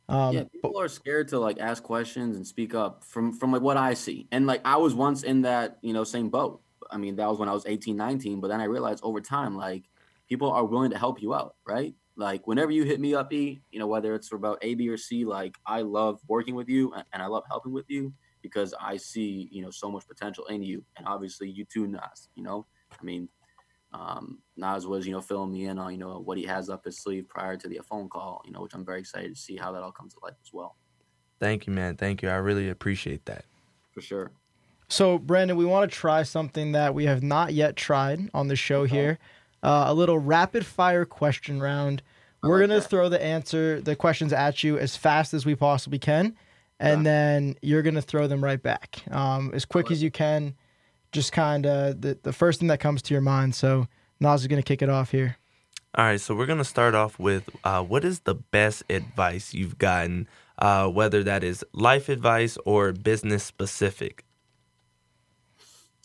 Um, 0.08 0.34
yeah, 0.34 0.44
people 0.44 0.72
but, 0.72 0.84
are 0.84 0.88
scared 0.88 1.28
to 1.28 1.38
like 1.38 1.58
ask 1.58 1.82
questions 1.82 2.36
and 2.36 2.46
speak 2.46 2.74
up 2.74 3.04
from 3.04 3.32
from 3.32 3.52
like 3.52 3.62
what 3.62 3.76
I 3.76 3.94
see. 3.94 4.26
And 4.32 4.46
like 4.46 4.62
I 4.64 4.76
was 4.76 4.94
once 4.94 5.22
in 5.22 5.42
that, 5.42 5.78
you 5.82 5.92
know, 5.92 6.04
same 6.04 6.30
boat. 6.30 6.62
I 6.90 6.96
mean, 6.96 7.16
that 7.16 7.28
was 7.28 7.38
when 7.38 7.48
I 7.48 7.52
was 7.52 7.66
18, 7.66 7.96
19, 7.96 8.40
but 8.40 8.48
then 8.48 8.60
I 8.60 8.64
realized 8.64 9.00
over 9.02 9.20
time 9.20 9.56
like 9.56 9.84
people 10.28 10.50
are 10.50 10.64
willing 10.64 10.90
to 10.92 10.98
help 10.98 11.20
you 11.20 11.34
out, 11.34 11.56
right? 11.66 11.94
Like 12.16 12.46
whenever 12.46 12.70
you 12.70 12.84
hit 12.84 13.00
me 13.00 13.14
up, 13.14 13.32
E, 13.32 13.60
you 13.70 13.78
know, 13.78 13.86
whether 13.86 14.14
it's 14.14 14.32
about 14.32 14.58
A, 14.62 14.74
B, 14.74 14.88
or 14.88 14.96
C, 14.96 15.24
like 15.24 15.56
I 15.66 15.82
love 15.82 16.20
working 16.26 16.54
with 16.54 16.68
you 16.68 16.92
and 17.12 17.22
I 17.22 17.26
love 17.26 17.44
helping 17.48 17.72
with 17.72 17.88
you 17.88 18.12
because 18.42 18.74
I 18.80 18.96
see, 18.96 19.48
you 19.52 19.62
know, 19.62 19.70
so 19.70 19.90
much 19.90 20.06
potential 20.08 20.46
in 20.46 20.62
you. 20.62 20.84
And 20.96 21.06
obviously 21.06 21.50
you 21.50 21.64
too, 21.64 21.86
Nas, 21.86 22.28
you 22.34 22.42
know. 22.42 22.66
I 22.98 23.04
mean, 23.04 23.28
um, 23.98 24.38
Nas 24.56 24.86
was, 24.86 25.06
you 25.06 25.12
know, 25.12 25.20
filling 25.20 25.52
me 25.52 25.66
in 25.66 25.78
on, 25.78 25.92
you 25.92 25.98
know, 25.98 26.18
what 26.18 26.38
he 26.38 26.44
has 26.44 26.70
up 26.70 26.84
his 26.84 26.98
sleeve 26.98 27.28
prior 27.28 27.56
to 27.56 27.68
the 27.68 27.80
phone 27.88 28.08
call, 28.08 28.42
you 28.44 28.52
know, 28.52 28.62
which 28.62 28.74
I'm 28.74 28.84
very 28.84 29.00
excited 29.00 29.34
to 29.34 29.40
see 29.40 29.56
how 29.56 29.72
that 29.72 29.82
all 29.82 29.92
comes 29.92 30.14
to 30.14 30.20
life 30.22 30.36
as 30.42 30.52
well. 30.52 30.76
Thank 31.40 31.66
you, 31.66 31.72
man. 31.72 31.96
Thank 31.96 32.22
you. 32.22 32.28
I 32.28 32.36
really 32.36 32.68
appreciate 32.68 33.24
that. 33.26 33.44
For 33.92 34.00
sure. 34.00 34.30
So, 34.88 35.18
Brandon, 35.18 35.56
we 35.56 35.64
want 35.64 35.90
to 35.90 35.96
try 35.96 36.22
something 36.22 36.72
that 36.72 36.94
we 36.94 37.04
have 37.04 37.22
not 37.22 37.52
yet 37.52 37.76
tried 37.76 38.30
on 38.32 38.48
the 38.48 38.56
show 38.56 38.84
here 38.84 39.18
uh, 39.62 39.84
a 39.88 39.94
little 39.94 40.18
rapid 40.18 40.64
fire 40.64 41.04
question 41.04 41.60
round. 41.60 42.02
We're 42.42 42.60
like 42.60 42.68
going 42.68 42.80
to 42.80 42.88
throw 42.88 43.08
the 43.08 43.22
answer, 43.22 43.80
the 43.80 43.96
questions 43.96 44.32
at 44.32 44.62
you 44.62 44.78
as 44.78 44.96
fast 44.96 45.34
as 45.34 45.44
we 45.44 45.54
possibly 45.56 45.98
can, 45.98 46.36
and 46.78 47.00
yeah. 47.00 47.10
then 47.10 47.56
you're 47.62 47.82
going 47.82 47.96
to 47.96 48.02
throw 48.02 48.28
them 48.28 48.42
right 48.42 48.62
back 48.62 49.02
um, 49.10 49.50
as 49.52 49.64
quick 49.64 49.86
like 49.86 49.92
as 49.92 50.02
you 50.02 50.10
can 50.10 50.54
just 51.12 51.32
kind 51.32 51.66
of 51.66 52.00
the, 52.00 52.18
the 52.22 52.32
first 52.32 52.60
thing 52.60 52.68
that 52.68 52.80
comes 52.80 53.02
to 53.02 53.14
your 53.14 53.20
mind. 53.20 53.54
So 53.54 53.88
Nas 54.20 54.42
is 54.42 54.46
going 54.46 54.62
to 54.62 54.66
kick 54.66 54.82
it 54.82 54.88
off 54.88 55.10
here. 55.10 55.36
All 55.94 56.04
right, 56.04 56.20
so 56.20 56.34
we're 56.34 56.46
going 56.46 56.58
to 56.58 56.64
start 56.64 56.94
off 56.94 57.18
with 57.18 57.48
uh, 57.64 57.82
what 57.82 58.04
is 58.04 58.20
the 58.20 58.34
best 58.34 58.82
advice 58.90 59.54
you've 59.54 59.78
gotten, 59.78 60.28
uh, 60.58 60.86
whether 60.88 61.24
that 61.24 61.42
is 61.42 61.64
life 61.72 62.08
advice 62.08 62.58
or 62.64 62.92
business 62.92 63.42
specific? 63.42 64.24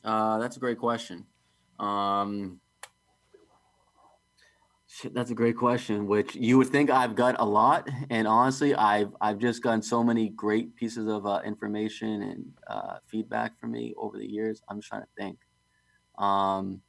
Uh, 0.03 0.37
that's 0.39 0.57
a 0.57 0.59
great 0.59 0.79
question. 0.79 1.25
Um, 1.79 2.59
Shit, 4.93 5.15
that's 5.15 5.31
a 5.31 5.33
great 5.33 5.57
question. 5.57 6.05
Which 6.05 6.35
you 6.35 6.59
would 6.59 6.67
think 6.67 6.91
I've 6.91 7.15
got 7.15 7.37
a 7.39 7.45
lot, 7.45 7.89
and 8.11 8.27
honestly, 8.27 8.75
I've 8.75 9.09
I've 9.19 9.39
just 9.39 9.63
gotten 9.63 9.81
so 9.81 10.03
many 10.03 10.29
great 10.29 10.75
pieces 10.75 11.07
of 11.07 11.25
uh, 11.25 11.41
information 11.43 12.21
and 12.21 12.45
uh, 12.67 12.97
feedback 13.07 13.59
from 13.59 13.71
me 13.71 13.95
over 13.97 14.19
the 14.19 14.29
years. 14.29 14.61
I'm 14.69 14.77
just 14.77 14.89
trying 14.89 15.01
to 15.01 15.07
think. 15.17 15.39
Um, 16.19 16.81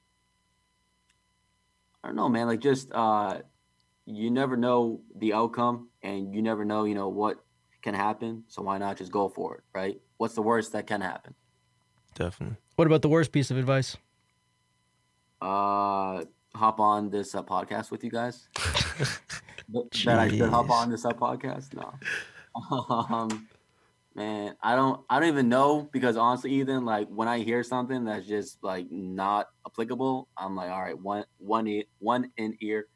I 2.03 2.09
don't 2.09 2.17
know, 2.17 2.29
man. 2.29 2.47
Like 2.47 2.61
just 2.61 2.93
uh, 2.93 3.39
you 4.05 4.31
never 4.31 4.59
know 4.59 5.01
the 5.17 5.33
outcome, 5.33 5.89
and 6.03 6.35
you 6.35 6.43
never 6.43 6.67
know, 6.67 6.85
you 6.85 6.95
know, 6.95 7.09
what 7.09 7.39
can 7.81 7.95
happen. 7.95 8.45
So 8.49 8.61
why 8.61 8.77
not 8.77 8.99
just 8.99 9.13
go 9.13 9.31
for 9.31 9.55
it, 9.55 9.63
right? 9.73 9.99
What's 10.19 10.35
the 10.35 10.43
worst 10.43 10.73
that 10.73 10.87
can 10.87 11.01
happen? 11.01 11.35
Definitely. 12.15 12.59
What 12.77 12.87
about 12.87 13.01
the 13.01 13.09
worst 13.09 13.33
piece 13.33 13.51
of 13.51 13.57
advice? 13.57 13.97
Uh, 15.41 16.25
hop 16.55 16.81
on 16.81 17.11
this 17.11 17.35
uh, 17.35 17.43
podcast 17.43 17.91
with 17.91 18.05
you 18.05 18.11
guys. 18.11 18.49
that 19.69 20.19
I 20.19 20.29
should 20.29 20.49
hop 20.49 20.71
on 20.71 20.91
this 20.91 21.05
uh, 21.05 21.11
podcast. 21.11 21.75
No. 21.75 21.95
um, 23.11 23.49
man, 24.15 24.57
I 24.63 24.77
don't. 24.77 25.01
I 25.09 25.21
don't 25.21 25.29
even 25.29 25.49
know 25.49 25.89
because 25.93 26.17
honestly, 26.17 26.53
Ethan, 26.53 26.85
like 26.85 27.09
when 27.09 27.29
I 27.29 27.41
hear 27.41 27.63
something 27.63 28.05
that's 28.05 28.27
just 28.27 28.63
like 28.63 28.91
not 28.91 29.49
applicable, 29.67 30.29
I'm 30.37 30.55
like, 30.57 30.71
all 30.71 30.83
right, 30.83 30.99
one 30.99 31.25
one 31.39 31.67
e- 31.67 31.89
one 31.99 32.31
in 32.37 32.57
ear, 32.61 32.87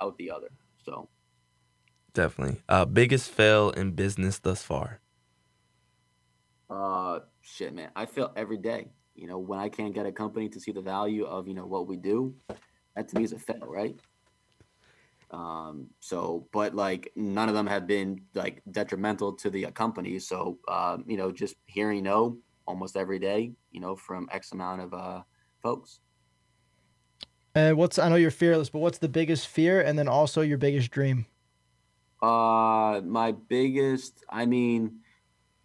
out 0.00 0.16
the 0.18 0.30
other. 0.30 0.50
So 0.84 1.08
Definitely. 2.14 2.62
Uh, 2.68 2.84
biggest 2.84 3.28
fail 3.30 3.70
in 3.70 3.90
business 3.90 4.38
thus 4.38 4.62
far. 4.62 5.00
Uh, 6.70 7.20
shit, 7.42 7.74
man. 7.74 7.90
I 7.94 8.06
feel 8.06 8.32
every 8.36 8.56
day. 8.56 8.86
You 9.16 9.26
know, 9.26 9.38
when 9.38 9.58
I 9.58 9.68
can't 9.68 9.92
get 9.94 10.06
a 10.06 10.12
company 10.12 10.48
to 10.48 10.60
see 10.60 10.72
the 10.72 10.80
value 10.80 11.24
of 11.24 11.46
you 11.46 11.54
know 11.54 11.66
what 11.66 11.86
we 11.86 11.96
do, 11.96 12.34
that 12.94 13.08
to 13.08 13.18
me 13.18 13.24
is 13.24 13.32
a 13.32 13.38
fail, 13.38 13.66
right? 13.66 13.98
Um, 15.30 15.88
so, 16.00 16.46
but 16.52 16.74
like 16.74 17.10
none 17.16 17.48
of 17.48 17.54
them 17.54 17.66
have 17.66 17.86
been 17.86 18.20
like 18.34 18.62
detrimental 18.70 19.32
to 19.34 19.50
the 19.50 19.66
uh, 19.66 19.70
company. 19.72 20.18
So, 20.18 20.58
um, 20.68 21.04
you 21.08 21.16
know, 21.16 21.32
just 21.32 21.56
hearing 21.66 22.04
no 22.04 22.38
almost 22.66 22.96
every 22.96 23.18
day, 23.18 23.52
you 23.72 23.80
know, 23.80 23.96
from 23.96 24.28
X 24.30 24.52
amount 24.52 24.82
of 24.82 24.94
uh, 24.94 25.22
folks. 25.62 26.00
And 27.54 27.76
what's 27.76 27.98
I 27.98 28.08
know 28.08 28.16
you're 28.16 28.30
fearless, 28.30 28.68
but 28.68 28.80
what's 28.80 28.98
the 28.98 29.08
biggest 29.08 29.48
fear, 29.48 29.80
and 29.80 29.98
then 29.98 30.08
also 30.08 30.40
your 30.40 30.58
biggest 30.58 30.90
dream? 30.90 31.26
Uh, 32.20 33.00
my 33.04 33.32
biggest, 33.32 34.24
I 34.28 34.46
mean, 34.46 35.00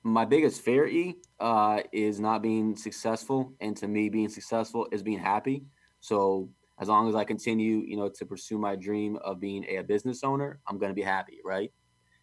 my 0.03 0.25
biggest 0.25 0.61
fear 0.61 0.87
e 0.87 1.15
uh, 1.39 1.81
is 1.91 2.19
not 2.19 2.41
being 2.41 2.75
successful, 2.75 3.53
and 3.59 3.75
to 3.77 3.87
me, 3.87 4.09
being 4.09 4.29
successful 4.29 4.87
is 4.91 5.01
being 5.01 5.19
happy. 5.19 5.63
So 5.99 6.49
as 6.79 6.87
long 6.87 7.09
as 7.09 7.15
I 7.15 7.23
continue, 7.23 7.83
you 7.85 7.97
know, 7.97 8.09
to 8.09 8.25
pursue 8.25 8.57
my 8.57 8.75
dream 8.75 9.17
of 9.17 9.39
being 9.39 9.65
a, 9.65 9.81
business 9.81 10.23
owner, 10.23 10.59
I'm 10.67 10.77
going 10.77 10.89
to 10.89 10.95
be 10.95 11.01
happy, 11.01 11.39
right? 11.43 11.71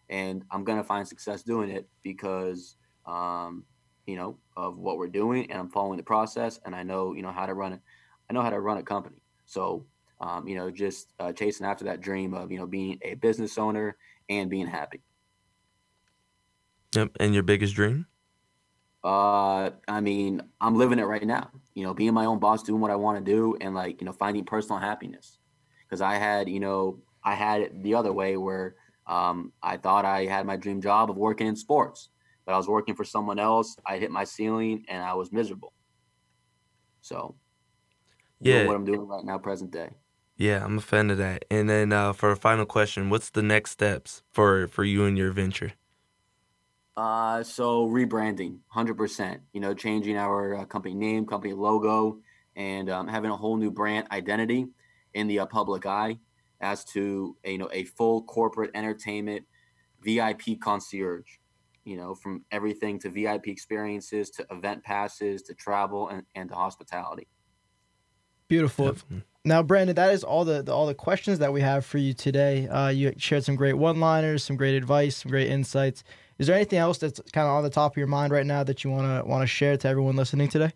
And 0.09 0.43
I'm 0.51 0.63
going 0.63 0.79
to 0.79 0.83
find 0.83 1.07
success 1.07 1.43
doing 1.43 1.69
it 1.69 1.87
because, 2.01 2.75
um, 3.05 3.65
you 4.07 4.15
know, 4.15 4.37
of 4.55 4.79
what 4.79 4.97
we're 4.97 5.07
doing, 5.07 5.51
and 5.51 5.59
I'm 5.59 5.69
following 5.69 5.97
the 5.97 6.03
process, 6.03 6.59
and 6.65 6.73
I 6.73 6.83
know, 6.83 7.13
you 7.13 7.21
know, 7.21 7.31
how 7.31 7.45
to 7.45 7.53
run 7.53 7.73
it. 7.73 7.81
I 8.29 8.33
know 8.33 8.41
how 8.41 8.49
to 8.49 8.59
run 8.59 8.77
a 8.77 8.83
company. 8.83 9.21
So, 9.45 9.85
um, 10.21 10.47
you 10.47 10.55
know, 10.55 10.71
just 10.71 11.13
uh, 11.19 11.31
chasing 11.33 11.65
after 11.65 11.85
that 11.85 12.01
dream 12.01 12.33
of, 12.33 12.51
you 12.51 12.57
know, 12.57 12.65
being 12.65 12.97
a 13.03 13.13
business 13.15 13.57
owner 13.57 13.95
and 14.29 14.49
being 14.49 14.67
happy. 14.67 15.01
Yep. 16.95 17.11
And 17.19 17.33
your 17.33 17.43
biggest 17.43 17.75
dream? 17.75 18.07
Uh, 19.03 19.71
I 19.87 20.01
mean, 20.01 20.41
I'm 20.59 20.75
living 20.75 20.99
it 20.99 21.03
right 21.03 21.25
now. 21.25 21.51
You 21.75 21.83
know, 21.83 21.93
being 21.93 22.13
my 22.13 22.25
own 22.25 22.39
boss, 22.39 22.63
doing 22.63 22.81
what 22.81 22.91
I 22.91 22.95
want 22.95 23.23
to 23.23 23.31
do, 23.31 23.57
and 23.61 23.75
like 23.75 24.01
you 24.01 24.05
know, 24.05 24.13
finding 24.13 24.43
personal 24.43 24.79
happiness. 24.79 25.39
Because 25.83 26.01
I 26.01 26.15
had, 26.15 26.49
you 26.49 26.59
know, 26.59 26.99
I 27.23 27.35
had 27.35 27.61
it 27.61 27.83
the 27.83 27.95
other 27.95 28.11
way 28.11 28.35
where 28.37 28.75
um, 29.05 29.53
I 29.63 29.77
thought 29.77 30.05
I 30.05 30.25
had 30.25 30.45
my 30.45 30.57
dream 30.57 30.81
job 30.81 31.09
of 31.09 31.17
working 31.17 31.47
in 31.47 31.55
sports, 31.55 32.09
but 32.45 32.53
I 32.53 32.57
was 32.57 32.67
working 32.67 32.95
for 32.95 33.05
someone 33.05 33.39
else. 33.39 33.77
I 33.85 33.97
hit 33.97 34.11
my 34.11 34.23
ceiling 34.23 34.83
and 34.89 35.01
I 35.01 35.13
was 35.13 35.31
miserable. 35.31 35.73
So, 37.01 37.35
yeah, 38.41 38.65
what 38.65 38.75
I'm 38.75 38.83
doing 38.83 39.07
right 39.07 39.23
now, 39.23 39.37
present 39.37 39.71
day. 39.71 39.91
Yeah, 40.35 40.63
I'm 40.63 40.77
a 40.77 40.81
fan 40.81 41.09
of 41.09 41.17
that. 41.17 41.45
And 41.49 41.69
then 41.69 41.91
uh, 41.91 42.13
for 42.13 42.31
a 42.31 42.35
final 42.35 42.65
question, 42.65 43.09
what's 43.09 43.29
the 43.29 43.41
next 43.41 43.71
steps 43.71 44.23
for 44.31 44.67
for 44.67 44.83
you 44.83 45.05
and 45.05 45.17
your 45.17 45.31
venture? 45.31 45.73
Uh, 46.97 47.43
so 47.43 47.87
rebranding, 47.87 48.57
hundred 48.69 48.97
percent. 48.97 49.41
You 49.53 49.61
know, 49.61 49.75
changing 49.75 50.17
our 50.17 50.55
uh, 50.55 50.65
company 50.65 50.95
name, 50.95 51.27
company 51.27 51.53
logo, 51.53 52.17
and 52.55 52.89
um, 52.89 53.07
having 53.07 53.29
a 53.29 53.37
whole 53.37 53.55
new 53.55 53.69
brand 53.69 54.07
identity 54.11 54.67
in 55.13 55.27
the 55.27 55.39
uh, 55.39 55.45
public 55.45 55.85
eye 55.85 56.17
as 56.59 56.83
to 56.85 57.37
a, 57.43 57.51
you 57.51 57.59
know 57.59 57.69
a 57.71 57.83
full 57.83 58.23
corporate 58.23 58.71
entertainment 58.73 59.45
VIP 60.01 60.59
concierge. 60.59 61.37
You 61.85 61.97
know, 61.97 62.15
from 62.15 62.43
everything 62.51 62.99
to 63.01 63.09
VIP 63.11 63.47
experiences 63.47 64.31
to 64.31 64.47
event 64.49 64.83
passes 64.83 65.43
to 65.43 65.53
travel 65.53 66.09
and, 66.09 66.23
and 66.33 66.49
to 66.49 66.55
hospitality. 66.55 67.27
Beautiful. 68.47 68.87
Definitely. 68.87 69.23
Now, 69.45 69.63
Brandon, 69.63 69.95
that 69.95 70.13
is 70.13 70.25
all 70.25 70.43
the, 70.43 70.61
the, 70.61 70.73
all 70.73 70.87
the 70.87 70.93
questions 70.93 71.39
that 71.39 71.53
we 71.53 71.61
have 71.61 71.85
for 71.85 71.97
you 71.97 72.13
today. 72.13 72.67
Uh, 72.67 72.89
you 72.89 73.13
shared 73.17 73.45
some 73.45 73.55
great 73.55 73.75
one-liners, 73.75 74.43
some 74.43 74.57
great 74.57 74.75
advice, 74.75 75.15
some 75.15 75.31
great 75.31 75.47
insights. 75.47 76.03
Is 76.37 76.47
there 76.47 76.55
anything 76.55 76.79
else 76.79 76.99
that's 76.99 77.19
kind 77.31 77.47
of 77.47 77.53
on 77.53 77.63
the 77.63 77.69
top 77.69 77.93
of 77.93 77.97
your 77.97 78.07
mind 78.07 78.31
right 78.31 78.45
now 78.45 78.63
that 78.63 78.83
you 78.83 78.91
want 78.91 79.23
to 79.23 79.27
want 79.27 79.41
to 79.41 79.47
share 79.47 79.75
to 79.77 79.87
everyone 79.87 80.15
listening 80.15 80.47
today? 80.47 80.71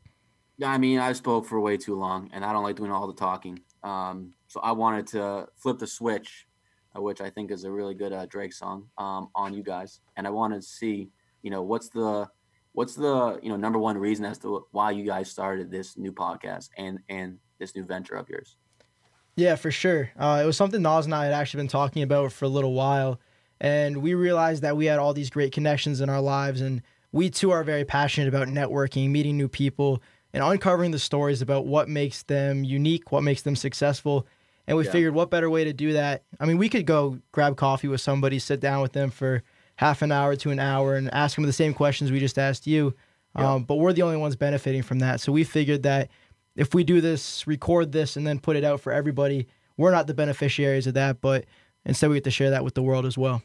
Yeah, 0.58 0.70
I 0.70 0.78
mean, 0.78 1.00
I 1.00 1.14
spoke 1.14 1.46
for 1.46 1.60
way 1.60 1.78
too 1.78 1.96
long, 1.96 2.30
and 2.34 2.44
I 2.44 2.52
don't 2.52 2.64
like 2.64 2.76
doing 2.76 2.92
all 2.92 3.08
the 3.08 3.14
talking. 3.14 3.60
Um, 3.84 4.34
so 4.48 4.60
I 4.62 4.72
wanted 4.72 5.08
to 5.08 5.48
flip 5.56 5.80
the 5.80 5.88
switch, 5.88 6.48
uh, 6.96 7.02
which 7.02 7.22
I 7.22 7.30
think 7.30 7.52
is 7.52 7.64
a 7.64 7.72
really 7.72 7.94
good 7.94 8.14
uh, 8.14 8.26
Drake 8.26 8.54
song, 8.54 8.88
um, 8.98 9.30
on 9.36 9.54
you 9.54 9.64
guys, 9.64 10.02
and 10.18 10.28
I 10.28 10.30
wanted 10.30 10.62
to 10.62 10.68
see, 10.68 11.10
you 11.42 11.52
know, 11.52 11.62
what's 11.62 11.90
the 11.90 12.28
what's 12.74 12.96
the 12.96 13.40
you 13.44 13.50
know 13.50 13.58
number 13.58 13.80
one 13.80 13.98
reason 13.98 14.26
as 14.26 14.38
to 14.40 14.66
why 14.72 14.92
you 14.92 15.06
guys 15.06 15.30
started 15.30 15.70
this 15.70 15.98
new 15.98 16.12
podcast 16.12 16.70
and 16.78 17.00
and 17.10 17.38
this 17.60 17.76
new 17.76 17.84
venture 17.84 18.16
of 18.16 18.30
yours. 18.30 18.56
Yeah, 19.36 19.56
for 19.56 19.72
sure. 19.72 20.12
Uh, 20.18 20.42
it 20.44 20.46
was 20.46 20.58
something 20.58 20.82
Nas 20.82 21.06
and 21.06 21.16
I 21.16 21.26
had 21.26 21.34
actually 21.34 21.60
been 21.62 21.70
talking 21.70 22.04
about 22.04 22.32
for 22.32 22.46
a 22.46 22.50
little 22.50 22.74
while 22.74 23.20
and 23.62 23.98
we 24.02 24.16
realized 24.16 24.64
that 24.64 24.76
we 24.76 24.88
had 24.88 24.98
all 24.98 25.14
these 25.14 25.30
great 25.30 25.54
connections 25.54 26.02
in 26.02 26.10
our 26.10 26.20
lives 26.20 26.62
and 26.62 26.82
we 27.12 27.30
too 27.30 27.52
are 27.52 27.64
very 27.64 27.86
passionate 27.86 28.28
about 28.28 28.48
networking 28.48 29.12
meeting 29.12 29.38
new 29.38 29.48
people 29.48 30.02
and 30.34 30.44
uncovering 30.44 30.90
the 30.90 31.00
stories 31.00 31.44
about 31.44 31.68
what 31.68 31.88
makes 31.88 32.24
them 32.24 32.64
unique 32.64 33.12
what 33.12 33.22
makes 33.22 33.44
them 33.44 33.56
successful. 33.56 34.28
And 34.68 34.78
we 34.78 34.86
yeah. 34.86 34.92
figured 34.92 35.14
what 35.14 35.30
better 35.30 35.50
way 35.50 35.64
to 35.64 35.74
do 35.74 35.94
that? 35.94 36.24
I 36.40 36.46
mean 36.46 36.58
we 36.58 36.70
could 36.70 36.88
go 36.88 37.20
grab 37.32 37.56
coffee 37.56 37.88
with 37.88 38.02
somebody 38.02 38.40
sit 38.40 38.60
down 38.60 38.82
with 38.82 38.94
them 38.94 39.12
for 39.12 39.44
half 39.76 40.02
an 40.02 40.12
hour 40.12 40.36
to 40.38 40.50
an 40.50 40.60
hour 40.60 40.96
and 40.96 41.14
ask 41.14 41.36
them 41.36 41.46
the 41.46 41.54
same 41.54 41.76
questions 41.76 42.12
we 42.12 42.20
just 42.20 42.40
asked 42.40 42.66
you. 42.66 42.96
Yeah. 43.38 43.54
um, 43.54 43.64
but 43.64 43.76
we're 43.76 43.94
the 43.94 44.02
only 44.02 44.18
ones 44.18 44.36
benefiting 44.36 44.82
from 44.82 45.00
that. 45.00 45.22
So 45.22 45.32
we 45.32 45.44
figured 45.44 45.84
that 45.84 46.10
if 46.56 46.74
we 46.74 46.84
do 46.84 47.00
this 47.00 47.46
record 47.46 47.92
this 47.92 48.18
and 48.18 48.26
then 48.26 48.40
put 48.40 48.56
it 48.56 48.64
out 48.64 48.82
for 48.82 48.92
everybody 48.92 49.48
we're 49.78 49.92
not 49.92 50.08
the 50.08 50.14
beneficiaries 50.14 50.88
of 50.88 50.96
that 50.96 51.22
but 51.22 51.46
instead 51.86 52.10
we 52.10 52.16
get 52.16 52.24
to 52.24 52.32
share 52.32 52.50
that 52.50 52.64
with 52.64 52.74
the 52.74 52.82
world 52.82 53.06
as 53.06 53.18
well 53.18 53.42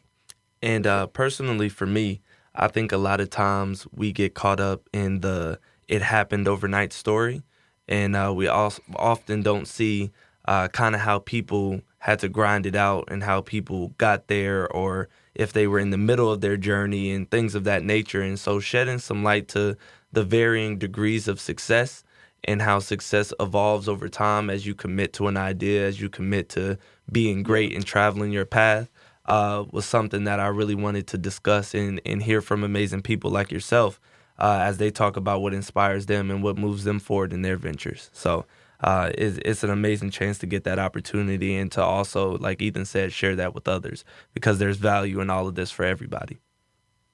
and 0.62 0.86
uh, 0.86 1.06
personally, 1.08 1.68
for 1.68 1.86
me, 1.86 2.20
I 2.54 2.68
think 2.68 2.92
a 2.92 2.96
lot 2.96 3.20
of 3.20 3.30
times 3.30 3.86
we 3.92 4.12
get 4.12 4.34
caught 4.34 4.60
up 4.60 4.88
in 4.92 5.20
the 5.20 5.58
it 5.88 6.02
happened 6.02 6.48
overnight 6.48 6.92
story, 6.92 7.42
and 7.86 8.16
uh, 8.16 8.32
we 8.34 8.48
also 8.48 8.82
often 8.96 9.42
don't 9.42 9.68
see 9.68 10.10
uh, 10.46 10.68
kind 10.68 10.94
of 10.94 11.02
how 11.02 11.20
people 11.20 11.80
had 11.98 12.18
to 12.20 12.28
grind 12.28 12.66
it 12.66 12.74
out 12.74 13.04
and 13.08 13.22
how 13.22 13.40
people 13.40 13.88
got 13.98 14.28
there, 14.28 14.70
or 14.72 15.08
if 15.34 15.52
they 15.52 15.66
were 15.66 15.78
in 15.78 15.90
the 15.90 15.98
middle 15.98 16.32
of 16.32 16.40
their 16.40 16.56
journey 16.56 17.12
and 17.12 17.30
things 17.30 17.54
of 17.54 17.64
that 17.64 17.84
nature. 17.84 18.22
And 18.22 18.38
so, 18.38 18.58
shedding 18.58 18.98
some 18.98 19.22
light 19.22 19.48
to 19.48 19.76
the 20.12 20.24
varying 20.24 20.78
degrees 20.78 21.28
of 21.28 21.40
success 21.40 22.02
and 22.44 22.62
how 22.62 22.78
success 22.78 23.32
evolves 23.38 23.88
over 23.88 24.08
time 24.08 24.48
as 24.50 24.66
you 24.66 24.74
commit 24.74 25.12
to 25.14 25.26
an 25.28 25.36
idea, 25.36 25.86
as 25.86 26.00
you 26.00 26.08
commit 26.08 26.48
to 26.50 26.78
being 27.12 27.42
great 27.42 27.74
and 27.74 27.84
traveling 27.84 28.32
your 28.32 28.46
path 28.46 28.88
uh, 29.26 29.64
was 29.70 29.84
something 29.84 30.24
that 30.24 30.40
I 30.40 30.46
really 30.48 30.74
wanted 30.74 31.06
to 31.08 31.18
discuss 31.18 31.74
and, 31.74 32.00
and 32.06 32.22
hear 32.22 32.40
from 32.40 32.64
amazing 32.64 33.02
people 33.02 33.30
like 33.30 33.50
yourself 33.50 34.00
uh, 34.38 34.60
as 34.62 34.78
they 34.78 34.90
talk 34.90 35.16
about 35.16 35.42
what 35.42 35.54
inspires 35.54 36.06
them 36.06 36.30
and 36.30 36.42
what 36.42 36.56
moves 36.56 36.84
them 36.84 36.98
forward 36.98 37.32
in 37.32 37.42
their 37.42 37.56
ventures. 37.56 38.10
So 38.12 38.46
uh, 38.80 39.10
it's, 39.16 39.38
it's 39.44 39.64
an 39.64 39.70
amazing 39.70 40.10
chance 40.10 40.38
to 40.38 40.46
get 40.46 40.64
that 40.64 40.78
opportunity 40.78 41.56
and 41.56 41.72
to 41.72 41.82
also, 41.82 42.36
like 42.38 42.60
Ethan 42.60 42.84
said, 42.84 43.12
share 43.12 43.34
that 43.36 43.54
with 43.54 43.66
others 43.66 44.04
because 44.34 44.58
there's 44.58 44.76
value 44.76 45.20
in 45.20 45.30
all 45.30 45.48
of 45.48 45.54
this 45.54 45.70
for 45.70 45.84
everybody. 45.84 46.38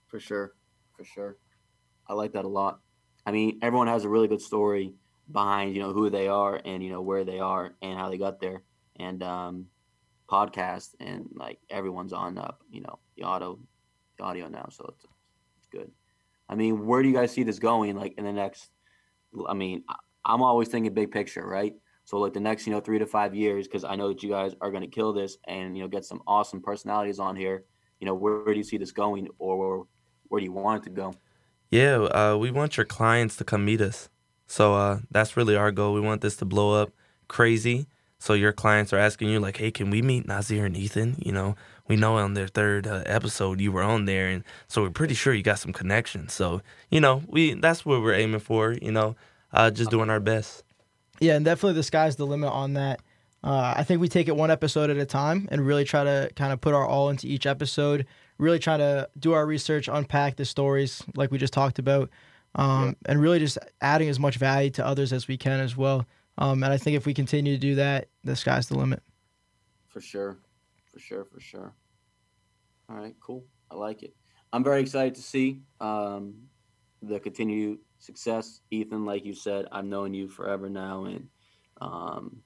For 0.07 0.21
sure. 0.21 0.53
For 0.97 1.05
sure. 1.05 1.37
I 2.07 2.15
like 2.15 2.33
that 2.33 2.45
a 2.45 2.49
lot. 2.49 2.81
I 3.25 3.31
mean, 3.31 3.61
everyone 3.63 3.87
has 3.87 4.05
a 4.05 4.09
really 4.09 4.29
good 4.29 4.43
story 4.43 4.93
behind, 5.31 5.75
you 5.75 5.81
know, 5.81 5.93
who 5.93 6.11
they 6.11 6.27
are 6.27 6.61
and, 6.65 6.83
you 6.83 6.91
know, 6.91 7.01
where 7.01 7.25
they 7.25 7.39
are 7.39 7.75
and 7.81 7.99
how 7.99 8.11
they 8.11 8.19
got 8.19 8.41
there. 8.41 8.63
And, 8.97 9.23
um, 9.23 9.67
podcast 10.33 10.95
and 11.01 11.29
like 11.35 11.59
everyone's 11.69 12.15
on 12.15 12.39
up, 12.39 12.57
you 12.71 12.81
know 12.81 12.99
the 13.17 13.25
auto 13.25 13.59
the 14.19 14.25
audio 14.25 14.49
now 14.49 14.67
so 14.71 14.85
it's, 14.95 15.05
it's 15.59 15.69
good 15.71 15.91
i 16.49 16.55
mean 16.55 16.87
where 16.87 17.03
do 17.03 17.09
you 17.09 17.15
guys 17.15 17.31
see 17.31 17.45
this 17.45 17.59
going 17.59 17.95
like 18.03 18.15
in 18.19 18.25
the 18.25 18.33
next 18.33 18.71
i 19.49 19.55
mean 19.55 19.85
i'm 20.25 20.43
always 20.43 20.69
thinking 20.69 20.93
big 20.95 21.11
picture 21.11 21.47
right 21.47 21.75
So 22.05 22.19
like 22.19 22.33
the 22.33 22.41
next, 22.41 22.67
you 22.67 22.73
know, 22.73 22.81
three 22.81 22.99
to 22.99 23.07
five 23.07 23.35
years, 23.35 23.67
because 23.67 23.85
I 23.85 23.95
know 23.97 24.09
that 24.09 24.23
you 24.23 24.31
guys 24.31 24.55
are 24.61 24.71
going 24.71 24.83
to 24.83 24.89
kill 24.89 25.13
this 25.13 25.39
and 25.47 25.77
you 25.77 25.83
know 25.83 25.89
get 25.89 26.05
some 26.05 26.21
awesome 26.27 26.61
personalities 26.61 27.19
on 27.19 27.37
here. 27.37 27.65
You 28.01 28.07
know, 28.07 28.15
where, 28.15 28.39
where 28.43 28.55
do 28.55 28.59
you 28.59 28.65
see 28.65 28.79
this 28.79 28.93
going, 28.93 29.29
or 29.39 29.57
where, 29.59 29.85
where 30.29 30.41
do 30.41 30.45
you 30.45 30.53
want 30.53 30.83
it 30.83 30.89
to 30.89 30.95
go? 30.95 31.15
Yeah, 31.71 31.97
uh, 32.03 32.37
we 32.37 32.51
want 32.51 32.77
your 32.77 32.87
clients 32.87 33.37
to 33.37 33.45
come 33.45 33.65
meet 33.65 33.81
us. 33.81 34.09
So 34.47 34.75
uh, 34.75 35.01
that's 35.11 35.37
really 35.37 35.57
our 35.57 35.71
goal. 35.71 35.95
We 35.95 36.01
want 36.01 36.21
this 36.21 36.37
to 36.37 36.45
blow 36.45 36.83
up 36.83 36.91
crazy. 37.29 37.87
So 38.23 38.35
your 38.35 38.53
clients 38.53 38.93
are 38.93 38.99
asking 38.99 39.31
you 39.31 39.41
like, 39.41 39.57
"Hey, 39.57 39.73
can 39.73 39.91
we 39.91 40.01
meet 40.01 40.29
Nazir 40.29 40.65
and 40.65 40.77
Ethan?" 40.77 41.17
You 41.19 41.33
know, 41.33 41.57
we 41.89 41.97
know 41.97 42.19
on 42.19 42.35
their 42.35 42.47
third 42.47 42.87
uh, 42.87 43.03
episode 43.05 43.61
you 43.61 43.73
were 43.73 43.83
on 43.83 44.05
there, 44.05 44.29
and 44.29 44.45
so 44.69 44.83
we're 44.83 44.91
pretty 44.91 45.15
sure 45.15 45.35
you 45.35 45.43
got 45.43 45.59
some 45.59 45.73
connections. 45.73 46.33
So 46.33 46.63
you 46.89 47.01
know, 47.01 47.25
we 47.27 47.55
that's 47.55 47.85
what 47.85 48.01
we're 48.01 48.15
aiming 48.15 48.39
for. 48.39 48.75
You 48.75 48.93
know, 48.93 49.17
uh, 49.53 49.73
just 49.73 49.91
doing 49.91 50.09
our 50.09 50.21
best. 50.21 50.63
Yeah, 51.19 51.35
and 51.35 51.45
definitely 51.45 51.75
the 51.75 51.83
sky's 51.83 52.15
the 52.15 52.25
limit 52.25 52.53
on 52.53 52.75
that. 52.75 53.01
Uh, 53.43 53.75
I 53.77 53.83
think 53.83 54.01
we 54.01 54.07
take 54.07 54.29
it 54.29 54.37
one 54.37 54.53
episode 54.53 54.89
at 54.89 54.99
a 54.99 55.05
time 55.05 55.49
and 55.51 55.67
really 55.67 55.85
try 55.85 56.05
to 56.05 56.31
kind 56.37 56.53
of 56.53 56.61
put 56.61 56.75
our 56.75 56.87
all 56.87 57.11
into 57.11 57.27
each 57.27 57.45
episode. 57.45 58.07
Really 58.39 58.61
try 58.61 58.77
to 58.77 59.09
do 59.19 59.33
our 59.33 59.45
research, 59.45 59.89
unpack 59.89 60.37
the 60.37 60.45
stories 60.45 61.03
like 61.17 61.33
we 61.33 61.39
just 61.39 61.53
talked 61.53 61.81
about, 61.81 62.09
um, 62.55 62.87
yeah. 62.87 63.11
and 63.11 63.21
really 63.21 63.41
just 63.41 63.59
adding 63.81 64.09
as 64.09 64.21
much 64.21 64.37
value 64.37 64.71
to 64.71 64.87
others 64.87 65.13
as 65.13 65.27
we 65.27 65.37
can 65.37 65.59
as 65.59 65.77
well. 65.77 66.07
Um, 66.39 66.63
and 66.63 66.73
I 66.73 66.77
think 66.79 66.97
if 66.97 67.07
we 67.07 67.15
continue 67.15 67.53
to 67.53 67.59
do 67.59 67.75
that, 67.77 68.09
the 68.25 68.37
sky's 68.37 68.69
the 68.69 68.79
limit. 68.79 69.03
For 69.89 70.01
sure, 70.01 70.39
for 70.93 70.99
sure, 70.99 71.25
for 71.25 71.41
sure. 71.41 71.75
All 72.89 72.97
right, 72.97 73.15
cool. 73.21 73.45
I 73.71 73.75
like 73.75 74.03
it. 74.03 74.15
I'm 74.53 74.65
very 74.65 74.81
excited 74.81 75.15
to 75.15 75.23
see 75.23 75.63
um, 75.81 76.35
the 77.03 77.21
continued 77.21 77.79
success. 77.99 78.61
Ethan, 78.71 79.05
like 79.05 79.25
you 79.25 79.35
said, 79.35 79.67
I've 79.73 79.85
known 79.85 80.15
you 80.15 80.29
forever 80.29 80.69
now, 80.69 81.05
and 81.05 81.29
um, 81.81 82.43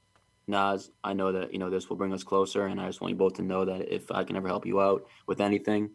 Nas, 0.46 0.90
I 1.02 1.12
know 1.12 1.32
that 1.32 1.52
you 1.52 1.58
know 1.58 1.70
this 1.70 1.88
will 1.88 1.96
bring 1.96 2.12
us 2.12 2.22
closer, 2.22 2.66
and 2.66 2.80
I 2.80 2.86
just 2.86 3.00
want 3.00 3.10
you 3.12 3.18
both 3.18 3.34
to 3.34 3.42
know 3.42 3.64
that 3.64 3.92
if 3.92 4.10
I 4.10 4.24
can 4.24 4.36
ever 4.36 4.48
help 4.48 4.66
you 4.66 4.80
out 4.80 5.06
with 5.26 5.40
anything, 5.40 5.90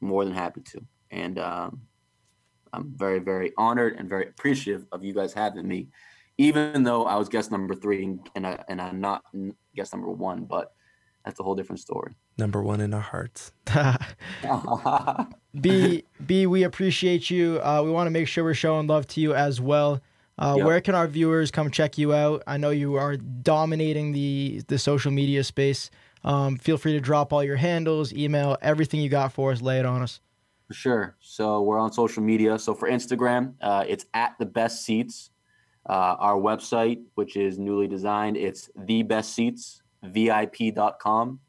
more 0.00 0.24
than 0.24 0.34
happy 0.34 0.60
to. 0.72 0.80
And 1.10 1.38
um, 1.38 1.82
I'm 2.72 2.92
very, 2.96 3.20
very 3.20 3.52
honored 3.56 3.96
and 3.96 4.08
very 4.08 4.28
appreciative 4.28 4.86
of 4.90 5.04
you 5.04 5.14
guys 5.14 5.32
having 5.32 5.66
me, 5.66 5.88
even 6.38 6.82
though 6.82 7.04
I 7.04 7.16
was 7.16 7.28
guest 7.28 7.50
number 7.50 7.74
three 7.74 8.18
and 8.34 8.46
I, 8.46 8.62
and 8.68 8.80
I'm 8.80 9.00
not 9.00 9.24
guest 9.74 9.92
number 9.92 10.10
one, 10.10 10.44
but 10.44 10.72
that's 11.24 11.40
a 11.40 11.42
whole 11.42 11.54
different 11.54 11.80
story. 11.80 12.14
Number 12.36 12.62
one 12.62 12.80
in 12.80 12.92
our 12.92 13.00
hearts. 13.00 13.52
B 15.60 16.04
B, 16.26 16.46
we 16.46 16.64
appreciate 16.64 17.30
you. 17.30 17.60
Uh, 17.62 17.82
we 17.84 17.90
want 17.90 18.06
to 18.06 18.10
make 18.10 18.28
sure 18.28 18.44
we're 18.44 18.54
showing 18.54 18.86
love 18.86 19.06
to 19.08 19.20
you 19.20 19.34
as 19.34 19.60
well. 19.60 20.00
Uh, 20.36 20.54
yep. 20.56 20.66
Where 20.66 20.80
can 20.80 20.96
our 20.96 21.06
viewers 21.06 21.50
come 21.50 21.70
check 21.70 21.96
you 21.96 22.12
out? 22.12 22.42
I 22.46 22.56
know 22.56 22.70
you 22.70 22.96
are 22.96 23.16
dominating 23.16 24.12
the 24.12 24.62
the 24.66 24.78
social 24.78 25.12
media 25.12 25.44
space. 25.44 25.90
Um, 26.24 26.56
feel 26.56 26.76
free 26.76 26.92
to 26.92 27.00
drop 27.00 27.32
all 27.32 27.44
your 27.44 27.56
handles, 27.56 28.12
email, 28.12 28.56
everything 28.62 29.00
you 29.00 29.08
got 29.08 29.32
for 29.32 29.52
us. 29.52 29.62
Lay 29.62 29.78
it 29.78 29.86
on 29.86 30.02
us. 30.02 30.20
For 30.66 30.74
sure. 30.74 31.16
So 31.20 31.60
we're 31.60 31.78
on 31.78 31.92
social 31.92 32.22
media. 32.22 32.58
So 32.58 32.74
for 32.74 32.88
Instagram, 32.88 33.54
uh, 33.60 33.84
it's 33.86 34.06
at 34.14 34.34
the 34.38 34.46
best 34.46 34.84
seats. 34.84 35.30
Uh, 35.86 36.16
our 36.18 36.36
website, 36.36 37.02
which 37.14 37.36
is 37.36 37.58
newly 37.58 37.86
designed, 37.86 38.36
it's 38.36 38.70
the 38.76 39.02
best 39.02 39.34
seats 39.34 39.82
vip.com. 40.04 41.40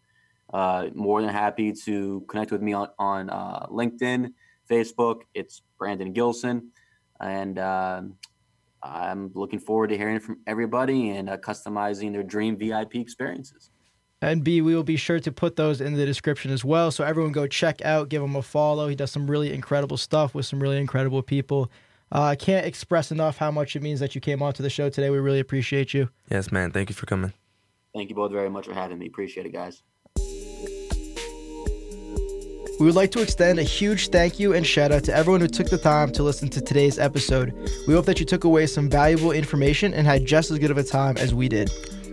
Uh, 0.54 0.88
more 0.94 1.22
than 1.22 1.30
happy 1.30 1.74
to 1.74 2.24
connect 2.28 2.52
with 2.52 2.62
me 2.62 2.74
on, 2.74 2.90
on 3.00 3.30
uh, 3.30 3.66
LinkedIn, 3.68 4.32
Facebook. 4.70 5.22
It's 5.34 5.62
Brandon 5.78 6.14
Gilson. 6.14 6.72
And 7.20 7.58
uh, 7.58 8.02
I'm 8.84 9.32
looking 9.34 9.60
forward 9.60 9.88
to 9.88 9.98
hearing 9.98 10.20
from 10.20 10.40
everybody 10.48 11.12
and 11.12 11.30
uh, 11.30 11.38
customizing 11.38 12.12
their 12.12 12.24
dream 12.24 12.58
VIP 12.58 12.96
experiences. 12.96 13.70
And 14.22 14.44
B, 14.44 14.62
we 14.62 14.76
will 14.76 14.84
be 14.84 14.96
sure 14.96 15.20
to 15.20 15.32
put 15.32 15.56
those 15.56 15.82
in 15.82 15.94
the 15.94 16.06
description 16.06 16.52
as 16.52 16.64
well. 16.64 16.90
So 16.90 17.04
everyone 17.04 17.32
go 17.32 17.48
check 17.48 17.84
out, 17.84 18.10
give 18.10 18.24
him 18.24 18.36
a 18.36 18.42
follow. 18.42 18.88
He 18.88 18.96
does 18.96 19.12
some 19.12 19.30
really 19.30 19.54
incredible 19.54 19.98
stuff 19.98 20.34
with 20.34 20.46
some 20.46 20.62
really 20.62 20.78
incredible 20.78 21.22
people. 21.22 21.70
Uh, 22.16 22.22
I 22.22 22.36
can't 22.38 22.66
express 22.66 23.12
enough 23.12 23.36
how 23.38 23.52
much 23.52 23.76
it 23.76 23.84
means 23.84 24.00
that 24.00 24.16
you 24.16 24.22
came 24.22 24.42
on 24.42 24.54
to 24.54 24.64
the 24.64 24.70
show 24.70 24.90
today. 24.90 25.10
We 25.10 25.18
really 25.18 25.42
appreciate 25.42 25.94
you. 25.94 26.08
Yes, 26.32 26.50
man. 26.50 26.72
Thank 26.72 26.88
you 26.88 26.96
for 26.96 27.06
coming. 27.06 27.34
Thank 27.94 28.10
you 28.10 28.16
both 28.16 28.32
very 28.32 28.50
much 28.50 28.68
for 28.68 28.74
having 28.74 28.98
me. 29.00 29.08
Appreciate 29.08 29.46
it, 29.46 29.52
guys. 29.52 29.84
We 32.80 32.86
would 32.86 32.96
like 32.96 33.12
to 33.12 33.22
extend 33.22 33.60
a 33.60 33.64
huge 33.64 34.10
thank 34.10 34.40
you 34.40 34.54
and 34.54 34.66
shout 34.66 34.94
out 34.94 35.04
to 35.06 35.14
everyone 35.14 35.42
who 35.42 35.50
took 35.50 35.70
the 35.70 35.78
time 35.78 36.10
to 36.14 36.24
listen 36.24 36.48
to 36.50 36.62
today's 36.62 36.98
episode. 37.00 37.54
We 37.86 37.94
hope 37.94 38.06
that 38.06 38.22
you 38.22 38.26
took 38.26 38.46
away 38.46 38.68
some 38.68 38.90
valuable 38.90 39.34
information 39.34 39.94
and 39.94 40.08
had 40.08 40.26
just 40.26 40.52
as 40.52 40.60
good 40.60 40.72
of 40.72 40.78
a 40.78 40.84
time 40.84 41.18
as 41.18 41.34
we 41.34 41.50
did. 41.50 41.70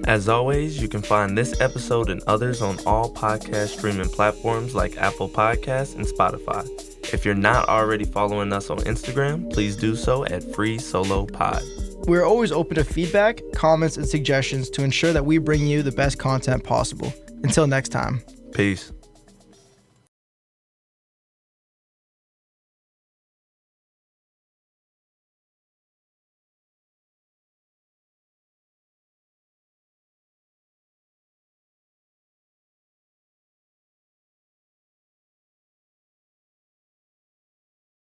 As 0.09 0.29
always, 0.29 0.83
you 0.83 0.89
can 0.89 1.03
find 1.03 1.39
this 1.39 1.61
episode 1.61 2.11
and 2.11 2.21
others 2.27 2.61
on 2.61 2.77
all 2.87 3.13
podcast 3.13 3.79
streaming 3.79 4.09
platforms 4.09 4.75
like 4.75 4.97
Apple 4.97 5.29
Podcasts 5.29 5.95
and 5.95 6.05
Spotify. 6.05 6.92
If 7.13 7.27
you're 7.27 7.35
not 7.35 7.69
already 7.69 8.05
following 8.05 8.53
us 8.53 8.71
on 8.71 8.79
Instagram, 8.79 9.53
please 9.53 9.77
do 9.77 9.95
so 9.95 10.25
at 10.25 10.43
Free 10.55 10.79
Solo 10.79 11.27
Pod. 11.27 11.63
We're 12.07 12.25
always 12.25 12.51
open 12.51 12.77
to 12.77 12.85
feedback, 12.85 13.41
comments, 13.55 13.99
and 13.99 14.09
suggestions 14.09 14.71
to 14.71 14.83
ensure 14.83 15.13
that 15.13 15.25
we 15.25 15.39
bring 15.39 15.67
you 15.67 15.83
the 15.83 15.93
best 15.93 16.19
content 16.19 16.65
possible. 16.65 17.13
Until 17.45 17.67
next 17.67 17.91
time. 17.91 18.23
Peace. 18.53 18.93